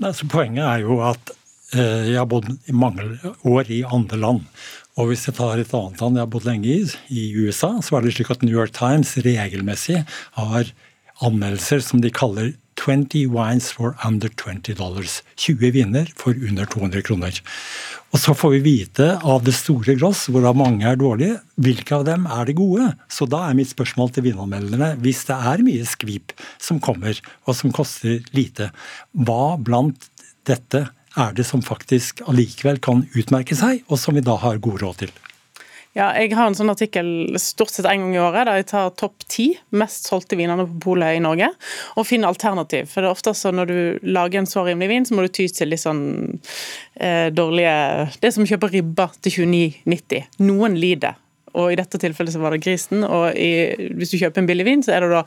så 0.00 0.24
poenget 0.32 0.64
er 0.64 0.84
jo 0.86 1.00
at 1.04 1.32
eh, 1.76 2.12
jeg 2.12 2.16
har 2.16 2.28
bodd 2.28 2.46
i 2.48 2.72
mange 2.76 3.04
år 3.48 3.72
i 3.72 3.82
andre 3.84 4.20
land. 4.20 4.46
Og 5.00 5.10
hvis 5.10 5.26
jeg 5.28 5.36
tar 5.36 5.60
et 5.60 5.74
annet 5.76 6.00
land 6.00 6.16
jeg 6.16 6.24
har 6.24 6.32
bodd 6.32 6.46
lenge 6.48 6.68
i, 6.68 6.84
i 7.12 7.26
USA, 7.36 7.74
så 7.84 7.98
er 7.98 8.06
det 8.06 8.14
slik 8.16 8.32
at 8.32 8.44
New 8.44 8.56
York 8.56 8.72
Times 8.76 9.12
regelmessig 9.24 10.02
har 10.38 10.72
anmeldelser 11.20 11.84
som 11.84 12.00
de 12.00 12.12
kaller 12.12 12.54
20 12.80 13.26
wines 13.34 13.70
for 13.76 13.96
under 14.06 14.28
20 14.28 14.74
dollars. 14.74 15.22
20 15.36 15.70
viner 15.70 16.08
for 16.16 16.32
under 16.32 16.66
200 16.66 17.02
kroner. 17.02 17.40
Og 18.10 18.18
så 18.18 18.34
får 18.34 18.56
vi 18.56 18.60
vite 18.64 19.06
av 19.22 19.44
det 19.46 19.54
store 19.54 19.94
gross, 19.98 20.24
hvorav 20.32 20.56
mange 20.58 20.86
er 20.88 20.98
dårlige, 20.98 21.38
hvilke 21.62 21.94
av 22.00 22.06
dem 22.08 22.26
er 22.26 22.48
det 22.48 22.56
gode. 22.58 22.88
Så 23.06 23.28
da 23.30 23.44
er 23.46 23.58
mitt 23.58 23.70
spørsmål 23.70 24.10
til 24.14 24.26
vinanmelderne, 24.26 24.96
hvis 25.04 25.22
det 25.28 25.36
er 25.36 25.62
mye 25.66 25.86
skvip 25.86 26.34
som 26.58 26.80
kommer, 26.82 27.20
og 27.46 27.58
som 27.58 27.74
koster 27.74 28.18
lite, 28.34 28.72
hva 29.14 29.54
blant 29.60 30.10
dette 30.48 30.88
er 31.18 31.34
det 31.36 31.46
som 31.46 31.62
faktisk 31.62 32.24
allikevel 32.30 32.80
kan 32.82 33.04
utmerke 33.14 33.58
seg, 33.58 33.84
og 33.86 34.00
som 34.02 34.18
vi 34.18 34.26
da 34.26 34.38
har 34.42 34.62
god 34.62 34.82
råd 34.82 35.04
til? 35.04 35.14
Ja, 35.98 36.12
jeg 36.14 36.36
har 36.38 36.46
en 36.46 36.54
sånn 36.54 36.70
artikkel 36.70 37.08
stort 37.42 37.72
sett 37.74 37.88
en 37.90 38.04
gang 38.04 38.12
i 38.14 38.20
året 38.22 38.46
der 38.46 38.60
jeg 38.60 38.68
tar 38.70 38.92
topp 38.94 39.24
ti 39.26 39.48
mest 39.74 40.06
solgte 40.06 40.36
vinene 40.38 40.62
på 40.68 40.78
polet 40.84 41.16
i 41.16 41.22
Norge, 41.22 41.48
og 41.98 42.06
finner 42.06 42.30
alternativ. 42.30 42.86
For 42.92 43.02
det 43.02 43.10
er 43.10 43.16
ofte 43.16 43.32
så 43.34 43.50
når 43.50 43.72
du 43.72 44.06
lager 44.06 44.38
en 44.38 44.46
så 44.46 44.62
rimelig 44.68 44.90
vin, 44.92 45.08
så 45.08 45.16
må 45.18 45.24
du 45.26 45.32
ty 45.34 45.48
til 45.50 45.72
litt 45.72 45.82
sånn 45.82 46.04
eh, 46.94 47.26
dårlige 47.34 47.74
Det 48.22 48.30
som 48.30 48.46
å 48.46 48.52
kjøpe 48.52 48.70
ribba 48.70 49.08
til 49.18 49.50
29,90. 49.50 50.30
Noen 50.46 50.78
lider. 50.78 51.18
Og 51.58 51.72
I 51.72 51.80
dette 51.80 51.98
tilfellet 51.98 52.36
så 52.36 52.44
var 52.44 52.54
det 52.54 52.62
grisen. 52.62 53.02
og 53.02 53.34
i, 53.34 53.90
Hvis 53.98 54.14
du 54.14 54.20
kjøper 54.20 54.44
en 54.44 54.46
billig 54.46 54.68
vin, 54.68 54.86
så 54.86 54.94
er 54.94 55.02
det 55.02 55.10
da 55.16 55.24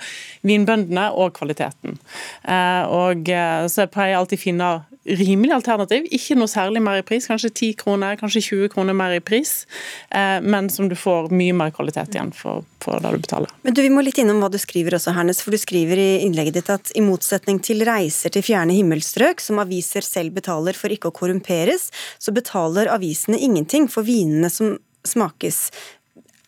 vinbøndene 0.47 1.09
og 1.19 1.35
kvaliteten. 1.35 1.99
Eh, 2.47 2.83
og 2.87 3.27
så 3.27 3.67
Så 3.67 3.83
jeg 3.83 3.91
pleier 3.91 4.15
alltid 4.15 4.39
finne 4.39 4.71
rimelig 5.03 5.51
alternativ. 5.57 6.05
Ikke 6.15 6.35
noe 6.39 6.51
særlig 6.51 6.81
mer 6.83 7.01
i 7.01 7.05
pris, 7.05 7.27
kanskje 7.27 7.51
10 7.51 7.71
kroner, 7.81 8.17
kanskje 8.19 8.43
20 8.47 8.71
kroner 8.73 8.95
mer 8.97 9.15
i 9.17 9.21
pris. 9.23 9.65
Eh, 10.09 10.39
men 10.41 10.69
som 10.71 10.87
du 10.89 10.95
får 10.99 11.31
mye 11.35 11.55
mer 11.57 11.73
kvalitet 11.75 12.15
igjen 12.15 12.31
for, 12.35 12.63
for 12.83 13.03
det 13.03 13.13
du 13.15 13.25
betaler. 13.25 13.51
Men 13.63 13.75
du, 13.75 13.83
Vi 13.83 13.91
må 13.93 14.03
litt 14.05 14.19
innom 14.21 14.39
hva 14.43 14.51
du 14.51 14.59
skriver 14.61 14.97
også, 14.97 15.15
Hernes. 15.17 15.43
For 15.43 15.55
du 15.55 15.59
skriver 15.61 15.99
i 15.99 16.09
innlegget 16.27 16.59
ditt 16.59 16.71
at 16.73 16.93
i 16.95 17.03
motsetning 17.03 17.59
til 17.63 17.83
reiser 17.87 18.33
til 18.33 18.45
fjerne 18.45 18.75
himmelstrøk, 18.77 19.43
som 19.43 19.61
aviser 19.63 20.05
selv 20.07 20.35
betaler 20.37 20.77
for 20.77 20.93
ikke 20.93 21.11
å 21.11 21.15
korrumperes, 21.15 21.89
så 22.19 22.35
betaler 22.35 22.91
avisene 22.93 23.39
ingenting 23.39 23.89
for 23.91 24.07
vinene 24.07 24.51
som 24.53 24.77
smakes. 25.07 25.65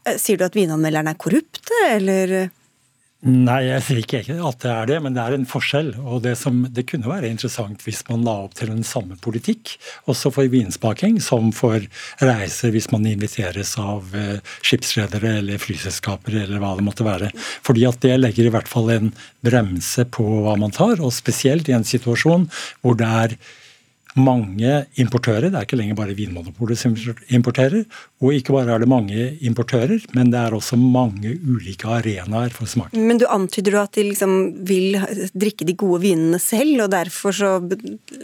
Eh, 0.05 0.15
sier 0.21 0.39
du 0.39 0.47
at 0.47 0.55
vinanmelderne 0.55 1.11
er 1.11 1.19
korrupte, 1.19 1.81
eller? 1.89 2.37
Nei, 3.25 3.63
jeg 3.65 3.81
sier 3.81 3.99
ikke 4.03 4.19
at 4.45 4.59
det 4.61 4.69
er 4.69 4.89
det, 4.91 4.97
men 5.01 5.15
det 5.15 5.23
er 5.23 5.33
en 5.33 5.47
forskjell. 5.49 5.87
Og 5.97 6.19
det, 6.21 6.35
som, 6.37 6.59
det 6.69 6.83
kunne 6.91 7.09
være 7.09 7.31
interessant 7.33 7.81
hvis 7.81 8.03
man 8.05 8.21
la 8.27 8.35
opp 8.43 8.53
til 8.59 8.69
en 8.69 8.85
samme 8.85 9.17
politikk, 9.17 9.71
også 10.05 10.29
for 10.35 10.51
vinsmaking, 10.53 11.17
som 11.25 11.49
for 11.55 11.81
reiser 12.21 12.75
hvis 12.75 12.91
man 12.93 13.07
inviteres 13.09 13.73
av 13.81 14.13
eh, 14.13 14.37
skipsredere 14.61 15.39
eller 15.39 15.57
flyselskaper 15.63 16.37
eller 16.43 16.61
hva 16.61 16.75
det 16.77 16.85
måtte 16.85 17.07
være. 17.07 17.31
Fordi 17.65 17.89
at 17.89 17.97
det 18.05 18.13
legger 18.21 18.45
i 18.45 18.53
hvert 18.53 18.69
fall 18.69 18.93
en 18.93 19.09
bremse 19.41 20.05
på 20.05 20.27
hva 20.45 20.53
man 20.61 20.75
tar, 20.75 21.01
og 21.01 21.15
spesielt 21.15 21.71
i 21.71 21.77
en 21.79 21.87
situasjon 21.87 22.45
hvor 22.85 23.01
det 23.01 23.09
er 23.25 23.39
mange 24.15 24.85
importører. 25.01 25.49
Det 25.49 25.59
er 25.59 25.67
ikke 25.67 25.79
lenger 25.79 25.97
bare 25.97 26.15
Vinmonopolet 26.15 26.79
som 26.79 26.95
importerer. 27.35 27.83
Og 28.23 28.37
ikke 28.37 28.55
bare 28.55 28.75
er 28.75 28.83
det 28.83 28.89
mange 28.89 29.25
importører, 29.43 30.05
men 30.15 30.31
det 30.31 30.39
er 30.39 30.55
også 30.55 30.77
mange 30.79 31.33
ulike 31.43 31.89
arenaer 31.91 32.53
for 32.55 32.69
smak. 32.69 32.95
Men 32.95 33.19
du 33.19 33.25
antyder 33.27 33.75
at 33.81 33.97
de 33.97 34.05
liksom 34.07 34.35
vil 34.67 34.95
drikke 35.35 35.67
de 35.67 35.75
gode 35.77 36.01
vinene 36.05 36.39
selv, 36.39 36.85
og 36.85 36.93
derfor 36.93 37.35
så 37.35 37.51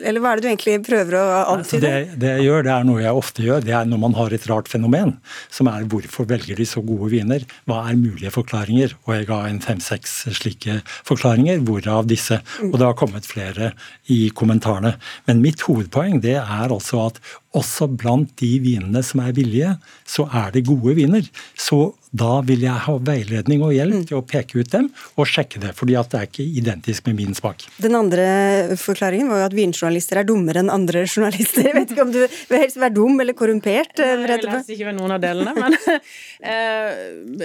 Eller 0.01 0.21
hva 0.21 0.31
er 0.31 0.39
det 0.39 0.45
du 0.45 0.49
egentlig 0.49 0.77
prøver 0.85 1.17
å 1.19 1.25
antyde? 1.57 1.81
Det, 1.83 2.19
det, 2.21 2.31
jeg 2.39 2.47
gjør, 2.47 2.65
det 2.65 2.73
er 2.73 2.87
noe 2.87 3.03
jeg 3.03 3.21
ofte 3.21 3.45
gjør. 3.45 3.65
Det 3.65 3.75
er 3.75 3.89
når 3.89 4.01
man 4.05 4.17
har 4.17 4.35
et 4.35 4.47
rart 4.49 4.71
fenomen, 4.71 5.13
som 5.51 5.69
er 5.71 5.87
hvorfor 5.91 6.27
velger 6.29 6.59
de 6.59 6.67
så 6.67 6.83
gode 6.85 7.11
viner? 7.11 7.45
Hva 7.69 7.83
er 7.89 7.99
mulige 7.99 8.31
forklaringer? 8.33 8.95
Og 9.05 9.15
jeg 9.17 9.27
ga 9.29 9.41
en 9.49 9.61
fem-seks 9.63 10.21
slike 10.39 10.79
forklaringer, 11.07 11.59
hvorav 11.67 12.07
disse. 12.09 12.39
Og 12.63 12.79
det 12.79 12.87
har 12.87 12.97
kommet 12.97 13.27
flere 13.27 13.73
i 14.11 14.23
kommentarene. 14.35 14.95
Men 15.27 15.43
mitt 15.43 15.61
hovedpoeng 15.81 16.21
det 16.21 16.37
er 16.39 16.71
altså 16.71 17.07
at 17.09 17.21
også 17.51 17.89
blant 17.99 18.31
de 18.39 18.51
vinene 18.63 19.01
som 19.03 19.19
er 19.25 19.33
billige, 19.35 19.73
så 20.07 20.23
er 20.31 20.53
det 20.55 20.63
gode 20.69 20.95
viner. 20.95 21.25
Så 21.59 21.91
da 22.15 22.41
vil 22.43 22.63
jeg 22.63 22.83
ha 22.85 22.93
veiledning 23.07 23.61
og 23.63 23.73
hjelp 23.75 24.07
til 24.07 24.17
å 24.19 24.23
peke 24.27 24.59
ut 24.59 24.71
dem 24.71 24.89
og 25.19 25.27
sjekke 25.27 25.61
det. 25.63 25.71
fordi 25.75 25.95
at 25.99 26.11
det 26.11 26.19
er 26.19 26.27
ikke 26.27 26.45
identisk 26.61 27.05
med 27.07 27.15
min 27.19 27.35
smak. 27.35 27.63
Den 27.83 27.95
andre 27.95 28.75
forklaringen 28.79 29.31
var 29.31 29.41
jo 29.41 29.49
at 29.49 29.55
vinjournalister 29.55 30.19
er 30.19 30.27
dummere 30.27 30.63
enn 30.63 30.71
andre 30.71 31.05
journalister. 31.05 31.67
Jeg 31.67 31.75
vet 31.75 31.93
ikke 31.93 32.07
om 32.07 32.11
du 32.15 32.19
vil 32.23 32.59
helst 32.59 32.79
være 32.79 32.95
dum 32.95 33.19
eller 33.19 33.35
korrumpert? 33.35 33.95
Jeg 33.99 34.19
vil 34.19 34.31
helst 34.31 34.71
ikke 34.71 34.89
være 34.89 34.97
noen 34.99 35.15
av 35.15 35.23
delene, 35.23 35.55
men 35.55 35.77
eh, 36.51 36.91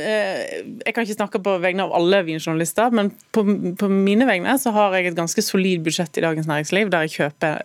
eh, 0.03 0.43
Jeg 0.83 0.95
kan 0.95 1.07
ikke 1.07 1.19
snakke 1.19 1.43
på 1.43 1.59
vegne 1.63 1.87
av 1.87 1.95
alle 1.99 2.23
vinjournalister, 2.27 2.95
men 2.95 3.13
på, 3.35 3.47
på 3.79 3.91
mine 3.91 4.27
vegne 4.27 4.59
så 4.63 4.75
har 4.75 4.99
jeg 4.99 5.13
et 5.13 5.19
ganske 5.19 5.47
solid 5.47 5.87
budsjett 5.87 6.19
i 6.19 6.27
Dagens 6.27 6.51
Næringsliv, 6.51 6.91
der 6.95 7.07
jeg 7.07 7.19
kjøper 7.21 7.65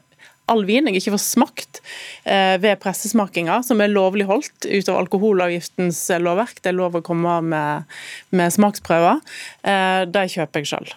all 0.52 0.64
vin 0.68 0.90
jeg 0.90 1.00
ikke 1.00 1.14
får 1.16 1.24
smakt 1.24 1.82
eh, 2.26 2.58
ved 2.62 2.80
pressesmakinga, 2.84 3.62
som 3.66 3.82
er 3.84 3.94
lovlig 3.94 4.28
holdt 4.30 4.68
ut 4.68 4.92
av 4.92 5.02
alkoholavgiftens 5.04 6.02
eh, 6.12 6.22
lovverk. 6.22 6.62
Det 6.62 6.72
er 6.74 6.80
lov 6.80 6.98
å 6.98 7.04
komme 7.06 7.38
med, 7.46 7.98
med 8.36 8.54
smaksprøver. 8.54 9.22
Eh, 9.64 10.04
det 10.12 10.28
kjøper 10.36 10.64
jeg 10.64 10.74
sjøl. 10.74 10.94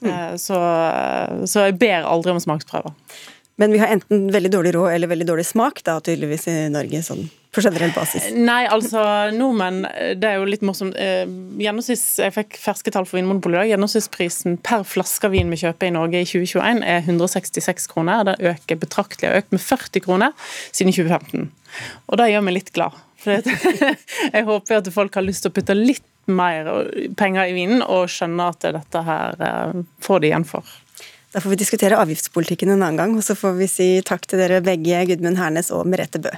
Mm. 0.00 0.38
Så, 0.40 0.56
så 1.44 1.66
jeg 1.66 1.76
ber 1.76 2.06
aldri 2.08 2.32
om 2.32 2.40
smaksprøver. 2.40 2.94
Men 3.60 3.74
vi 3.76 3.82
har 3.82 3.92
enten 3.92 4.30
veldig 4.32 4.54
dårlig 4.54 4.72
råd 4.78 4.94
eller 4.94 5.10
veldig 5.10 5.28
dårlig 5.28 5.44
smak, 5.50 5.82
da 5.84 5.98
tydeligvis 6.00 6.48
i 6.48 6.56
Norge. 6.72 7.02
sånn 7.04 7.28
på 7.50 7.62
generell 7.64 7.90
basis? 7.94 8.28
Nei, 8.34 8.62
altså 8.70 9.02
nordmenn 9.34 9.82
Det 10.20 10.28
er 10.28 10.38
jo 10.38 10.46
litt 10.48 10.62
morsomt. 10.66 10.94
Eh, 10.98 11.26
jeg 11.60 12.34
fikk 12.36 12.58
ferske 12.62 12.92
tall 12.94 13.08
for 13.08 13.18
Vinmonopolet 13.18 13.56
i 13.56 13.60
dag. 13.60 13.72
Gjennomsnittsprisen 13.72 14.58
per 14.66 14.84
flaske 14.86 15.30
vin 15.32 15.50
vi 15.50 15.58
kjøper 15.64 15.90
i 15.90 15.94
Norge 15.96 16.22
i 16.22 16.28
2021 16.28 16.84
er 16.86 17.02
166 17.02 17.90
kroner. 17.90 18.22
Det 18.28 18.52
øker 18.52 18.80
betraktelig. 18.84 19.32
Har 19.32 19.42
økt 19.42 19.56
med 19.56 19.64
40 19.64 20.04
kroner 20.06 20.52
siden 20.70 20.94
2015. 20.94 21.50
Og 22.06 22.20
det 22.20 22.30
gjør 22.30 22.46
meg 22.46 22.58
litt 22.60 22.70
glad. 22.76 23.00
For 23.20 23.42
jeg 24.36 24.46
håper 24.46 24.78
at 24.78 24.92
folk 24.94 25.18
har 25.18 25.26
lyst 25.26 25.44
til 25.44 25.52
å 25.52 25.58
putte 25.58 25.76
litt 25.76 26.06
mer 26.30 26.70
penger 27.18 27.50
i 27.50 27.56
vinen 27.56 27.82
og 27.82 28.06
skjønner 28.12 28.54
at 28.54 28.70
dette 28.78 29.02
her 29.08 29.42
eh, 29.42 29.82
får 30.04 30.22
de 30.22 30.30
igjen 30.30 30.46
for. 30.46 30.78
Da 31.30 31.40
får 31.40 31.50
vi 31.50 31.60
diskutere 31.60 31.98
avgiftspolitikken 32.02 32.72
en 32.72 32.82
annen 32.82 32.98
gang, 32.98 33.12
og 33.14 33.22
så 33.22 33.36
får 33.38 33.54
vi 33.60 33.68
si 33.70 33.88
takk 34.06 34.26
til 34.26 34.42
dere 34.42 34.58
begge, 34.66 35.04
Gudmund 35.12 35.38
Hernes 35.38 35.70
og 35.70 35.86
Merete 35.86 36.18
Bø. 36.22 36.32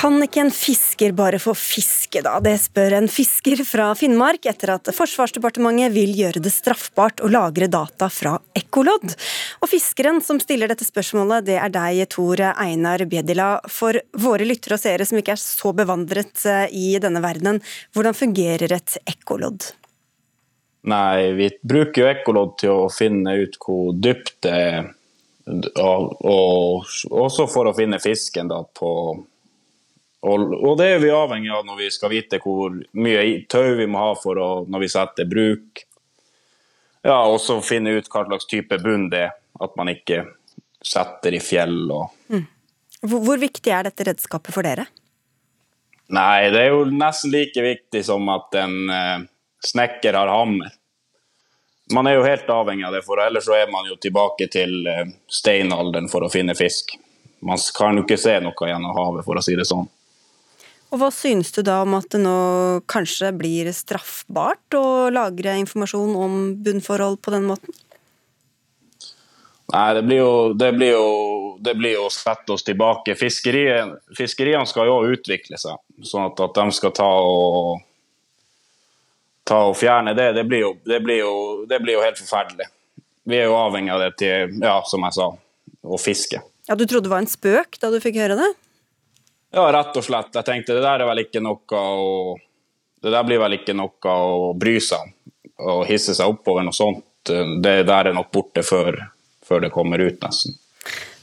Kan 0.00 0.16
ikke 0.24 0.40
en 0.40 0.50
fisker 0.54 1.12
bare 1.12 1.36
få 1.36 1.52
fiske, 1.52 2.22
da? 2.24 2.38
Det 2.40 2.54
spør 2.62 2.94
en 2.96 3.08
fisker 3.12 3.60
fra 3.68 3.90
Finnmark 3.98 4.46
etter 4.48 4.70
at 4.72 4.88
Forsvarsdepartementet 4.96 5.92
vil 5.92 6.14
gjøre 6.16 6.40
det 6.40 6.52
straffbart 6.54 7.20
å 7.20 7.28
lagre 7.28 7.66
data 7.68 8.08
fra 8.08 8.38
ekkolodd. 8.56 9.12
Og 9.60 9.68
fiskeren 9.68 10.22
som 10.24 10.40
stiller 10.40 10.72
dette 10.72 10.86
spørsmålet, 10.88 11.44
det 11.50 11.58
er 11.60 11.74
deg, 11.74 12.00
Tor 12.16 12.40
Einar 12.48 13.04
Bjedila. 13.10 13.50
For 13.68 14.00
våre 14.16 14.46
lyttere 14.48 14.78
og 14.78 14.80
seere 14.80 15.04
som 15.04 15.20
ikke 15.20 15.34
er 15.36 15.42
så 15.42 15.74
bevandret 15.76 16.46
eh, 16.48 16.64
i 16.72 16.94
denne 17.02 17.20
verdenen, 17.20 17.60
hvordan 17.92 18.16
fungerer 18.16 18.72
et 18.78 18.96
ekkolodd? 19.04 19.68
Nei, 20.88 21.28
vi 21.36 21.50
bruker 21.60 22.06
jo 22.06 22.08
ekkolodd 22.14 22.56
til 22.62 22.86
å 22.86 22.88
finne 22.88 23.36
ut 23.42 23.60
hvor 23.60 23.92
dypt 24.00 24.38
det 24.48 24.56
er, 24.64 24.88
og, 25.76 26.16
og 26.24 27.20
også 27.26 27.44
for 27.52 27.68
å 27.68 27.76
finne 27.76 28.00
fisken 28.00 28.48
da 28.48 28.62
på 28.64 28.94
og, 30.20 30.52
og, 30.52 30.74
det 30.76 30.86
er 30.94 30.98
vi 31.00 31.12
avhengig 31.14 31.52
av 31.54 31.64
når 31.64 31.78
vi 31.78 31.86
skal 31.94 32.12
vite 32.12 32.40
hvor 32.44 32.74
mye 33.00 33.22
tau 33.48 33.76
vi 33.78 33.86
må 33.88 34.02
ha 34.02 34.10
for 34.20 34.40
å, 34.40 34.48
når 34.68 34.82
vi 34.84 34.88
setter 34.92 35.28
bruk. 35.28 35.84
Ja, 37.06 37.22
og 37.24 37.38
så 37.40 37.56
finne 37.64 37.94
ut 37.96 38.10
hva 38.12 38.26
slags 38.26 38.48
type 38.50 38.76
bunn 38.82 39.08
det 39.12 39.24
er. 39.30 39.36
At 39.60 39.74
man 39.76 39.90
ikke 39.92 40.22
setter 40.80 41.34
i 41.36 41.40
fjell 41.44 41.90
og 41.92 42.14
mm. 42.32 42.44
hvor, 43.02 43.20
hvor, 43.26 43.40
viktig 43.40 43.72
er 43.76 43.90
dette 43.90 44.06
redskapet 44.08 44.54
for 44.54 44.64
dere? 44.64 44.86
Nei, 46.16 46.48
det 46.54 46.62
er 46.62 46.70
jo 46.72 46.86
nesten 46.88 47.34
like 47.34 47.60
viktig 47.60 48.00
som 48.06 48.24
at 48.32 48.56
en 48.56 48.94
eh, 48.94 49.26
snekker 49.68 50.16
har 50.16 50.32
hammer. 50.32 50.72
Man 51.92 52.08
er 52.08 52.16
jo 52.16 52.24
helt 52.24 52.48
avhengig 52.48 52.86
av 52.88 52.96
det, 52.96 53.04
for 53.04 53.20
ellers 53.20 53.44
så 53.50 53.58
er 53.58 53.68
man 53.70 53.84
jo 53.90 53.98
tilbake 54.00 54.48
til 54.52 54.88
eh, 54.88 55.12
steinalderen 55.28 56.08
for 56.08 56.24
å 56.24 56.32
finne 56.32 56.56
fisk. 56.56 56.96
Man 57.44 57.60
kan 57.76 58.00
jo 58.00 58.06
ikke 58.06 58.20
se 58.20 58.38
noe 58.40 58.72
gjennom 58.72 58.96
havet, 58.96 59.26
for 59.26 59.36
å 59.36 59.44
si 59.44 59.58
det 59.58 59.68
sånn. 59.68 59.88
Og 60.90 60.98
Hva 60.98 61.10
synes 61.14 61.52
du 61.54 61.62
da 61.62 61.80
om 61.84 61.94
at 61.98 62.08
det 62.10 62.18
nå 62.22 62.38
kanskje 62.90 63.30
blir 63.38 63.70
straffbart 63.74 64.74
å 64.74 65.10
lagre 65.14 65.54
informasjon 65.62 66.16
om 66.18 66.40
bunnforhold 66.64 67.20
på 67.22 67.34
den 67.34 67.46
måten? 67.46 67.76
Nei, 69.70 69.94
det 69.94 70.02
blir 70.02 70.18
jo, 70.18 70.30
det 70.58 70.72
blir 70.74 70.96
jo, 70.96 71.10
det 71.62 71.76
blir 71.78 71.94
jo 71.94 72.08
å 72.08 72.10
sette 72.10 72.56
oss 72.56 72.66
tilbake. 72.66 73.14
Fiskeriene, 73.14 74.00
fiskeriene 74.18 74.66
skal 74.66 74.90
jo 74.90 74.96
utvikle 75.14 75.60
seg, 75.62 75.78
sånn 76.02 76.26
at, 76.26 76.42
at, 76.42 76.58
de 76.58 76.74
skal 76.74 76.94
ta 76.96 77.06
og, 77.06 77.84
ta 79.46 79.60
og 79.68 79.76
fjerne 79.78 80.16
det. 80.18 80.32
Det 80.40 80.44
blir, 80.48 80.64
jo, 80.64 80.72
det, 80.90 80.98
blir 81.04 81.22
jo, 81.22 81.34
det 81.70 81.78
blir 81.84 82.00
jo 82.00 82.02
helt 82.02 82.18
forferdelig. 82.18 82.66
Vi 83.30 83.38
er 83.38 83.46
jo 83.46 83.54
avhengig 83.60 83.94
av 83.94 84.02
det 84.02 84.10
til, 84.18 84.58
ja, 84.58 84.80
som 84.90 85.06
jeg 85.06 85.18
sa, 85.20 85.28
å 85.86 86.00
fiske. 86.02 86.42
Ja, 86.66 86.74
Du 86.74 86.82
trodde 86.82 87.06
det 87.06 87.14
var 87.14 87.22
en 87.22 87.30
spøk 87.30 87.78
da 87.78 87.92
du 87.94 88.00
fikk 88.02 88.18
høre 88.18 88.40
det? 88.40 88.50
Ja, 89.50 89.66
rett 89.74 89.96
og 89.98 90.06
slett. 90.06 90.34
Jeg 90.36 90.46
tenkte 90.46 90.76
det 90.76 90.84
der 90.84 91.02
er 91.02 91.10
vel 91.10 91.24
ikke 91.24 91.42
noe 91.42 91.78
å 91.78 92.38
Det 93.00 93.10
der 93.10 93.24
blir 93.24 93.40
vel 93.40 93.56
ikke 93.56 93.72
noe 93.72 94.12
å 94.12 94.52
bry 94.60 94.76
seg 94.84 95.00
om. 95.00 95.12
Å 95.60 95.76
hisse 95.88 96.12
seg 96.16 96.28
opp 96.28 96.48
over 96.52 96.66
noe 96.66 96.76
sånt. 96.76 97.06
Det 97.24 97.76
der 97.88 98.10
er 98.10 98.16
nok 98.16 98.28
borte 98.32 98.62
før, 98.64 98.98
før 99.44 99.64
det 99.64 99.70
kommer 99.72 100.02
ut, 100.04 100.18
nesten. 100.20 100.58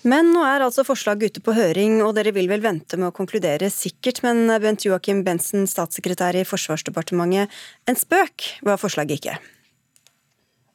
Men 0.08 0.32
nå 0.34 0.42
er 0.46 0.64
altså 0.66 0.86
forslaget 0.88 1.36
ute 1.36 1.44
på 1.46 1.54
høring, 1.58 2.00
og 2.06 2.16
dere 2.18 2.32
vil 2.34 2.50
vel 2.50 2.64
vente 2.64 2.98
med 2.98 3.10
å 3.10 3.16
konkludere 3.16 3.70
sikkert. 3.74 4.24
Men 4.26 4.48
Bent 4.64 4.86
Joakim 4.88 5.24
Bensen, 5.26 5.68
statssekretær 5.70 6.38
i 6.38 6.46
Forsvarsdepartementet, 6.48 7.54
en 7.90 8.00
spøk 8.00 8.48
var 8.66 8.82
forslaget 8.82 9.20
ikke? 9.20 9.38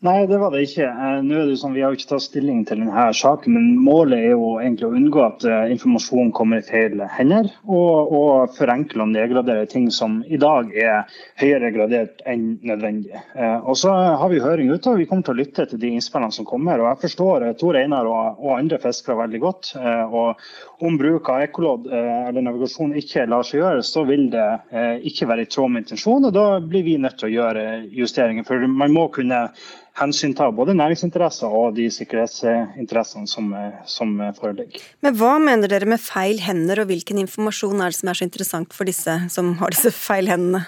Nei, 0.03 0.25
det 0.27 0.39
var 0.43 0.51
det 0.51 0.65
ikke. 0.67 0.89
Eh, 0.91 1.19
nå 1.23 1.37
er 1.39 1.45
det 1.47 1.53
jo 1.55 1.59
sånn, 1.61 1.77
Vi 1.77 1.83
har 1.85 1.93
jo 1.93 1.99
ikke 2.01 2.09
tatt 2.11 2.25
stilling 2.25 2.65
til 2.67 2.81
denne 2.81 3.05
saken, 3.15 3.55
men 3.55 3.67
målet 3.87 4.19
er 4.19 4.33
jo 4.33 4.57
egentlig 4.59 4.89
å 4.89 4.97
unngå 4.99 5.21
at 5.23 5.45
uh, 5.47 5.71
informasjon 5.71 6.33
kommer 6.35 6.59
i 6.59 6.65
feil 6.67 7.05
hender, 7.15 7.47
og, 7.71 8.11
og 8.11 8.57
forenkle 8.57 9.05
og 9.05 9.13
nedgradere 9.13 9.69
ting 9.71 9.87
som 9.95 10.17
i 10.27 10.41
dag 10.43 10.73
er 10.75 11.07
høyere 11.39 11.71
gradert 11.77 12.25
enn 12.27 12.57
nødvendig. 12.67 13.15
Uh, 13.37 13.63
og 13.63 13.79
Så 13.79 13.93
har 13.95 14.33
vi 14.33 14.41
høring 14.43 14.73
ute, 14.73 14.91
og 14.91 14.99
vi 14.99 15.07
kommer 15.07 15.23
til 15.29 15.37
å 15.37 15.39
lytte 15.39 15.69
til 15.71 15.83
de 15.85 15.93
innspillene 15.95 16.35
som 16.35 16.51
kommer. 16.51 16.83
og 16.83 16.91
Jeg 16.91 17.03
forstår 17.05 17.47
Tor 17.63 17.79
Einar 17.79 18.11
og, 18.11 18.43
og, 18.43 18.57
andre 18.57 18.81
fiskere 18.83 19.21
veldig 19.21 19.43
godt. 19.47 19.73
og 20.11 20.83
Om 20.83 20.99
bruk 20.99 21.31
av 21.31 21.45
ekkolodd 21.45 21.87
eller 21.93 22.43
navigasjon 22.43 22.97
ikke 22.99 23.29
lar 23.31 23.47
seg 23.47 23.61
gjøre, 23.61 23.87
så 23.87 24.03
vil 24.09 24.27
det 24.35 24.49
ikke 25.07 25.31
være 25.31 25.47
i 25.47 25.51
tråd 25.53 25.71
med 25.71 25.85
intensjonen. 25.85 26.27
og 26.33 26.35
Da 26.35 26.47
blir 26.59 26.83
vi 26.91 26.99
nødt 26.99 27.21
til 27.23 27.31
å 27.31 27.35
gjøre 27.37 27.65
justeringer. 27.95 28.43
for 28.49 28.67
man 28.67 28.91
må 28.91 29.07
kunne 29.15 29.45
hensynta 29.99 30.49
både 30.55 30.75
næringsinteresser 30.79 31.53
og 31.53 31.77
de 31.77 31.89
sikkerhetsinteressene 31.93 33.29
som, 33.29 33.51
som, 33.87 34.15
foreligger. 34.39 34.85
Men 35.05 35.17
Hva 35.19 35.35
mener 35.43 35.71
dere 35.71 35.89
med 35.89 36.01
feil 36.03 36.41
hender, 36.43 36.83
og 36.83 36.91
hvilken 36.91 37.21
informasjon 37.23 37.83
er 37.83 37.93
det 37.93 38.01
som 38.01 38.13
er 38.13 38.21
så 38.21 38.29
interessant 38.29 38.77
for 38.77 38.89
disse 38.89 39.19
som 39.33 39.57
har 39.61 39.75
disse 39.75 39.93
feil 39.95 40.31
hendene? 40.33 40.65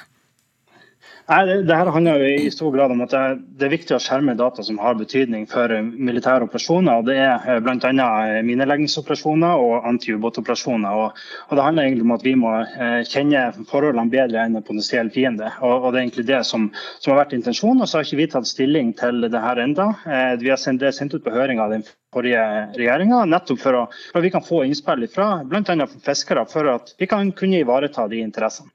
Nei, 1.25 1.39
det, 1.49 1.55
det, 1.65 1.73
her 1.73 1.89
handler 1.89 2.21
jo 2.21 2.33
i 2.37 2.51
stor 2.53 2.73
grad 2.75 2.93
om 2.93 2.99
at 3.01 3.13
det, 3.15 3.21
det, 3.57 3.65
er 3.65 3.73
viktig 3.73 3.95
å 3.97 4.01
skjerme 4.03 4.35
data 4.37 4.61
som 4.67 4.77
har 4.83 4.99
betydning 4.99 5.47
for 5.49 5.73
militære 5.81 6.45
operasjoner. 6.45 6.99
og 7.01 7.07
Det 7.09 7.15
er 7.17 7.47
eh, 7.49 7.61
bl.a. 7.65 8.09
Eh, 8.29 8.41
mineleggingsoperasjoner 8.45 9.63
og 9.65 9.87
antiubåtoperasjoner. 9.89 10.99
Og, 11.01 11.23
og, 11.47 11.55
Det 11.57 11.65
handler 11.65 11.89
egentlig 11.89 12.05
om 12.05 12.13
at 12.19 12.27
vi 12.29 12.35
må 12.43 12.53
eh, 12.61 12.99
kjenne 13.09 13.47
forholdene 13.71 14.13
bedre 14.13 14.43
enn 14.43 14.61
en 14.61 14.67
potensiell 14.67 15.09
fiende. 15.15 15.49
Og, 15.63 15.73
og, 15.79 15.89
Det 15.95 16.03
er 16.03 16.03
egentlig 16.03 16.27
det 16.29 16.43
som, 16.45 16.67
som, 16.99 17.15
har 17.15 17.23
vært 17.23 17.33
intensjonen. 17.39 17.81
og 17.81 17.89
Så 17.89 18.03
har 18.03 18.05
ikke 18.05 18.21
vi 18.21 18.29
tatt 18.35 18.51
stilling 18.53 18.93
til 19.01 19.25
det 19.25 19.45
her 19.47 19.63
enda. 19.65 19.95
Eh, 20.05 20.35
vi 20.45 20.53
har 20.53 20.61
sendt, 20.61 20.85
det 20.85 20.93
sendt 20.93 21.17
ut 21.17 21.25
på 21.25 21.33
høring 21.33 21.63
av 21.65 21.73
den 21.73 21.89
forrige 22.13 22.45
regjeringa, 22.77 23.25
nettopp 23.33 23.65
for, 23.65 23.81
for 24.13 24.21
at 24.21 24.29
vi 24.29 24.35
kan 24.37 24.45
få 24.45 24.61
innspill 24.69 25.09
fra 25.09 25.39
bl.a. 25.49 25.89
fiskere, 26.05 26.45
for 26.53 26.69
at 26.77 26.93
vi 27.01 27.09
kan 27.09 27.33
kunne 27.33 27.65
ivareta 27.65 28.05
de 28.13 28.21
interessene. 28.21 28.69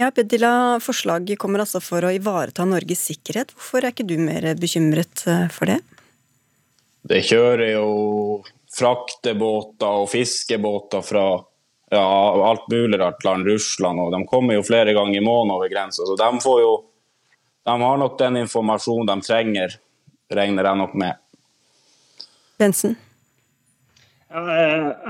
Ja, 0.00 0.10
Bedila, 0.16 0.80
Forslaget 0.80 1.38
kommer 1.38 1.60
altså 1.60 1.76
for 1.84 2.06
å 2.08 2.10
ivareta 2.14 2.64
Norges 2.64 3.02
sikkerhet. 3.10 3.50
Hvorfor 3.52 3.84
er 3.84 3.92
ikke 3.92 4.06
du 4.08 4.14
mer 4.16 4.46
bekymret 4.56 5.26
eh, 5.28 5.42
for 5.52 5.68
det? 5.68 5.76
Det 7.04 7.18
kjører 7.28 7.74
jo 7.74 7.90
fraktebåter 8.72 10.00
og 10.00 10.08
fiskebåter 10.08 11.04
fra 11.04 11.24
ja, 11.92 12.00
alt 12.48 12.64
mulig 12.72 12.96
rart 13.02 13.20
land, 13.28 13.44
Russland, 13.44 14.00
og 14.00 14.16
de 14.16 14.22
kommer 14.30 14.56
jo 14.56 14.64
flere 14.64 14.96
ganger 14.96 15.18
i 15.20 15.24
måneden 15.26 15.52
over 15.58 15.68
grensa. 15.68 16.08
Så 16.08 16.16
de, 16.16 16.30
får 16.46 16.60
jo, 16.64 16.72
de 17.68 17.76
har 17.84 18.00
nok 18.00 18.16
den 18.24 18.40
informasjonen 18.46 19.10
de 19.10 19.28
trenger, 19.28 19.76
regner 20.32 20.70
jeg 20.70 20.80
nok 20.80 20.96
med. 21.02 21.20
Bensen? 22.56 22.96
Ja, 24.30 24.42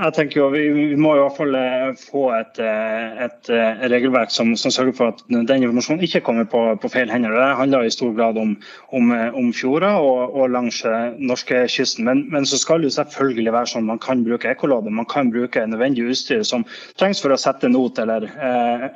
jeg 0.01 0.13
tenker 0.15 0.39
jo 0.39 0.45
Vi, 0.49 0.95
må 0.97 1.11
i 1.13 1.19
hvert 1.19 1.35
fall 1.37 1.53
eh, 1.53 1.91
få 2.09 2.23
et, 2.33 2.57
eh, 2.57 3.19
et, 3.27 3.49
eh, 3.53 3.83
regelverk 3.91 4.31
som, 4.33 4.55
som, 4.57 4.73
sørger 4.73 4.95
for 4.97 5.11
at 5.13 5.19
den 5.29 5.45
informasjonen 5.45 6.01
ikke 6.07 6.23
kommer 6.25 6.47
på, 6.49 6.63
på 6.81 6.89
feil 6.89 7.11
hender. 7.13 7.35
Det 7.37 7.59
handler 7.59 7.85
i 7.85 7.93
stor 7.93 8.15
grad 8.17 8.39
om, 8.41 8.55
om, 8.89 9.11
om 9.37 9.51
fjorder 9.53 10.01
og, 10.01 10.33
og 10.33 10.49
langs 10.55 10.79
norskekysten. 11.21 12.07
Men, 12.07 12.23
men 12.33 12.47
så 12.49 12.57
skal 12.57 12.81
det 12.81 12.95
selvfølgelig 12.95 13.53
være 13.53 13.69
sånn 13.69 13.85
man 13.91 14.01
kan 14.01 14.23
bruke 14.25 14.49
ekkolodder. 14.49 14.89
Man 14.89 15.05
kan 15.11 15.29
bruke 15.29 15.67
nødvendig 15.69 16.07
utstyr 16.09 16.41
som 16.47 16.65
trengs 16.97 17.21
for 17.21 17.35
å 17.35 17.37
sette 17.37 17.69
not 17.69 18.01
eller, 18.01 18.25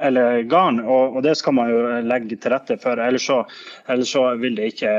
eller 0.10 0.42
garn. 0.50 0.82
Og, 0.82 1.20
og, 1.20 1.22
det 1.28 1.36
skal 1.38 1.54
man 1.60 1.70
jo 1.70 1.86
legge 2.02 2.34
til 2.34 2.56
rette 2.56 2.80
for. 2.82 2.98
Ellers 2.98 3.30
så, 3.30 3.44
ellers 3.94 4.16
så 4.18 4.26
vil 4.42 4.58
det 4.58 4.74
ikke 4.74 4.96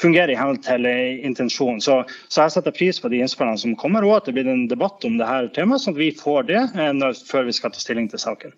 fungere 0.00 0.32
i 0.32 0.40
henhold 0.40 0.64
til 0.64 0.88
intensjonen. 0.88 1.84
Så, 1.84 2.00
så 2.32 2.46
jeg 2.46 2.56
setter 2.56 2.78
pris 2.80 3.04
på 3.04 3.12
de 3.12 3.20
innspillene 3.26 3.60
som 3.60 3.76
kommer. 3.76 4.08
og 4.08 4.22
at 4.22 4.32
det 4.32 4.37
blitt 4.38 4.50
en 4.54 4.66
debatt 4.70 5.04
om 5.08 5.18
dette 5.20 5.52
temaet, 5.58 5.84
sånn 5.84 5.96
at 5.96 6.00
vi 6.00 6.10
får 6.16 6.48
det 6.48 6.64
når, 6.96 7.18
før 7.28 7.48
vi 7.48 7.56
skal 7.56 7.74
ta 7.74 7.82
stilling 7.82 8.08
til 8.12 8.22
saken. 8.22 8.54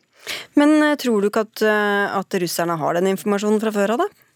Men 0.60 0.76
eh, 0.84 0.96
tror 1.00 1.20
du 1.20 1.30
ikke 1.30 1.46
at, 1.48 1.62
eh, 1.64 2.18
at 2.20 2.40
russerne 2.42 2.76
har 2.80 2.98
den 2.98 3.10
informasjonen 3.14 3.60
fra 3.62 3.72
før 3.74 3.96
av, 3.96 4.04
da? 4.04 4.26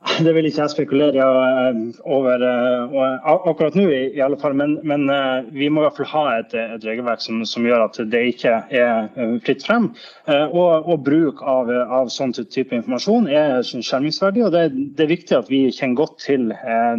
Det 0.24 0.32
vil 0.32 0.46
ikke 0.48 0.62
jeg 0.62 0.72
spekulere 0.72 1.24
eh, 1.24 1.80
over 2.08 2.40
eh, 2.44 3.26
akkurat 3.28 3.74
nå, 3.76 3.84
i 3.92 4.22
alle 4.24 4.38
fall. 4.40 4.54
Men, 4.56 4.78
men 4.86 5.04
eh, 5.12 5.48
vi 5.52 5.68
må 5.68 5.82
i 5.82 5.86
hvert 5.86 5.98
fall 5.98 6.08
ha 6.14 6.22
et, 6.38 6.54
et 6.56 6.86
regelverk 6.88 7.20
som, 7.20 7.42
som, 7.48 7.66
gjør 7.68 7.84
at 7.84 7.98
det 8.12 8.22
ikke 8.32 8.54
er 8.80 9.10
fritt 9.44 9.64
frem. 9.66 9.90
Og, 10.30 10.88
og 10.88 11.02
bruk 11.04 11.42
av, 11.44 11.68
av, 11.68 12.08
sånn 12.12 12.32
type 12.32 12.74
informasjon 12.76 13.28
er 13.28 13.60
skjermingsverdig. 13.66 14.44
og 14.46 14.54
det, 14.54 14.64
det, 14.96 15.04
er 15.04 15.12
viktig 15.12 15.36
at 15.36 15.50
vi 15.52 15.60
kjenner 15.68 15.98
godt 16.00 16.16
til 16.24 16.48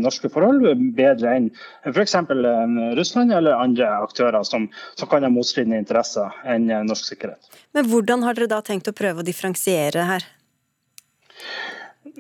norske 0.01 0.29
forhold, 0.31 0.67
bedre 0.97 1.33
enn 1.39 1.49
f.eks. 1.89 2.15
Russland 2.99 3.33
eller 3.33 3.57
andre 3.57 3.89
aktører 3.97 4.45
som, 4.47 4.69
som 4.99 5.09
kan 5.11 5.25
ha 5.25 5.31
motstridende 5.33 5.81
interesser 5.81 6.29
enn 6.45 6.69
norsk 6.87 7.09
sikkerhet. 7.13 7.51
Men 7.75 7.89
hvordan 7.89 8.27
har 8.27 8.37
dere 8.37 8.51
da 8.53 8.61
tenkt 8.65 8.91
å 8.91 8.95
prøve 8.95 9.23
å 9.23 9.27
differensiere 9.27 10.05
her? 10.13 10.29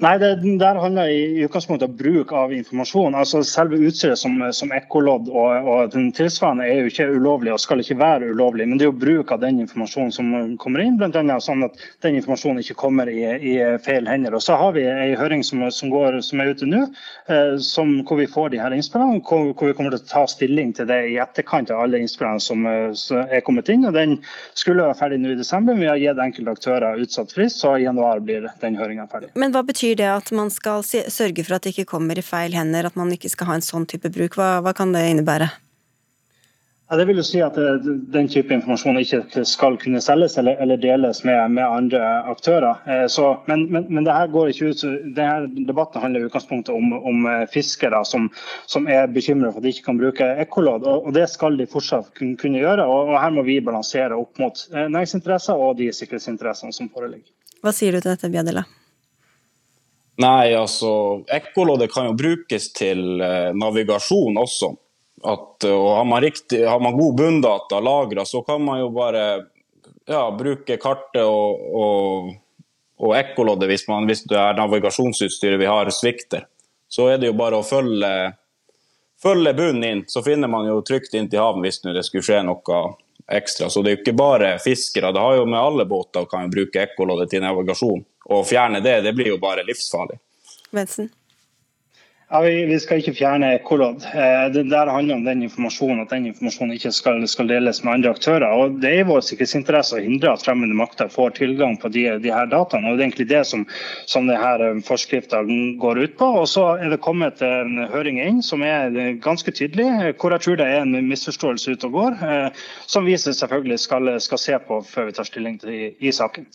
Nei, 0.01 0.15
det 0.17 0.41
der 0.57 0.79
handler 0.81 1.11
i 1.13 1.43
utgangspunktet 1.45 1.85
om 1.85 1.97
bruk 1.97 2.31
av 2.33 2.53
informasjon. 2.53 3.13
Altså 3.13 3.43
Selve 3.45 3.77
utstyret 3.85 4.17
som, 4.17 4.39
som 4.49 4.71
ekkolodd 4.73 5.27
og, 5.29 5.67
og, 5.69 5.91
den 5.93 6.07
tilsvarende 6.17 6.65
er 6.65 6.79
jo 6.79 6.89
ikke 6.89 7.05
ulovlig 7.13 7.51
og 7.53 7.61
skal 7.61 7.83
ikke 7.83 7.99
være 7.99 8.31
ulovlig. 8.33 8.65
Men 8.65 8.79
det 8.79 8.87
er 8.87 8.89
jo 8.89 8.97
bruk 9.03 9.33
av 9.35 9.43
den 9.43 9.59
informasjonen 9.61 10.15
som 10.15 10.31
kommer 10.63 10.81
inn, 10.81 10.97
bl.a. 10.97 11.37
sånn 11.45 11.67
at 11.67 11.77
den 12.01 12.17
informasjonen 12.17 12.63
ikke 12.63 12.79
kommer 12.79 13.11
i, 13.13 13.19
i, 13.37 13.53
feil 13.85 14.09
hender. 14.09 14.33
Og 14.33 14.41
Så 14.41 14.57
har 14.57 14.73
vi 14.73 14.87
en 14.89 15.13
høring 15.19 15.45
som, 15.45 15.61
som, 15.69 15.93
går, 15.93 16.17
som 16.25 16.41
er 16.41 16.49
ute 16.55 16.71
nå, 16.71 16.81
eh, 17.29 17.53
som, 17.61 17.93
hvor 18.09 18.17
vi 18.23 18.29
får 18.33 18.55
de 18.55 18.63
her 18.63 18.73
innspillene. 18.73 19.21
Hvor, 19.21 19.51
hvor, 19.53 19.69
vi 19.69 19.77
kommer 19.77 19.93
til 19.93 20.01
å 20.01 20.09
ta 20.15 20.25
stilling 20.33 20.73
til 20.79 20.89
det 20.89 20.99
i 21.11 21.19
etterkant 21.21 21.69
av 21.69 21.83
alle 21.85 22.01
innspillene 22.01 22.41
som, 22.41 22.65
som 22.97 23.21
er 23.29 23.45
kommet 23.45 23.69
inn. 23.69 23.85
og 23.85 23.93
Den 23.99 24.17
skulle 24.57 24.89
være 24.89 24.97
ferdig 25.03 25.21
nå 25.21 25.35
i 25.35 25.39
desember, 25.43 25.77
men 25.77 25.85
vi 25.85 25.93
har 25.93 26.01
gitt 26.07 26.25
enkelte 26.25 26.57
aktører 26.57 27.05
utsatt 27.05 27.37
frist, 27.37 27.61
så 27.61 27.77
i 27.77 27.85
januar 27.85 28.25
blir 28.25 28.49
den 28.65 28.81
høringa 28.81 29.05
ferdig. 29.13 29.33
Men 29.37 29.53
hva 29.53 29.61
betyr 29.69 29.90
betyr 29.91 30.03
det 30.03 30.11
at 30.11 30.31
man 30.31 30.49
skal 30.51 30.83
sørge 30.83 31.43
for 31.43 31.55
at 31.55 31.63
det 31.63 31.73
ikke 31.73 31.91
kommer 31.97 32.17
i 32.17 32.23
feil 32.23 32.53
hender, 32.53 32.85
at 32.87 32.95
man 32.95 33.11
ikke 33.11 33.29
skal 33.29 33.47
ha 33.47 33.55
en 33.55 33.65
sånn 33.65 33.85
type 33.85 34.09
bruk? 34.09 34.37
Hva, 34.37 34.61
hva 34.63 34.73
kan 34.73 34.93
det 34.93 35.03
innebære? 35.09 35.49
Ja, 36.91 36.97
det 36.99 37.05
vil 37.07 37.21
jo 37.21 37.23
si 37.23 37.39
at 37.39 37.55
eh, 37.55 37.85
den 38.11 38.27
type 38.27 38.51
informasjon 38.51 38.99
ikke 38.99 39.45
skal 39.47 39.77
kunne 39.79 40.01
selges 40.03 40.37
eller, 40.37 40.57
eller 40.59 40.75
deles 40.75 41.21
med, 41.23 41.53
med, 41.55 41.63
andre 41.63 42.01
aktører. 42.27 42.81
Eh, 42.83 43.05
så, 43.07 43.37
men, 43.47 43.63
men, 43.71 43.85
men, 43.87 44.03
det 44.03 44.11
her 44.11 44.27
går 44.27 44.51
ikke 44.51 44.73
ut, 44.73 44.83
denne 45.15 45.67
debatten 45.69 46.03
handler 46.03 46.19
i 46.19 46.27
utgangspunktet 46.27 46.73
om, 46.75 46.91
om 46.91 47.29
eh, 47.31 47.45
fiskere 47.51 48.03
som, 48.03 48.27
som 48.67 48.91
er 48.91 49.07
bekymret 49.07 49.53
for 49.53 49.63
at 49.63 49.67
de 49.67 49.71
ikke 49.71 49.87
kan 49.87 50.03
bruke 50.03 50.27
ekkolodd. 50.43 50.83
Og, 50.83 51.07
og, 51.07 51.15
det 51.15 51.29
skal 51.31 51.55
de 51.59 51.69
fortsatt 51.71 52.11
kunne, 52.19 52.35
kunne 52.39 52.59
gjøre. 52.59 52.83
Og, 52.83 53.13
og, 53.13 53.15
her 53.23 53.39
må 53.39 53.47
vi 53.47 53.61
balansere 53.63 54.19
opp 54.19 54.43
mot 54.43 54.67
næringsinteresser 54.75 55.63
og 55.63 55.79
de 55.79 55.93
sikkerhetsinteressene 55.95 56.75
som 56.75 56.91
foreligger. 56.91 57.31
Hva 57.63 57.71
sier 57.75 57.95
du 57.95 58.03
til 58.03 58.11
dette, 58.11 58.31
Bjadela? 58.35 58.67
Nei, 60.21 60.53
altså 60.53 60.91
Ekkoloddet 61.31 61.93
kan 61.93 62.09
jo 62.09 62.15
brukes 62.17 62.69
til 62.77 63.21
eh, 63.23 63.51
navigasjon 63.57 64.37
også. 64.37 64.73
At, 65.21 65.65
og 65.69 65.87
har 65.95 66.05
man, 66.09 66.21
riktig, 66.23 66.63
har 66.65 66.81
man 66.81 66.97
god 66.97 67.17
bunndata 67.17 67.79
lagra, 67.79 68.25
så 68.25 68.41
kan 68.41 68.63
man 68.65 68.79
jo 68.81 68.89
bare 68.93 69.25
ja, 70.09 70.23
bruke 70.33 70.77
kartet 70.81 71.21
og, 71.21 71.61
og, 71.77 72.31
og 73.01 73.13
ekkoloddet 73.19 73.69
hvis, 73.69 73.85
hvis 73.85 74.23
det 74.31 74.39
er 74.39 74.57
navigasjonsutstyret 74.57 75.61
vi 75.61 75.69
har, 75.69 75.91
svikter. 75.93 76.47
Så 76.91 77.07
er 77.11 77.21
det 77.21 77.29
jo 77.29 77.37
bare 77.37 77.61
å 77.61 77.65
følge, 77.65 78.33
følge 79.21 79.53
bunnen 79.55 79.85
inn, 79.87 80.03
så 80.09 80.25
finner 80.25 80.49
man 80.51 80.67
jo 80.67 80.81
trygt 80.85 81.13
inn 81.15 81.29
til 81.31 81.43
havn 81.43 81.61
hvis 81.63 81.83
det 81.85 82.03
skulle 82.07 82.25
skje 82.25 82.41
noe 82.47 82.81
ekstra. 83.31 83.69
Så 83.69 83.81
det 83.81 83.91
er 83.91 83.95
jo 83.95 84.01
ikke 84.01 84.17
bare 84.17 84.55
fiskere. 84.59 85.13
Det 85.13 85.21
har 85.21 85.37
jo 85.37 85.45
med 85.47 85.61
alle 85.61 85.85
båter 85.87 86.25
kan 86.29 86.49
bruke 86.51 86.81
ekkoloddet 86.81 87.31
til 87.31 87.45
navigasjon. 87.45 88.03
Å 88.29 88.43
fjerne 88.45 88.83
det, 88.85 88.99
det 89.05 89.15
blir 89.17 89.33
jo 89.33 89.39
bare 89.41 89.65
livsfarlig. 89.65 90.19
Bensen? 90.71 91.09
Ja, 92.31 92.39
vi, 92.41 92.65
vi, 92.65 92.77
skal 92.79 93.01
ikke 93.01 93.11
fjerne 93.11 93.47
ekkolodd. 93.57 94.05
Eh, 94.07 94.45
det 94.55 94.61
der 94.71 94.87
handler 94.87 95.17
om 95.17 95.25
den 95.25 95.41
informasjonen, 95.43 96.05
at 96.05 96.13
den 96.13 96.29
informasjonen 96.29 96.77
ikke 96.77 96.93
skal, 96.95 97.17
skal, 97.27 97.49
deles 97.51 97.81
med 97.83 97.97
andre 97.97 98.13
aktører. 98.15 98.45
Og 98.55 98.77
Det 98.79 98.87
er 98.87 99.01
i 99.01 99.07
vår 99.09 99.25
sikkerhetsinteresse 99.27 99.97
å 99.97 100.03
hindre 100.05 100.31
at 100.31 100.45
fremmede 100.45 100.77
makter 100.79 101.11
får 101.11 101.33
tilgang 101.41 101.75
på 101.81 101.91
de, 101.91 102.05
de 102.23 102.31
her 102.31 102.47
dataene. 102.47 102.87
og 102.87 102.95
Det 102.95 103.03
er 103.03 103.09
egentlig 103.09 103.27
det 103.33 103.41
som, 103.49 103.65
som 104.07 104.31
denne 104.31 104.79
forskriften 104.87 105.75
går 105.81 105.99
ut 106.05 106.15
på. 106.21 106.31
Og 106.39 106.47
Så 106.47 106.63
er 106.77 106.95
det 106.95 107.01
kommet 107.03 107.43
en 107.43 107.83
høring 107.91 108.23
inn 108.23 108.39
som 108.47 108.63
er 108.63 108.95
ganske 109.19 109.51
tydelig, 109.51 110.15
hvor 110.15 110.31
jeg 110.31 110.47
tror 110.47 110.63
det 110.63 110.71
er 110.71 110.85
en 110.85 111.11
misforståelse 111.11 111.75
ute 111.75 111.91
og 111.91 111.99
går, 111.99 112.19
eh, 112.31 112.65
som 112.87 113.11
vi 113.11 113.19
selvfølgelig 113.19 113.81
skal, 113.89 114.15
skal 114.23 114.45
se 114.47 114.63
på 114.71 114.79
før 114.87 115.11
vi 115.11 115.19
tar 115.19 115.27
stilling 115.27 115.59
til 115.59 115.75
i, 115.75 115.93
i 115.99 116.15
saken. 116.15 116.47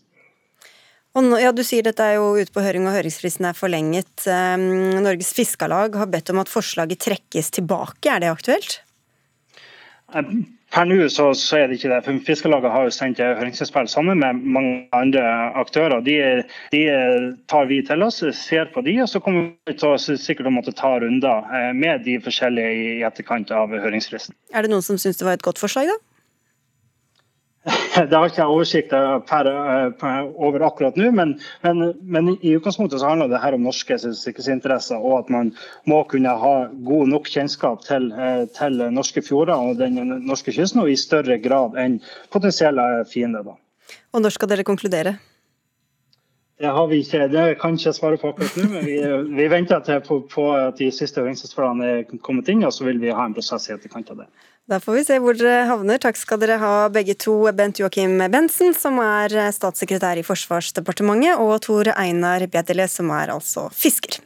Nå, 1.16 1.38
ja, 1.40 1.52
Du 1.56 1.62
sier 1.64 1.84
dette 1.86 2.04
er 2.04 2.18
jo 2.18 2.34
ute 2.36 2.52
på 2.52 2.60
høring 2.64 2.84
og 2.88 2.92
høringsfristen 2.92 3.48
er 3.48 3.56
forlenget. 3.56 4.26
Um, 4.28 5.00
Norges 5.00 5.32
Fiskarlag 5.36 5.96
har 5.96 6.10
bedt 6.12 6.32
om 6.32 6.42
at 6.42 6.52
forslaget 6.52 7.00
trekkes 7.06 7.54
tilbake. 7.56 8.10
Er 8.12 8.20
det 8.20 8.34
aktuelt? 8.34 8.80
Per 10.76 10.84
nå 10.84 11.06
så, 11.08 11.30
så, 11.38 11.56
er 11.56 11.70
det 11.70 11.78
ikke 11.78 11.88
det. 11.88 12.02
for 12.04 12.18
Fiskarlaget 12.26 12.72
har 12.74 12.84
jo 12.84 12.92
sendt 12.92 13.22
høringsinnspill 13.22 13.88
sammen 13.88 14.20
med 14.20 14.42
mange 14.44 14.74
andre 14.96 15.22
aktører. 15.56 16.02
De, 16.04 16.16
de, 16.74 16.82
tar 17.48 17.70
vi 17.70 17.80
til 17.86 18.04
oss, 18.04 18.20
ser 18.36 18.68
på 18.74 18.82
de, 18.84 18.98
og 19.00 19.08
så 19.08 19.22
kommer 19.22 19.54
vi 19.64 19.76
til 19.78 19.94
å 19.94 20.18
sikkert 20.20 20.52
måtte 20.52 20.74
ta 20.76 20.96
runder 21.00 21.48
eh, 21.48 21.70
med 21.72 22.04
de 22.04 22.18
forskjellige 22.22 22.74
i 22.76 22.90
etterkant 23.08 23.54
av 23.54 23.72
høringsfristen. 23.72 24.36
Er 24.52 24.66
det 24.66 24.74
noen 24.74 24.84
som 24.84 25.00
syns 25.00 25.22
det 25.22 25.28
var 25.28 25.38
et 25.38 25.46
godt 25.46 25.62
forslag, 25.62 25.88
da? 25.88 25.98
Det 27.66 28.14
har 28.14 28.28
ikke 28.28 28.42
jeg 28.42 28.52
oversikt 28.52 28.92
per, 29.26 29.48
per, 29.98 30.26
over 30.36 30.62
akkurat 30.68 30.98
nå, 31.00 31.08
men, 31.16 31.32
men, 31.64 31.82
men, 32.02 32.28
i 32.38 32.52
utgangspunktet 32.54 33.00
så 33.02 33.10
handler 33.10 33.30
det 33.32 33.40
her 33.42 33.56
om 33.56 33.64
norske 33.66 33.96
sikkerhetsinteresser, 33.98 35.00
og 35.00 35.24
at 35.24 35.32
man 35.32 35.50
må 35.90 36.02
kunne 36.10 36.34
ha 36.38 36.54
god 36.86 37.10
nok 37.10 37.30
kjennskap 37.32 37.82
til, 37.86 38.10
eh, 38.14 38.44
til 38.54 38.84
norske 38.94 39.24
fjorder 39.24 39.56
og 39.56 39.80
den 39.80 39.98
norske 40.28 40.54
kysten, 40.54 40.84
og 40.84 40.92
i 40.92 40.98
større 41.00 41.40
grad 41.42 41.78
enn 41.80 41.98
potensielle 42.34 42.84
fiender. 43.10 43.46
Da. 43.48 43.56
Og 44.14 44.22
når 44.22 44.36
skal 44.36 44.52
dere 44.52 44.66
konkludere? 44.66 45.16
Det 46.56 46.70
har 46.72 46.86
vi 46.88 47.02
ikke, 47.02 47.26
det 47.28 47.58
kan 47.60 47.74
jeg 47.74 47.82
ikke 47.82 47.92
svare 47.98 48.16
på 48.20 48.30
akkurat 48.32 48.54
nå. 48.56 48.68
men 48.72 48.84
Vi, 48.86 48.96
vi 49.36 49.48
venter 49.52 50.00
på, 50.06 50.22
på, 50.32 50.46
at 50.56 50.78
de 50.78 50.88
siste 50.94 51.20
høringsinnspillene 51.20 51.90
er 51.98 52.20
kommet 52.24 52.48
inn, 52.48 52.64
og 52.64 52.72
så 52.72 52.86
vil 52.86 53.00
vi 53.02 53.12
ha 53.12 53.26
en 53.26 53.34
prosess 53.36 53.68
i 53.68 53.74
etterkant 53.74 54.14
av 54.14 54.22
det. 54.22 54.28
Da 54.66 54.80
får 54.82 54.96
vi 54.96 55.02
se 55.06 55.16
hvor 55.22 55.36
dere 55.38 55.68
havner. 55.68 56.00
Takk 56.02 56.16
skal 56.18 56.40
dere 56.42 56.56
ha 56.58 56.88
begge 56.90 57.14
to. 57.22 57.36
Bent 57.54 57.78
Joakim 57.78 58.18
Bensen, 58.32 58.72
som 58.74 58.98
er 58.98 59.30
statssekretær 59.54 60.18
i 60.18 60.24
Forsvarsdepartementet, 60.26 61.38
og 61.38 61.60
Tor 61.62 61.92
Einar 61.94 62.42
Bedele, 62.50 62.88
som 62.90 63.12
er 63.14 63.30
altså 63.30 63.68
fisker. 63.70 64.18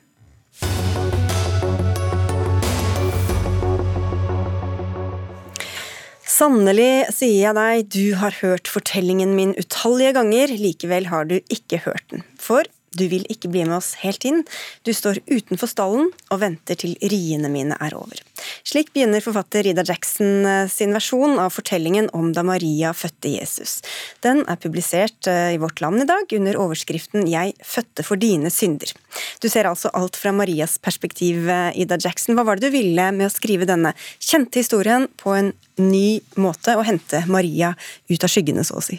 Sannelig, 6.25 7.11
sier 7.13 7.37
jeg 7.51 7.57
deg, 7.61 7.93
du 7.93 8.17
har 8.17 8.41
hørt 8.41 8.71
fortellingen 8.73 9.37
min 9.37 9.53
utallige 9.61 10.15
ganger, 10.17 10.57
likevel 10.57 11.13
har 11.13 11.29
du 11.29 11.37
ikke 11.53 11.85
hørt 11.85 12.07
den. 12.15 12.25
For 12.41 12.65
Du 12.91 13.05
vil 13.07 13.23
ikke 13.31 13.51
bli 13.51 13.63
med 13.69 13.77
oss 13.77 13.93
helt 14.03 14.25
inn. 14.27 14.41
Du 14.83 14.91
står 14.95 15.21
utenfor 15.31 15.71
stallen 15.71 16.09
og 16.33 16.41
venter 16.43 16.79
til 16.81 16.97
riene 16.99 17.51
mine 17.53 17.77
er 17.79 17.95
over. 17.95 18.19
Slik 18.67 18.91
begynner 18.95 19.23
forfatter 19.23 19.69
Ida 19.71 19.85
Jackson 19.87 20.47
eh, 20.49 20.65
sin 20.71 20.95
versjon 20.97 21.39
av 21.39 21.55
fortellingen 21.55 22.09
om 22.17 22.33
da 22.35 22.43
Maria 22.47 22.91
fødte 22.97 23.31
Jesus. 23.37 23.79
Den 24.27 24.43
er 24.51 24.59
publisert 24.59 25.29
eh, 25.31 25.55
i 25.55 25.61
Vårt 25.63 25.83
Land 25.85 26.03
i 26.03 26.09
dag 26.11 26.35
under 26.41 26.59
overskriften 26.65 27.29
'Jeg 27.31 27.55
fødte 27.63 28.07
for 28.07 28.19
dine 28.19 28.51
synder'. 28.51 28.95
Du 29.39 29.49
ser 29.49 29.71
altså 29.71 29.93
alt 29.95 30.19
fra 30.19 30.35
Marias 30.35 30.79
perspektiv, 30.83 31.47
eh, 31.49 31.71
Ida 31.79 31.99
Jackson. 32.01 32.35
Hva 32.35 32.45
var 32.49 32.59
det 32.59 32.71
du 32.71 32.79
ville 32.79 33.11
med 33.15 33.31
å 33.31 33.33
skrive 33.33 33.71
denne 33.71 33.95
kjente 34.19 34.59
historien 34.59 35.07
på 35.21 35.37
en 35.39 35.53
ny 35.79 36.21
måte, 36.37 36.75
og 36.75 36.89
hente 36.91 37.23
Maria 37.31 37.77
ut 38.11 38.25
av 38.25 38.31
skyggene, 38.31 38.67
så 38.67 38.83
å 38.83 38.85
si? 38.85 38.99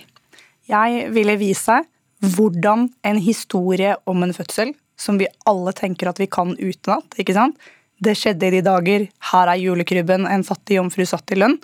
Jeg 0.71 1.09
ville 1.11 1.35
vise 1.35 1.81
hvordan 2.22 2.89
en 3.07 3.19
historie 3.22 3.95
om 4.09 4.24
en 4.24 4.34
fødsel, 4.34 4.74
som 4.99 5.17
vi 5.17 5.30
alle 5.49 5.74
tenker 5.74 6.11
at 6.11 6.19
vi 6.22 6.30
kan 6.30 6.53
utenat, 6.59 7.17
ikke 7.19 7.36
sant? 7.36 7.57
Det 8.01 8.15
skjedde 8.17 8.47
i 8.47 8.55
de 8.55 8.63
dager, 8.65 9.07
her 9.32 9.49
er 9.49 9.61
julekrybben, 9.61 10.26
en 10.30 10.45
fattig 10.45 10.78
jomfru 10.80 11.05
satt 11.05 11.34
i 11.34 11.38
lønn. 11.38 11.57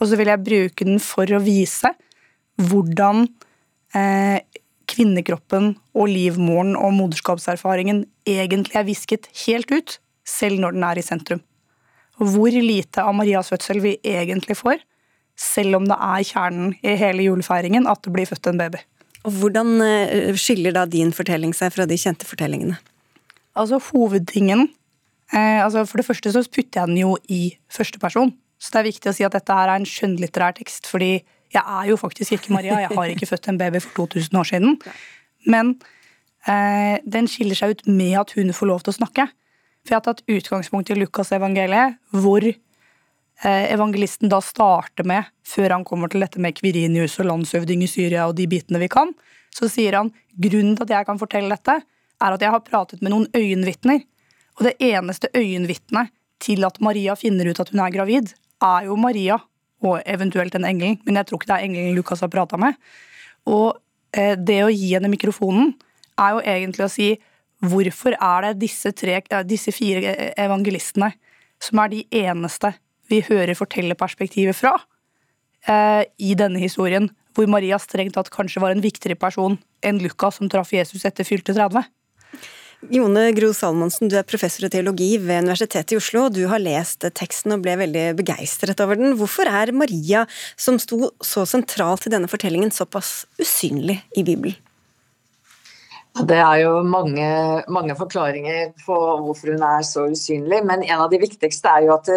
Og 0.00 0.08
så 0.08 0.16
vil 0.16 0.32
jeg 0.32 0.44
bruke 0.44 0.86
den 0.88 1.00
for 1.00 1.28
å 1.28 1.40
vise 1.44 1.92
hvordan 2.60 3.26
eh, 3.96 4.40
kvinnekroppen 4.90 5.74
og 5.96 6.10
livmoren 6.10 6.74
og 6.76 6.94
moderskapserfaringen 6.96 8.04
egentlig 8.28 8.76
er 8.76 8.88
visket 8.88 9.28
helt 9.46 9.72
ut, 9.72 9.96
selv 10.26 10.60
når 10.60 10.76
den 10.76 10.86
er 10.88 11.00
i 11.00 11.04
sentrum. 11.04 11.42
Hvor 12.20 12.52
lite 12.52 13.04
av 13.04 13.16
Marias 13.16 13.48
fødsel 13.52 13.80
vi 13.84 13.96
egentlig 14.04 14.58
får, 14.60 14.82
selv 15.40 15.80
om 15.80 15.88
det 15.88 15.96
er 15.96 16.26
kjernen 16.28 16.74
i 16.84 16.96
hele 17.00 17.24
julefeiringen 17.24 17.88
at 17.88 18.02
det 18.04 18.12
blir 18.12 18.28
født 18.28 18.50
en 18.50 18.60
baby. 18.60 18.82
Og 19.28 19.34
Hvordan 19.36 19.80
eh, 19.84 20.36
skiller 20.40 20.74
da 20.76 20.86
din 20.88 21.12
fortelling 21.12 21.52
seg 21.56 21.74
fra 21.74 21.86
de 21.88 21.98
kjente 22.00 22.28
fortellingene? 22.28 22.78
Altså 23.58 23.80
Hovedtingen 23.90 24.68
eh, 25.34 25.60
altså 25.60 25.84
For 25.88 26.00
det 26.00 26.06
første 26.06 26.32
så 26.32 26.44
putter 26.46 26.80
jeg 26.80 26.92
den 26.92 27.02
jo 27.02 27.16
i 27.28 27.42
første 27.72 28.00
person. 28.00 28.32
Så 28.60 28.72
det 28.72 28.80
er 28.80 28.90
viktig 28.90 29.10
å 29.10 29.16
si 29.16 29.26
at 29.26 29.36
dette 29.36 29.56
her 29.56 29.72
er 29.72 29.80
en 29.80 29.88
skjønnlitterær 29.88 30.56
tekst, 30.58 30.88
fordi 30.88 31.12
jeg 31.50 31.62
er 31.62 31.88
jo 31.88 31.96
faktisk 31.98 32.36
ikke 32.36 32.52
Maria. 32.54 32.82
Jeg 32.84 32.94
har 32.94 33.12
ikke 33.12 33.26
født 33.26 33.48
en 33.50 33.58
baby 33.58 33.80
for 33.82 34.06
2000 34.06 34.36
år 34.38 34.48
siden. 34.52 34.76
Men 35.50 35.74
eh, 36.46 37.00
den 37.08 37.28
skiller 37.28 37.58
seg 37.58 37.74
ut 37.74 37.86
med 37.88 38.18
at 38.20 38.34
hun 38.36 38.52
får 38.54 38.70
lov 38.70 38.84
til 38.84 38.94
å 38.94 38.98
snakke. 39.00 39.26
For 39.80 39.94
jeg 39.94 39.98
har 39.98 40.06
tatt 40.06 40.22
utgangspunkt 40.28 40.92
i 40.92 40.98
Lukas 40.98 41.32
evangeliet, 41.34 41.96
hvor 42.12 42.44
evangelisten 43.48 44.28
da 44.28 44.40
starter 44.44 45.06
med, 45.08 45.28
før 45.46 45.76
han 45.76 45.84
kommer 45.88 46.10
til 46.12 46.20
dette 46.20 46.40
med 46.42 46.56
Kvirinius 46.58 47.18
og 47.22 47.30
landshøvding 47.30 47.84
i 47.86 47.88
Syria 47.88 48.26
og 48.28 48.34
de 48.36 48.44
bitene 48.50 48.80
vi 48.82 48.90
kan, 48.92 49.14
så 49.54 49.68
sier 49.70 49.96
han 49.96 50.10
grunnen 50.36 50.76
til 50.76 50.86
at 50.86 50.94
jeg 50.94 51.08
kan 51.08 51.20
fortelle 51.20 51.54
dette, 51.54 51.78
er 52.20 52.36
at 52.36 52.42
jeg 52.44 52.52
har 52.52 52.64
pratet 52.64 53.00
med 53.02 53.14
noen 53.14 53.28
øyenvitner. 53.36 54.02
Og 54.58 54.66
det 54.68 54.74
eneste 54.84 55.30
øyenvitnet 55.32 56.12
til 56.40 56.64
at 56.68 56.80
Maria 56.84 57.16
finner 57.18 57.48
ut 57.48 57.60
at 57.62 57.72
hun 57.72 57.80
er 57.84 57.94
gravid, 57.94 58.34
er 58.60 58.90
jo 58.90 58.98
Maria 59.00 59.38
og 59.80 60.02
eventuelt 60.04 60.54
en 60.56 60.66
engel, 60.68 60.98
men 61.06 61.16
jeg 61.16 61.28
tror 61.28 61.40
ikke 61.40 61.48
det 61.48 61.56
er 61.56 61.66
engelen 61.68 61.96
Lukas 61.96 62.20
har 62.20 62.32
prata 62.32 62.58
med. 62.60 62.76
Og 63.48 63.80
eh, 64.12 64.36
det 64.36 64.60
å 64.64 64.72
gi 64.72 64.92
henne 64.92 65.12
mikrofonen 65.12 65.72
er 66.20 66.36
jo 66.36 66.44
egentlig 66.44 66.84
å 66.84 66.92
si 66.92 67.08
hvorfor 67.64 68.16
er 68.16 68.50
det 68.50 68.60
disse, 68.66 68.92
tre, 68.96 69.20
eh, 69.22 69.46
disse 69.48 69.72
fire 69.72 70.32
evangelistene 70.40 71.12
som 71.60 71.80
er 71.80 71.92
de 71.92 72.04
eneste 72.22 72.74
vi 73.10 73.22
hører 73.26 73.58
fortellerperspektivet 73.58 74.56
fra 74.56 74.76
eh, 75.66 76.04
i 76.18 76.34
denne 76.38 76.60
historien, 76.62 77.10
hvor 77.36 77.50
Maria 77.50 77.78
strengt 77.82 78.16
tatt 78.16 78.30
kanskje 78.34 78.62
var 78.62 78.74
en 78.74 78.84
viktigere 78.84 79.18
person 79.18 79.58
enn 79.86 80.00
Lukas 80.02 80.40
som 80.40 80.50
traff 80.50 80.72
Jesus 80.74 81.06
etter 81.08 81.26
fylte 81.26 81.54
30. 81.56 81.88
Jone 82.88 83.26
Gro 83.36 83.50
Salmonsen, 83.52 84.08
du 84.08 84.14
er 84.16 84.24
professor 84.24 84.64
i 84.64 84.70
teologi 84.72 85.10
ved 85.20 85.44
Universitetet 85.44 85.92
i 85.92 85.98
Oslo. 85.98 86.30
Du 86.32 86.46
har 86.48 86.62
lest 86.62 87.04
teksten 87.18 87.52
og 87.52 87.60
ble 87.66 87.74
veldig 87.82 88.06
begeistret 88.16 88.80
over 88.80 88.96
den. 88.96 89.18
Hvorfor 89.20 89.50
er 89.52 89.74
Maria, 89.76 90.24
som 90.56 90.78
sto 90.80 91.10
så 91.20 91.44
sentralt 91.48 92.08
i 92.08 92.14
denne 92.14 92.30
fortellingen, 92.30 92.72
såpass 92.72 93.26
usynlig 93.42 93.98
i 94.16 94.24
Bibelen? 94.24 94.56
Det 96.26 96.40
er 96.40 96.62
jo 96.64 96.80
mange, 96.82 97.26
mange 97.70 97.94
forklaringer 97.96 98.72
på 98.82 98.96
hvorfor 99.26 99.52
hun 99.52 99.62
er 99.62 99.84
så 99.86 100.08
usynlig, 100.10 100.64
men 100.66 100.82
en 100.82 101.04
av 101.04 101.12
de 101.12 101.20
viktigste 101.20 101.70
er 101.70 101.86
jo 101.86 101.94
at 101.94 102.08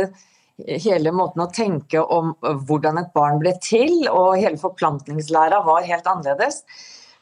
hele 0.68 1.12
måten 1.16 1.44
å 1.44 1.52
tenke 1.54 2.02
om 2.02 2.34
hvordan 2.42 3.00
et 3.02 3.14
barn 3.16 3.40
ble 3.42 3.56
til, 3.64 4.04
og 4.10 4.40
hele 4.40 4.60
forplantningslæra 4.62 5.64
var 5.66 5.88
helt 5.88 6.10
annerledes. 6.10 6.64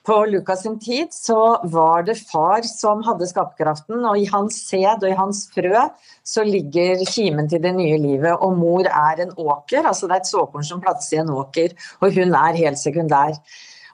På 0.02 0.16
Lukas 0.26 0.64
sin 0.64 0.80
tid 0.82 1.14
så 1.14 1.60
var 1.70 2.08
det 2.08 2.16
far 2.18 2.66
som 2.66 3.04
hadde 3.06 3.28
skaperkraften, 3.30 4.00
og 4.02 4.18
i 4.18 4.26
hans 4.32 4.58
sæd 4.66 5.04
og 5.04 5.12
i 5.12 5.18
hans 5.18 5.44
frø 5.54 5.84
så 6.26 6.46
ligger 6.48 7.04
kimen 7.06 7.50
til 7.52 7.62
det 7.62 7.76
nye 7.78 8.00
livet. 8.02 8.34
Og 8.42 8.58
mor 8.58 8.90
er 8.90 9.22
en 9.22 9.36
åker, 9.38 9.86
altså 9.86 10.10
det 10.10 10.18
er 10.18 10.24
et 10.24 10.32
såkorn 10.32 10.66
som 10.66 10.82
plantes 10.82 11.12
i 11.14 11.22
en 11.22 11.30
åker, 11.30 11.78
og 12.02 12.18
hun 12.18 12.34
er 12.34 12.58
helt 12.64 12.82
sekundær. 12.82 13.38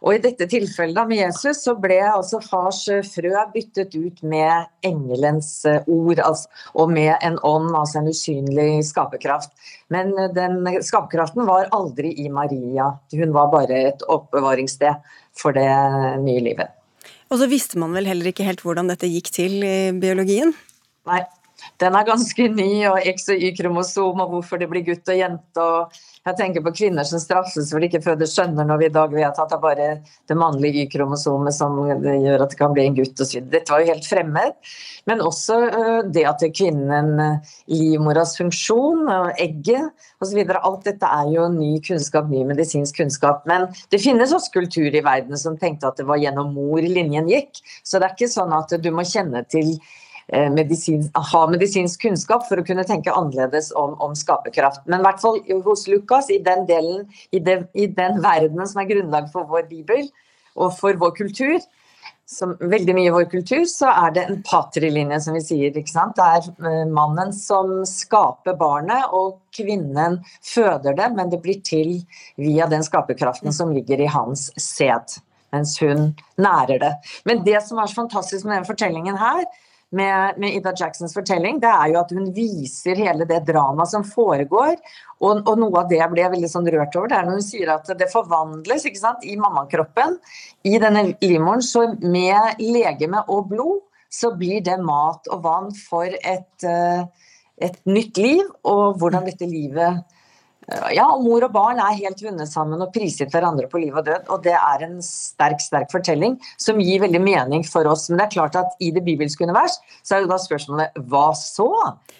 Og 0.03 0.15
I 0.15 0.21
dette 0.21 0.47
tilfellet 0.49 1.09
med 1.09 1.21
Jesus 1.21 1.63
så 1.65 1.73
ble 1.79 1.99
altså 2.05 2.39
fars 2.43 2.83
eh, 2.91 3.05
frø 3.05 3.33
byttet 3.53 3.95
ut 3.97 4.21
med 4.27 4.67
engelens 4.85 5.51
eh, 5.69 5.85
ord 5.87 6.21
altså, 6.23 6.51
og 6.77 6.91
med 6.93 7.15
en 7.25 7.39
ånd, 7.47 7.71
altså 7.77 8.01
en 8.01 8.11
usynlig 8.11 8.69
skaperkraft. 8.87 9.53
Men 9.93 10.13
eh, 10.17 10.31
den 10.35 10.61
skaperkraften 10.85 11.47
var 11.49 11.71
aldri 11.75 12.13
i 12.23 12.29
Maria. 12.33 12.91
Hun 13.13 13.33
var 13.35 13.53
bare 13.53 13.81
et 13.93 14.05
oppbevaringssted 14.07 15.01
for 15.37 15.57
det 15.57 15.69
nye 16.23 16.43
livet. 16.51 16.73
Og 17.27 17.41
så 17.41 17.49
visste 17.51 17.79
man 17.79 17.95
vel 17.95 18.07
heller 18.07 18.29
ikke 18.31 18.45
helt 18.47 18.63
hvordan 18.63 18.87
dette 18.91 19.09
gikk 19.11 19.31
til 19.35 19.59
i 19.65 19.91
biologien? 19.99 20.53
Nei, 21.07 21.23
den 21.81 21.95
er 21.97 22.07
ganske 22.07 22.47
ny, 22.53 22.69
og 22.89 23.03
X- 23.11 23.29
og 23.33 23.43
Y-kromosom, 23.49 24.21
og 24.23 24.31
hvorfor 24.31 24.61
det 24.61 24.69
blir 24.71 24.85
gutt 24.87 25.09
og 25.11 25.19
jente. 25.19 25.63
og 25.63 25.93
Jeg 26.27 26.35
tenker 26.35 26.63
på 26.65 26.73
kvinner 26.75 27.07
som 27.07 27.21
straffes 27.23 27.69
for 27.71 27.79
de 27.79 27.87
ikke 27.87 28.03
føder 28.03 28.27
sønner, 28.27 28.67
når 28.67 28.81
vi 28.81 28.87
i 28.89 28.93
dag 28.97 29.13
vet 29.13 29.37
at 29.39 29.51
det 29.51 29.55
er 29.55 29.61
bare 29.63 29.85
det 30.27 30.35
mannlige 30.35 30.83
Y-kromosomet 30.83 31.55
som 31.55 31.77
gjør 31.87 32.43
at 32.43 32.51
det 32.51 32.59
kan 32.59 32.73
bli 32.75 32.83
en 32.89 32.97
gutt. 32.97 33.13
og 33.15 33.29
så 33.29 33.39
Dette 33.39 33.71
var 33.71 33.83
jo 33.83 33.93
helt 33.93 34.07
fremmed. 34.09 34.57
Men 35.07 35.23
også 35.23 35.59
øh, 35.67 35.99
det 36.11 36.25
at 36.27 36.43
kvinnen, 36.57 37.13
livmoras 37.71 38.35
funksjon, 38.39 39.07
egget 39.39 39.87
osv. 40.19 40.41
Alt 40.57 40.89
dette 40.89 41.11
er 41.19 41.31
jo 41.31 41.47
ny 41.53 41.77
kunnskap, 41.85 42.27
ny 42.27 42.43
medisinsk 42.49 42.99
kunnskap. 42.99 43.45
Men 43.47 43.69
det 43.93 44.01
finnes 44.03 44.33
også 44.35 44.51
kultur 44.57 44.91
i 44.91 45.05
verden 45.05 45.39
som 45.39 45.55
tenkte 45.59 45.87
at 45.87 46.01
det 46.01 46.09
var 46.09 46.19
gjennom 46.19 46.51
mor 46.57 46.83
linjen 46.83 47.31
gikk. 47.31 47.63
Så 47.87 48.01
det 48.01 48.09
er 48.09 48.17
ikke 48.17 48.35
sånn 48.35 48.51
at 48.57 48.75
du 48.83 48.91
må 48.91 49.07
kjenne 49.07 49.45
til 49.47 49.77
Eh, 50.33 50.49
medisin, 50.51 51.05
ha 51.15 51.41
medisinsk 51.47 52.01
kunnskap 52.03 52.43
for 52.49 52.59
å 52.59 52.65
kunne 52.67 52.83
tenke 52.83 53.13
annerledes 53.15 53.69
om, 53.79 53.93
om 54.03 54.15
skaperkraft. 54.17 54.81
Men 54.83 54.99
i 54.99 55.05
hvert 55.05 55.21
fall 55.23 55.37
hos 55.63 55.85
Lukas, 55.87 56.27
i 56.35 56.41
den 56.43 56.65
delen, 56.67 57.05
i, 57.31 57.39
det, 57.39 57.61
i 57.71 57.85
den 57.87 58.19
verdenen 58.23 58.67
som 58.67 58.81
er 58.81 58.89
grunnlag 58.89 59.29
for 59.31 59.47
vår 59.47 59.69
bibel 59.69 60.09
og 60.59 60.73
for 60.75 60.99
vår 60.99 61.13
kultur, 61.15 61.61
som 62.27 62.57
veldig 62.59 62.95
mye 62.97 63.07
i 63.07 63.13
vår 63.15 63.29
kultur, 63.31 63.61
så 63.71 63.87
er 63.87 64.17
det 64.17 64.25
en 64.27 64.41
patrilinje, 64.43 65.21
som 65.23 65.37
vi 65.37 65.41
sier. 65.45 65.71
ikke 65.71 65.93
sant? 65.93 66.17
Det 66.17 66.25
er 66.27 66.49
eh, 66.73 66.89
mannen 66.91 67.31
som 67.31 67.71
skaper 67.87 68.57
barnet, 68.59 69.05
og 69.15 69.37
kvinnen 69.55 70.19
føder 70.43 70.97
det, 70.97 71.07
men 71.15 71.31
det 71.31 71.39
blir 71.45 71.61
til 71.63 72.01
via 72.35 72.67
den 72.67 72.83
skaperkraften 72.83 73.55
som 73.55 73.71
ligger 73.71 74.03
i 74.03 74.09
hans 74.11 74.49
sæd. 74.59 75.21
Mens 75.55 75.77
hun 75.79 76.09
nærer 76.35 76.83
det. 76.83 76.91
Men 77.23 77.45
det 77.47 77.63
som 77.63 77.79
er 77.79 77.87
så 77.87 78.01
fantastisk 78.01 78.43
med 78.43 78.57
denne 78.57 78.67
fortellingen 78.67 79.15
her, 79.23 79.47
med, 79.91 80.33
med, 80.37 80.55
Ida 80.55 80.73
Jacksons 80.75 81.13
fortelling, 81.15 81.61
det 81.63 81.69
er 81.71 81.91
jo 81.93 81.99
at 82.01 82.11
hun 82.15 82.31
viser 82.35 82.99
hele 82.99 83.27
det 83.29 83.39
dramaet 83.47 83.91
som 83.91 84.03
foregår. 84.07 84.75
Og, 85.21 85.41
og, 85.43 85.53
noe 85.59 85.81
av 85.81 85.87
det 85.89 86.01
jeg 86.01 86.11
ble 86.11 86.27
veldig 86.33 86.49
sånn 86.51 86.67
rørt 86.73 86.97
over, 86.99 87.11
det 87.11 87.19
er 87.19 87.29
når 87.29 87.39
hun 87.39 87.45
sier 87.45 87.71
at 87.73 87.91
det 87.99 88.09
forvandles 88.11 88.87
ikke 88.89 89.01
sant, 89.01 89.23
i 89.23 89.37
mammakroppen, 89.39 90.17
i 90.67 90.75
denne 90.83 91.05
livmoren, 91.23 91.63
så 91.63 91.87
med 92.03 92.59
legeme 92.61 93.23
og 93.31 93.47
blod, 93.53 93.79
så 94.11 94.31
blir 94.39 94.61
det 94.63 94.77
mat 94.83 95.27
og 95.31 95.41
vann 95.43 95.71
for 95.75 96.07
et, 96.07 96.63
eh, 96.63 97.03
et 97.63 97.79
nytt 97.87 98.19
liv, 98.21 98.43
og 98.67 98.99
hvordan 98.99 99.27
dette 99.27 99.47
livet 99.49 100.03
ja, 100.67 101.05
og 101.13 101.21
mor 101.23 101.45
og 101.45 101.53
barn 101.53 101.77
er 101.79 101.95
helt 101.95 102.19
vunnet 102.19 102.49
sammen 102.51 102.81
og 102.83 102.89
prisgitt 102.91 103.31
hverandre 103.31 103.69
på 103.71 103.79
liv 103.79 103.95
og 103.95 104.03
død. 104.03 104.25
Og 104.35 104.41
det 104.43 104.55
er 104.57 104.81
en 104.83 104.97
sterk 105.05 105.61
sterk 105.63 105.93
fortelling 105.93 106.35
som 106.59 106.81
gir 106.83 106.99
veldig 107.05 107.21
mening 107.23 107.63
for 107.67 107.87
oss. 107.87 108.09
Men 108.09 108.19
det 108.19 108.25
er 108.25 108.33
klart 108.35 108.57
at 108.59 108.75
i 108.83 108.89
det 108.91 109.05
bibelske 109.05 109.47
univers 109.47 109.77
så 110.03 110.17
er 110.17 110.25
jo 110.25 110.31
da 110.33 110.39
spørsmålet 110.43 110.99
hva 111.07 111.29
så? 111.39 111.69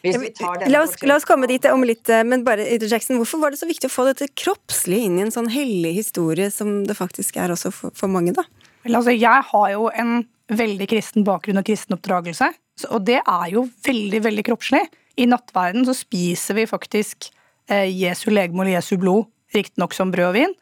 La 0.08 0.86
oss, 0.86 0.96
la, 1.04 1.18
oss, 1.18 1.28
komme 1.28 1.52
dit 1.52 1.68
om 1.68 1.84
litt, 1.88 2.08
eh, 2.08 2.24
men 2.24 2.48
bare 2.48 2.70
Jackson, 2.80 3.20
hvorfor 3.20 3.44
var 3.44 3.52
det 3.52 3.60
så 3.60 3.68
viktig 3.68 3.92
å 3.92 3.96
få 3.98 4.08
dette 4.08 4.30
kroppslige 4.40 5.10
inn 5.10 5.20
i 5.20 5.26
en 5.26 5.34
sånn 5.34 5.52
hellig 5.52 5.98
historie 6.00 6.48
som 6.54 6.86
det 6.88 6.96
faktisk 6.96 7.42
er 7.42 7.52
også 7.52 7.74
for, 7.76 7.96
for 7.98 8.12
mange, 8.12 8.32
da? 8.38 8.48
Vel, 8.86 8.96
altså, 8.96 9.12
jeg 9.12 9.48
har 9.52 9.72
jo 9.74 9.90
en 9.92 10.22
veldig 10.56 10.88
kristen 10.88 11.28
bakgrunn 11.28 11.60
og 11.60 11.68
kristen 11.68 11.98
oppdragelse, 11.98 12.54
og 12.88 13.02
det 13.10 13.20
er 13.20 13.48
jo 13.52 13.68
veldig, 13.84 14.24
veldig 14.30 14.48
kroppslig. 14.48 14.86
I 15.20 15.26
nattverden 15.28 15.84
så 15.84 15.98
spiser 15.98 16.56
vi 16.56 16.70
faktisk 16.70 17.34
Eh, 17.47 17.47
Jesu 17.70 18.30
legeme 18.32 18.64
og 18.64 18.72
Jesu 18.72 18.96
blod, 19.02 19.28
riktignok 19.56 19.96
som 19.96 20.12
brød 20.14 20.30
og 20.30 20.38
vin. 20.38 20.56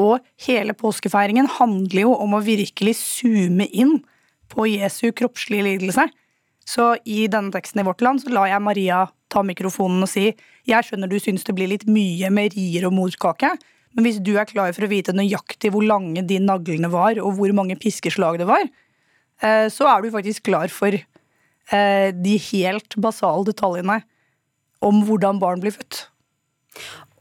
Og 0.00 0.22
hele 0.46 0.74
påskefeiringen 0.78 1.48
handler 1.58 2.06
jo 2.06 2.14
om 2.14 2.36
å 2.36 2.44
virkelig 2.44 2.94
zoome 3.00 3.66
inn 3.68 3.98
på 4.52 4.68
Jesu 4.70 5.10
kroppslige 5.16 5.66
lidelse. 5.66 6.06
Så 6.68 6.94
i 7.08 7.26
denne 7.30 7.52
teksten 7.54 7.82
i 7.82 7.86
Vårt 7.86 8.04
Land 8.04 8.22
så 8.22 8.32
lar 8.32 8.48
jeg 8.50 8.62
Maria 8.62 9.02
ta 9.32 9.42
mikrofonen 9.44 10.04
og 10.04 10.10
si 10.10 10.28
jeg 10.68 10.86
skjønner 10.86 11.10
du 11.10 11.18
syns 11.20 11.44
det 11.46 11.54
blir 11.56 11.70
litt 11.72 11.88
mye 11.90 12.30
med 12.30 12.54
rier 12.54 12.86
og 12.86 12.94
morkake, 12.94 13.50
men 13.92 14.06
hvis 14.06 14.20
du 14.24 14.34
er 14.38 14.48
klar 14.48 14.72
for 14.76 14.86
å 14.86 14.90
vite 14.92 15.14
nøyaktig 15.16 15.72
hvor 15.72 15.84
lange 15.84 16.22
de 16.24 16.38
naglene 16.40 16.88
var, 16.92 17.18
og 17.20 17.34
hvor 17.36 17.52
mange 17.56 17.76
piskeslag 17.80 18.38
det 18.40 18.46
var, 18.48 18.62
eh, 19.42 19.66
så 19.72 19.88
er 19.90 20.04
du 20.04 20.12
faktisk 20.14 20.46
klar 20.48 20.72
for 20.72 20.94
eh, 20.94 22.08
de 22.14 22.38
helt 22.52 22.96
basale 22.96 23.44
detaljene 23.50 24.00
om 24.82 25.02
hvordan 25.08 25.42
barn 25.42 25.60
blir 25.62 25.74
født. 25.74 26.06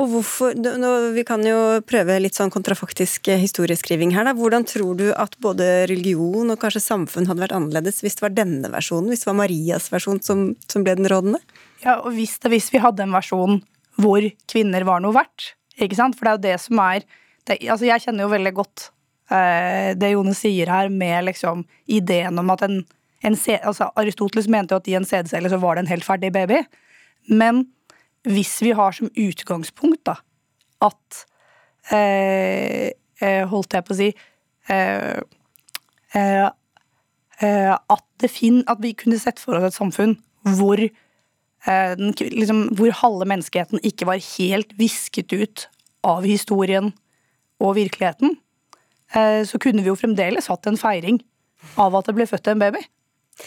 Og 0.01 0.07
hvorfor, 0.09 0.55
nå, 0.57 0.91
Vi 1.15 1.23
kan 1.27 1.43
jo 1.45 1.81
prøve 1.85 2.17
litt 2.21 2.37
sånn 2.37 2.51
kontrafaktisk 2.53 3.27
eh, 3.29 3.41
historieskriving 3.41 4.13
her. 4.15 4.25
Da. 4.25 4.33
Hvordan 4.37 4.65
tror 4.67 4.97
du 4.97 5.09
at 5.13 5.35
både 5.43 5.87
religion 5.91 6.53
og 6.53 6.59
kanskje 6.61 6.83
samfunn 6.83 7.27
hadde 7.29 7.43
vært 7.43 7.57
annerledes 7.57 8.01
hvis 8.01 8.17
det 8.17 8.25
var 8.25 8.35
denne 8.37 8.71
versjonen, 8.73 9.11
hvis 9.11 9.25
det 9.25 9.29
var 9.29 9.39
Marias 9.43 9.89
versjon 9.93 10.21
som, 10.25 10.45
som 10.71 10.85
ble 10.85 10.95
den 10.97 11.09
rådende? 11.11 11.41
Ja, 11.83 11.99
og 11.99 12.15
hvis, 12.15 12.37
det, 12.41 12.53
hvis, 12.53 12.71
vi 12.73 12.81
hadde 12.81 13.05
en 13.05 13.15
versjon 13.15 13.59
hvor 14.01 14.25
kvinner 14.49 14.85
var 14.87 15.03
noe 15.03 15.13
verdt, 15.15 15.51
ikke 15.77 15.99
sant? 15.99 16.17
For 16.17 16.25
det 16.25 16.31
er 16.31 16.37
jo 16.37 16.45
det 16.47 16.57
som 16.63 16.81
er 16.81 17.05
det, 17.49 17.57
altså 17.73 17.87
Jeg 17.89 18.03
kjenner 18.03 18.25
jo 18.25 18.31
veldig 18.31 18.53
godt 18.53 18.87
eh, 19.33 19.91
det 19.97 20.13
Jone 20.13 20.33
sier 20.37 20.69
her, 20.71 20.89
med 20.93 21.27
liksom 21.27 21.65
ideen 21.89 22.37
om 22.41 22.53
at 22.53 22.65
en, 22.67 22.79
en 23.25 23.37
altså 23.59 23.89
Aristoteles 23.99 24.49
mente 24.49 24.73
jo 24.73 24.81
at 24.81 24.89
i 24.89 24.97
en 24.97 25.07
sædcelle 25.07 25.49
så 25.51 25.59
var 25.61 25.75
det 25.75 25.85
en 25.85 25.93
helt 25.93 26.07
ferdig 26.07 26.31
baby. 26.33 26.61
Men 27.29 27.65
hvis 28.27 28.61
vi 28.61 28.73
har 28.77 28.93
som 28.95 29.09
utgangspunkt 29.17 30.03
da, 30.05 30.17
at 30.81 31.21
eh, 31.93 32.91
eh, 33.21 33.43
Holdt 33.49 33.73
jeg 33.73 33.85
på 33.85 33.93
å 33.93 33.99
si 33.99 34.09
eh, 34.69 35.21
eh, 36.17 36.49
eh 37.41 37.71
at, 37.73 38.27
fin, 38.29 38.61
at, 38.67 38.81
vi 38.81 38.93
kunne 38.97 39.19
sett 39.21 39.41
for 39.41 39.57
oss 39.57 39.71
et 39.71 39.77
samfunn 39.77 40.15
hvor, 40.57 40.81
eh, 40.81 41.93
den, 41.97 42.13
liksom, 42.17 42.67
hvor 42.77 42.93
halve 43.01 43.29
menneskeheten 43.29 43.81
ikke 43.85 44.09
var 44.09 44.21
helt 44.37 44.73
visket 44.77 45.33
ut 45.33 45.67
av 46.05 46.25
historien 46.25 46.93
og 47.61 47.75
virkeligheten, 47.77 48.39
så 49.11 49.59
kunne 49.61 49.83
vi 49.83 49.91
jo 49.91 49.97
fremdeles 49.99 50.47
hatt 50.49 50.65
en 50.65 50.79
feiring 50.79 51.19
av 51.77 51.93
at 51.99 52.07
det 52.07 52.15
ble 52.17 52.25
født 52.25 52.47
en 52.47 52.61
baby. 52.63 52.79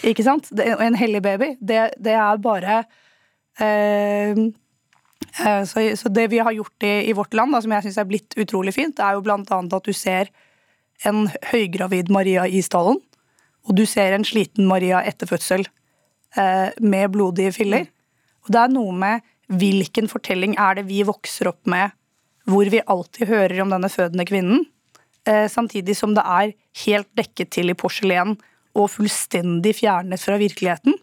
Ikke 0.07 0.23
sant? 0.27 0.51
En 0.61 0.95
hellig 0.99 1.23
baby. 1.25 1.55
Det, 1.59 1.81
det 1.99 2.15
er 2.15 2.43
bare 2.43 2.83
eh, 3.63 4.39
så, 5.35 5.83
så, 5.99 6.11
det 6.15 6.29
vi 6.31 6.39
har 6.39 6.55
gjort 6.55 6.87
i, 6.87 7.13
vårt 7.17 7.35
land, 7.35 7.55
da, 7.55 7.63
som 7.65 7.73
jeg 7.75 7.87
syns 7.89 7.99
er 7.99 8.07
blitt 8.07 8.37
utrolig 8.39 8.75
fint, 8.77 9.01
er 9.03 9.17
jo 9.17 9.25
annet 9.35 9.75
at 9.75 9.89
du 9.89 9.93
ser 9.97 10.31
en 11.03 11.27
høygravid 11.51 12.13
Maria 12.15 12.47
i 12.47 12.63
stallen, 12.63 13.01
og 13.65 13.77
du 13.79 13.85
ser 13.89 14.15
en 14.15 14.27
sliten 14.27 14.69
Maria 14.69 15.01
etter 15.03 15.29
fødsel 15.29 15.65
eh, 16.37 16.71
med 16.81 17.11
blodige 17.15 17.55
filler. 17.57 17.89
Og 18.45 18.53
det 18.55 18.61
er 18.61 18.73
noe 18.75 18.95
med 18.95 19.25
hvilken 19.53 20.09
fortelling 20.09 20.57
er 20.61 20.79
det 20.79 20.87
vi 20.89 21.03
vokser 21.07 21.51
opp 21.51 21.65
med, 21.71 21.93
hvor 22.49 22.69
vi 22.71 22.83
alltid 22.85 23.29
hører 23.29 23.63
om 23.65 23.73
denne 23.73 23.91
fødende 23.93 24.27
kvinnen, 24.29 24.67
eh, 25.29 25.47
samtidig 25.49 25.97
som 25.97 26.15
det 26.17 26.25
er 26.25 26.53
helt 26.85 27.11
dekket 27.17 27.55
til 27.57 27.73
i 27.73 27.79
porselen 27.79 28.37
og 28.75 28.91
fullstendig 28.93 29.77
fjernet 29.81 30.21
fra 30.21 30.37
virkeligheten. 30.41 30.97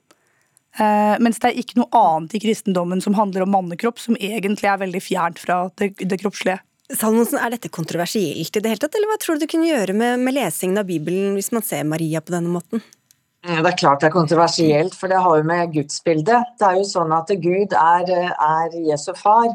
Uh, 0.79 1.17
mens 1.19 1.41
det 1.43 1.49
er 1.49 1.59
ikke 1.59 1.81
noe 1.81 1.89
annet 1.97 2.37
i 2.37 2.41
kristendommen 2.43 3.01
som 3.03 3.15
handler 3.17 3.43
om 3.43 3.51
mannekropp, 3.51 3.99
som 3.99 4.15
egentlig 4.15 4.69
er 4.71 4.79
veldig 4.79 5.01
fjernt 5.03 5.41
fra 5.41 5.65
det, 5.81 5.93
det 5.99 6.21
kroppslige. 6.21 6.61
Salmonsen, 6.91 7.39
Er 7.39 7.53
dette 7.53 7.71
kontroversielt 7.71 8.57
i 8.57 8.63
det 8.63 8.71
hele 8.71 8.81
tatt, 8.83 8.95
eller 8.95 9.11
hva 9.11 9.19
tror 9.19 9.37
du 9.37 9.45
du 9.45 9.51
kunne 9.51 9.69
gjøre 9.69 9.95
med, 9.95 10.19
med 10.19 10.35
lesingen 10.35 10.79
av 10.79 10.89
Bibelen 10.89 11.37
hvis 11.37 11.51
man 11.55 11.63
ser 11.63 11.85
Maria 11.87 12.19
på 12.23 12.33
denne 12.35 12.51
måten? 12.51 12.83
Det 13.41 13.57
er 13.57 13.77
klart 13.77 14.03
det 14.03 14.11
er 14.11 14.13
kontroversielt, 14.13 14.93
for 14.93 15.09
det 15.09 15.21
har 15.23 15.39
jo 15.39 15.45
med 15.47 15.71
gudsbildet. 15.73 16.51
Det 16.59 16.67
er 16.67 16.75
jo 16.77 16.83
sånn 16.85 17.13
at 17.15 17.31
Gud 17.41 17.73
er, 17.73 18.11
er 18.29 18.75
Jesu 18.85 19.15
far, 19.17 19.49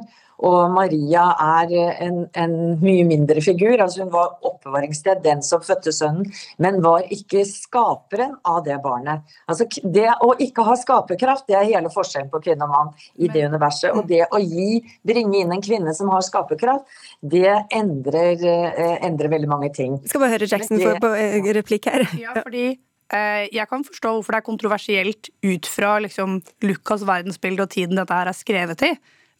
og 0.44 0.72
Maria 0.74 1.24
er 1.40 1.72
en, 2.04 2.18
en, 2.36 2.56
mye 2.82 3.04
mindre 3.08 3.40
figur. 3.44 3.78
altså 3.80 4.04
Hun 4.04 4.12
var 4.12 4.34
oppbevaringssted, 4.44 5.22
den 5.24 5.42
som 5.44 5.62
fødte 5.64 5.92
sønnen, 5.94 6.28
men 6.62 6.82
var 6.84 7.06
ikke 7.12 7.44
skaperen 7.48 8.36
av 8.44 8.62
det 8.66 8.76
barnet. 8.84 9.24
Altså 9.48 9.68
Det 9.82 10.08
å 10.24 10.34
ikke 10.42 10.66
ha 10.66 10.76
skaperkraft, 10.78 11.46
det 11.48 11.56
er 11.56 11.70
hele 11.70 11.92
forskjellen 11.92 12.30
på 12.32 12.42
kvinne 12.44 12.68
og 12.68 12.74
mann 12.74 12.92
i 13.16 13.30
det 13.32 13.46
universet. 13.48 13.96
Og 13.96 14.08
det 14.10 14.26
å 14.28 14.40
gi, 14.42 14.82
bringe 15.06 15.40
inn 15.40 15.54
en 15.54 15.64
kvinne 15.64 15.94
som 15.96 16.12
har 16.12 16.24
skaperkraft, 16.26 16.84
det 17.22 17.54
endrer, 17.74 18.36
eh, 18.44 18.98
endrer 19.06 19.32
veldig 19.32 19.50
mange 19.50 19.72
ting. 19.74 19.98
Skal 20.04 20.24
bare 20.24 20.36
høre 20.36 20.50
Jackson 20.50 20.80
det, 20.82 20.98
på 21.00 21.14
eh, 21.16 21.40
replikk 21.56 21.88
her. 21.92 22.04
Ja, 22.26 22.32
fordi 22.40 22.68
eh, 23.14 23.44
jeg 23.54 23.68
kan 23.70 23.84
forstå 23.86 24.12
hvorfor 24.16 24.34
det 24.34 24.38
er 24.40 24.46
kontroversielt 24.46 25.28
ut 25.44 25.68
fra 25.70 25.96
liksom, 26.02 26.40
Lukas' 26.64 27.04
verdensbilde 27.06 27.64
og 27.66 27.72
tiden 27.72 27.98
dette 28.00 28.16
her 28.16 28.30
er 28.30 28.36
skrevet 28.36 28.82
i. 28.88 28.96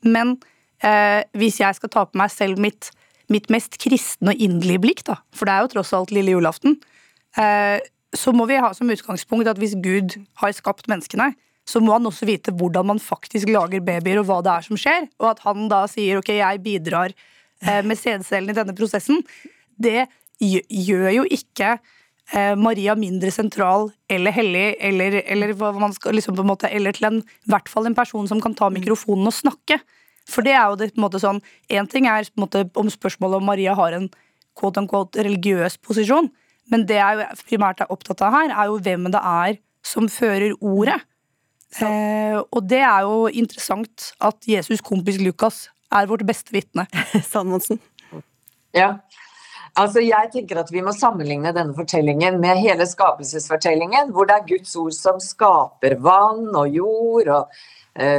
Men 0.07 0.37
eh, 0.85 1.23
hvis 1.37 1.61
jeg 1.63 1.79
skal 1.79 1.93
ta 1.93 2.05
på 2.09 2.19
meg 2.19 2.33
selv 2.35 2.61
mitt, 2.63 2.91
mitt 3.33 3.49
mest 3.53 3.79
kristne 3.83 4.35
og 4.35 4.43
inderlige 4.43 4.83
blikk, 4.83 5.05
da, 5.09 5.21
for 5.35 5.49
det 5.49 5.55
er 5.55 5.65
jo 5.65 5.73
tross 5.77 5.95
alt 5.97 6.15
lille 6.15 6.37
julaften, 6.37 6.79
eh, 7.41 7.79
så 8.17 8.33
må 8.33 8.47
vi 8.49 8.61
ha 8.63 8.71
som 8.75 8.91
utgangspunkt 8.91 9.49
at 9.51 9.59
hvis 9.61 9.77
Gud 9.83 10.17
har 10.41 10.55
skapt 10.57 10.89
menneskene, 10.91 11.33
så 11.67 11.83
må 11.83 11.97
han 11.97 12.07
også 12.07 12.29
vite 12.29 12.55
hvordan 12.55 12.87
man 12.93 13.03
faktisk 13.03 13.51
lager 13.51 13.83
babyer, 13.85 14.21
og 14.21 14.29
hva 14.29 14.39
det 14.45 14.53
er 14.53 14.67
som 14.69 14.79
skjer. 14.79 15.09
Og 15.19 15.33
at 15.33 15.43
han 15.43 15.67
da 15.71 15.83
sier 15.91 16.21
ok, 16.21 16.31
jeg 16.39 16.63
bidrar 16.63 17.13
eh, 17.13 17.83
med 17.83 17.99
sædcellene 17.99 18.55
i 18.55 18.59
denne 18.61 18.77
prosessen, 18.77 19.23
det 19.77 20.07
gjør 20.39 21.09
jo 21.11 21.27
ikke 21.33 21.75
eh, 21.75 22.55
Maria 22.61 22.95
mindre 22.99 23.33
sentral 23.35 23.91
eller 24.13 24.35
hellig, 24.37 24.67
eller, 24.79 25.21
eller, 25.27 25.55
skal, 25.97 26.15
liksom 26.17 26.39
en 26.39 26.51
måte, 26.53 26.71
eller 26.71 26.95
til 26.97 27.11
en, 27.11 27.21
hvert 27.51 27.71
fall 27.73 27.91
en 27.91 27.99
person 27.99 28.31
som 28.31 28.41
kan 28.43 28.55
ta 28.57 28.71
mikrofonen 28.73 29.27
og 29.27 29.35
snakke. 29.35 29.81
For 30.27 30.47
det 30.47 30.57
er 30.59 30.71
jo 30.71 30.79
det, 30.81 30.93
på 30.95 31.01
en 31.01 31.07
måte 31.07 31.23
sånn 31.23 31.39
Én 31.71 31.87
ting 31.91 32.09
er 32.11 32.27
på 32.27 32.41
en 32.41 32.47
måte, 32.47 32.65
om 32.79 32.91
spørsmålet 32.91 33.41
om 33.41 33.47
Maria 33.47 33.77
har 33.79 33.95
en 33.97 34.09
quote 34.57 34.81
unquote 34.81 35.21
religiøs 35.21 35.77
posisjon, 35.85 36.31
men 36.73 36.87
det 36.89 36.97
jeg 36.97 37.27
primært 37.45 37.83
er 37.85 37.93
opptatt 37.93 38.25
av 38.25 38.33
her, 38.35 38.55
er 38.55 38.71
jo 38.71 38.81
hvem 38.83 39.11
det 39.13 39.21
er 39.21 39.59
som 39.87 40.09
fører 40.11 40.57
ordet. 40.65 40.99
Eh, 41.83 42.39
og 42.41 42.63
det 42.71 42.81
er 42.81 43.05
jo 43.05 43.27
interessant 43.29 44.11
at 44.25 44.49
Jesus' 44.49 44.83
kompis 44.85 45.21
Lukas 45.21 45.67
er 45.93 46.09
vårt 46.09 46.25
beste 46.27 46.55
vitne. 46.55 46.87
Salmonsen. 47.31 47.81
Ja. 48.75 48.97
Altså, 49.77 50.01
jeg 50.01 50.31
tenker 50.33 50.63
at 50.63 50.71
Vi 50.73 50.81
må 50.85 50.95
sammenligne 50.97 51.53
denne 51.53 51.77
fortellingen 51.77 52.39
med 52.41 52.63
hele 52.63 52.87
skapelsesfortellingen, 52.89 54.13
hvor 54.15 54.29
det 54.29 54.39
er 54.39 54.47
Guds 54.49 54.73
ord 54.81 54.95
som 54.97 55.21
skaper 55.21 55.99
vann 56.01 56.49
og 56.57 56.71
jord 56.73 57.29
og 57.29 57.59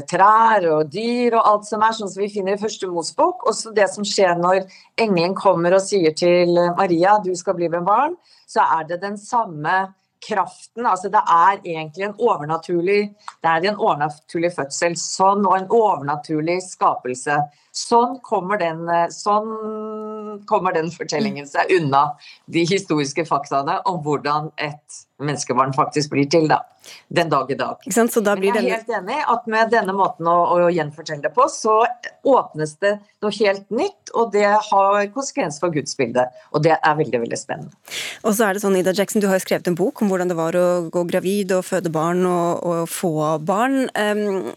trær 0.09 0.65
og 0.73 0.89
dyr 0.93 1.38
og 1.38 1.49
alt 1.51 1.67
som 1.69 1.84
er, 1.86 1.93
sånn 1.93 2.09
som 2.09 2.23
vi 2.23 2.32
finner 2.34 2.57
i 2.57 2.61
første 2.61 2.89
Mosbok. 2.89 3.45
Også 3.49 3.73
det 3.75 3.89
som 3.93 4.05
skjer 4.07 4.39
når 4.41 4.63
engelen 4.99 5.36
kommer 5.38 5.78
og 5.78 5.86
sier 5.86 6.15
til 6.17 6.57
Maria 6.78 7.17
du 7.23 7.34
skal 7.38 7.57
bli 7.59 7.69
med 7.73 7.86
barn, 7.88 8.17
så 8.47 8.65
er 8.80 8.88
det 8.89 9.01
den 9.03 9.17
samme 9.21 9.88
kraften. 10.23 10.86
altså 10.86 11.09
Det 11.09 11.21
er 11.21 11.59
egentlig 11.63 12.05
en 12.05 12.17
overnaturlig 12.17 13.01
det 13.43 13.49
er 13.49 13.69
en 13.69 13.80
overnaturlig 13.80 14.51
fødsel. 14.55 14.97
Sånn, 14.97 15.45
og 15.45 15.57
en 15.57 15.69
overnaturlig 15.69 16.59
skapelse. 16.65 17.38
Sånn 17.78 18.17
kommer 18.25 18.57
den, 18.61 18.88
eh, 18.89 19.07
sånn 19.13 20.45
kommer 20.49 20.73
den 20.73 20.89
fortellingen 20.93 21.47
seg 21.49 21.69
unna 21.78 22.03
de 22.45 22.65
historiske 22.65 23.25
faktaene 23.28 23.80
om 23.86 24.01
hvordan 24.05 24.51
et 24.57 25.03
menneskebarn 25.21 25.75
faktisk 25.78 26.13
blir 26.13 26.30
til. 26.30 26.47
da 26.47 26.63
den 27.07 27.30
dag 27.30 27.51
i 27.51 27.55
dag. 27.55 27.75
Så 27.89 28.21
Men 28.21 28.43
jeg 28.43 28.55
er 28.55 28.69
helt 28.78 28.89
enig 28.91 29.17
at 29.28 29.47
med 29.47 29.71
denne 29.71 29.93
måten 29.95 30.28
å, 30.30 30.36
å, 30.55 30.69
gjenfortelle 30.71 31.23
det 31.23 31.32
på, 31.36 31.47
så 31.51 31.80
åpnes 32.28 32.75
det 32.84 32.97
noe 33.23 33.34
helt 33.39 33.69
nytt, 33.73 34.11
og 34.13 34.32
det 34.36 34.45
har 34.47 34.99
konsekvens 35.15 35.59
for 35.61 35.73
gudsbildet. 35.73 36.36
Og 36.53 36.63
det 36.65 36.75
er 36.78 36.97
veldig 36.99 37.21
veldig 37.23 37.39
spennende. 37.39 37.75
Og 38.23 38.36
så 38.38 38.47
er 38.47 38.55
det 38.55 38.63
sånn, 38.63 38.78
Ida 38.80 38.93
Jackson, 38.95 39.23
Du 39.23 39.30
har 39.30 39.39
jo 39.39 39.45
skrevet 39.45 39.69
en 39.71 39.78
bok 39.78 40.01
om 40.01 40.11
hvordan 40.11 40.32
det 40.32 40.38
var 40.38 40.57
å 40.57 40.67
gå 40.93 41.03
gravid 41.09 41.53
og 41.55 41.65
føde 41.67 41.91
barn 41.93 42.23
og, 42.30 42.63
og 42.67 42.91
få 42.91 43.13
barn. 43.47 43.88
Um, 43.95 44.51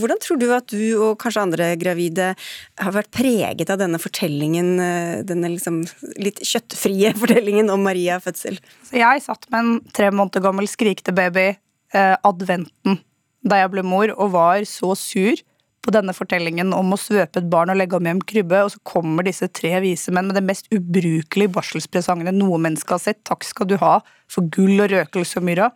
hvordan 0.00 0.22
tror 0.22 0.40
du 0.40 0.48
at 0.54 0.68
du 0.70 0.84
og 1.08 1.16
kanskje 1.22 1.46
andre 1.46 1.70
gravide 1.80 2.34
har 2.80 2.94
vært 2.94 3.12
preget 3.14 3.70
av 3.72 3.80
denne 3.80 4.00
fortellingen, 4.02 4.70
eh, 4.82 5.24
denne 5.26 5.50
liksom 5.54 5.82
litt 6.20 6.42
kjøttfrie 6.44 7.14
fortellingen 7.22 7.72
om 7.72 7.84
Maria 7.86 8.18
fødsel? 8.22 8.60
Så 8.86 9.00
jeg 9.00 9.24
satt 9.24 9.48
med 9.52 9.60
en 9.60 9.92
tre 9.96 10.12
måneder 10.14 10.44
gammel 10.44 10.70
skrikete 10.70 11.14
baby 11.16 11.48
eh, 11.52 12.16
adventen 12.26 13.00
da 13.46 13.60
jeg 13.60 13.70
ble 13.74 13.84
mor, 13.86 14.10
og 14.16 14.32
var 14.34 14.64
så 14.66 14.96
sur 14.98 15.38
på 15.86 15.92
denne 15.94 16.10
fortellingen 16.16 16.72
om 16.74 16.94
å 16.94 16.98
svøpe 16.98 17.38
et 17.38 17.50
barn 17.50 17.70
og 17.70 17.78
legge 17.78 17.94
om 17.98 18.06
hjem 18.08 18.22
krybbe, 18.26 18.64
og 18.66 18.72
så 18.74 18.80
kommer 18.90 19.26
disse 19.26 19.46
tre 19.54 19.76
vise 19.84 20.10
menn 20.10 20.26
med 20.26 20.38
det 20.38 20.42
mest 20.48 20.66
ubrukelige 20.74 21.52
barselspresangene 21.54 22.34
noe 22.34 22.58
menneske 22.62 22.96
har 22.96 23.02
sett. 23.04 23.22
Takk 23.28 23.46
skal 23.46 23.70
du 23.70 23.76
ha 23.78 24.00
for 24.26 24.48
gull 24.50 24.82
og 24.82 24.90
røkelse 24.90 25.38
og 25.38 25.46
myrra 25.46 25.70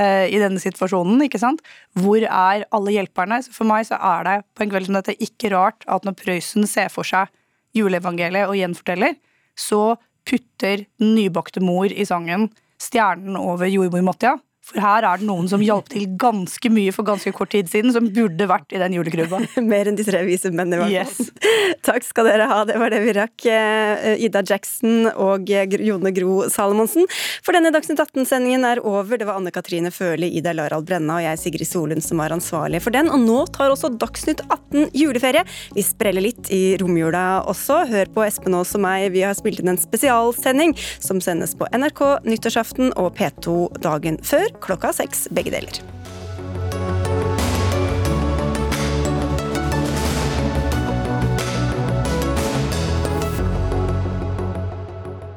eh, 0.00 0.26
i 0.30 0.40
denne 0.42 0.60
situasjonen, 0.62 1.22
ikke 1.26 1.40
sant. 1.42 1.62
Hvor 1.98 2.22
er 2.22 2.66
alle 2.74 2.94
hjelperne? 2.94 3.40
Så 3.44 3.54
for 3.54 3.68
meg 3.68 3.86
så 3.88 3.98
er 3.98 4.26
det 4.28 4.36
på 4.54 4.64
en 4.64 4.72
kveld 4.72 4.88
som 4.88 4.98
dette 4.98 5.16
ikke 5.22 5.52
rart 5.54 5.86
at 5.90 6.06
når 6.06 6.18
Prøysen 6.20 6.68
ser 6.70 6.90
for 6.92 7.06
seg 7.06 7.32
juleevangeliet 7.74 8.50
og 8.50 8.58
gjenforteller, 8.58 9.16
så 9.58 9.96
putter 10.24 10.84
den 10.98 11.14
nybakte 11.16 11.62
mor 11.62 11.90
i 11.90 12.06
sangen 12.08 12.48
stjernen 12.80 13.36
over 13.38 13.68
jordmormåttia. 13.70 14.36
For 14.64 14.80
her 14.80 15.04
er 15.04 15.20
det 15.20 15.26
noen 15.28 15.48
som 15.50 15.60
hjalp 15.60 15.90
til 15.92 16.06
ganske 16.20 16.70
mye 16.72 16.92
for 16.94 17.04
ganske 17.04 17.30
kort 17.36 17.50
tid 17.52 17.68
siden, 17.68 17.92
som 17.92 18.06
burde 18.14 18.46
vært 18.48 18.72
i 18.72 18.80
den 18.80 18.94
julegrubba. 18.96 19.42
Mer 19.72 19.90
enn 19.90 19.98
de 19.98 20.06
tre 20.06 20.22
vise 20.24 20.48
menn, 20.54 20.72
i 20.72 20.80
hvert 20.80 20.88
fall. 20.88 21.28
Yes. 21.28 21.76
Takk 21.88 22.06
skal 22.06 22.30
dere 22.30 22.46
ha, 22.48 22.62
det 22.68 22.78
var 22.80 22.94
det 22.94 23.02
vi 23.04 23.12
rakk. 23.18 23.44
Eh, 23.44 24.24
Ida 24.24 24.40
Jackson 24.46 25.10
og 25.12 25.50
Jone 25.52 26.14
Gro 26.16 26.46
Salomonsen. 26.52 27.04
For 27.44 27.56
denne 27.56 27.74
Dagsnytt 27.74 28.00
18-sendingen 28.00 28.64
er 28.68 28.80
over. 28.80 29.18
Det 29.20 29.28
var 29.28 29.36
Anne 29.40 29.52
Katrine 29.52 29.92
Førli, 29.92 30.30
Ida 30.38 30.54
Larald 30.56 30.88
Brenna 30.88 31.18
og 31.20 31.26
jeg, 31.26 31.42
Sigrid 31.42 31.68
Solund, 31.68 32.04
som 32.06 32.24
var 32.24 32.32
ansvarlige 32.32 32.86
for 32.86 32.96
den. 32.96 33.12
Og 33.12 33.20
nå 33.20 33.42
tar 33.52 33.74
også 33.74 33.92
Dagsnytt 34.00 34.40
18 34.48 34.94
juleferie. 34.96 35.44
Vi 35.76 35.84
spreller 35.84 36.24
litt 36.24 36.48
i 36.54 36.62
romjula 36.80 37.44
også. 37.52 37.82
Hør 37.92 38.14
på 38.16 38.24
Espen 38.24 38.56
Aas 38.56 38.72
og 38.78 38.84
meg, 38.86 39.10
vi 39.12 39.26
har 39.28 39.36
spilt 39.36 39.60
inn 39.60 39.74
en 39.74 39.80
spesialsending 39.80 40.72
som 40.96 41.20
sendes 41.20 41.52
på 41.58 41.68
NRK 41.76 42.02
nyttårsaften 42.24 42.94
og 42.96 43.12
P2 43.20 43.58
dagen 43.84 44.16
før 44.24 44.53
klokka 44.62 44.92
seks, 44.94 45.28
begge 45.30 45.54
deler. 45.54 45.82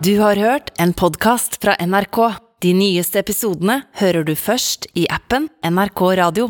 Du 0.08 0.20
har 0.20 0.36
hørt 0.36 0.70
en 0.80 0.94
podkast 0.94 1.58
fra 1.62 1.74
NRK. 1.82 2.20
De 2.64 2.72
nyeste 2.74 3.20
episodene 3.20 3.82
hører 4.00 4.24
du 4.24 4.36
først 4.40 4.88
i 4.96 5.04
appen 5.12 5.50
NRK 5.68 6.02
Radio. 6.22 6.48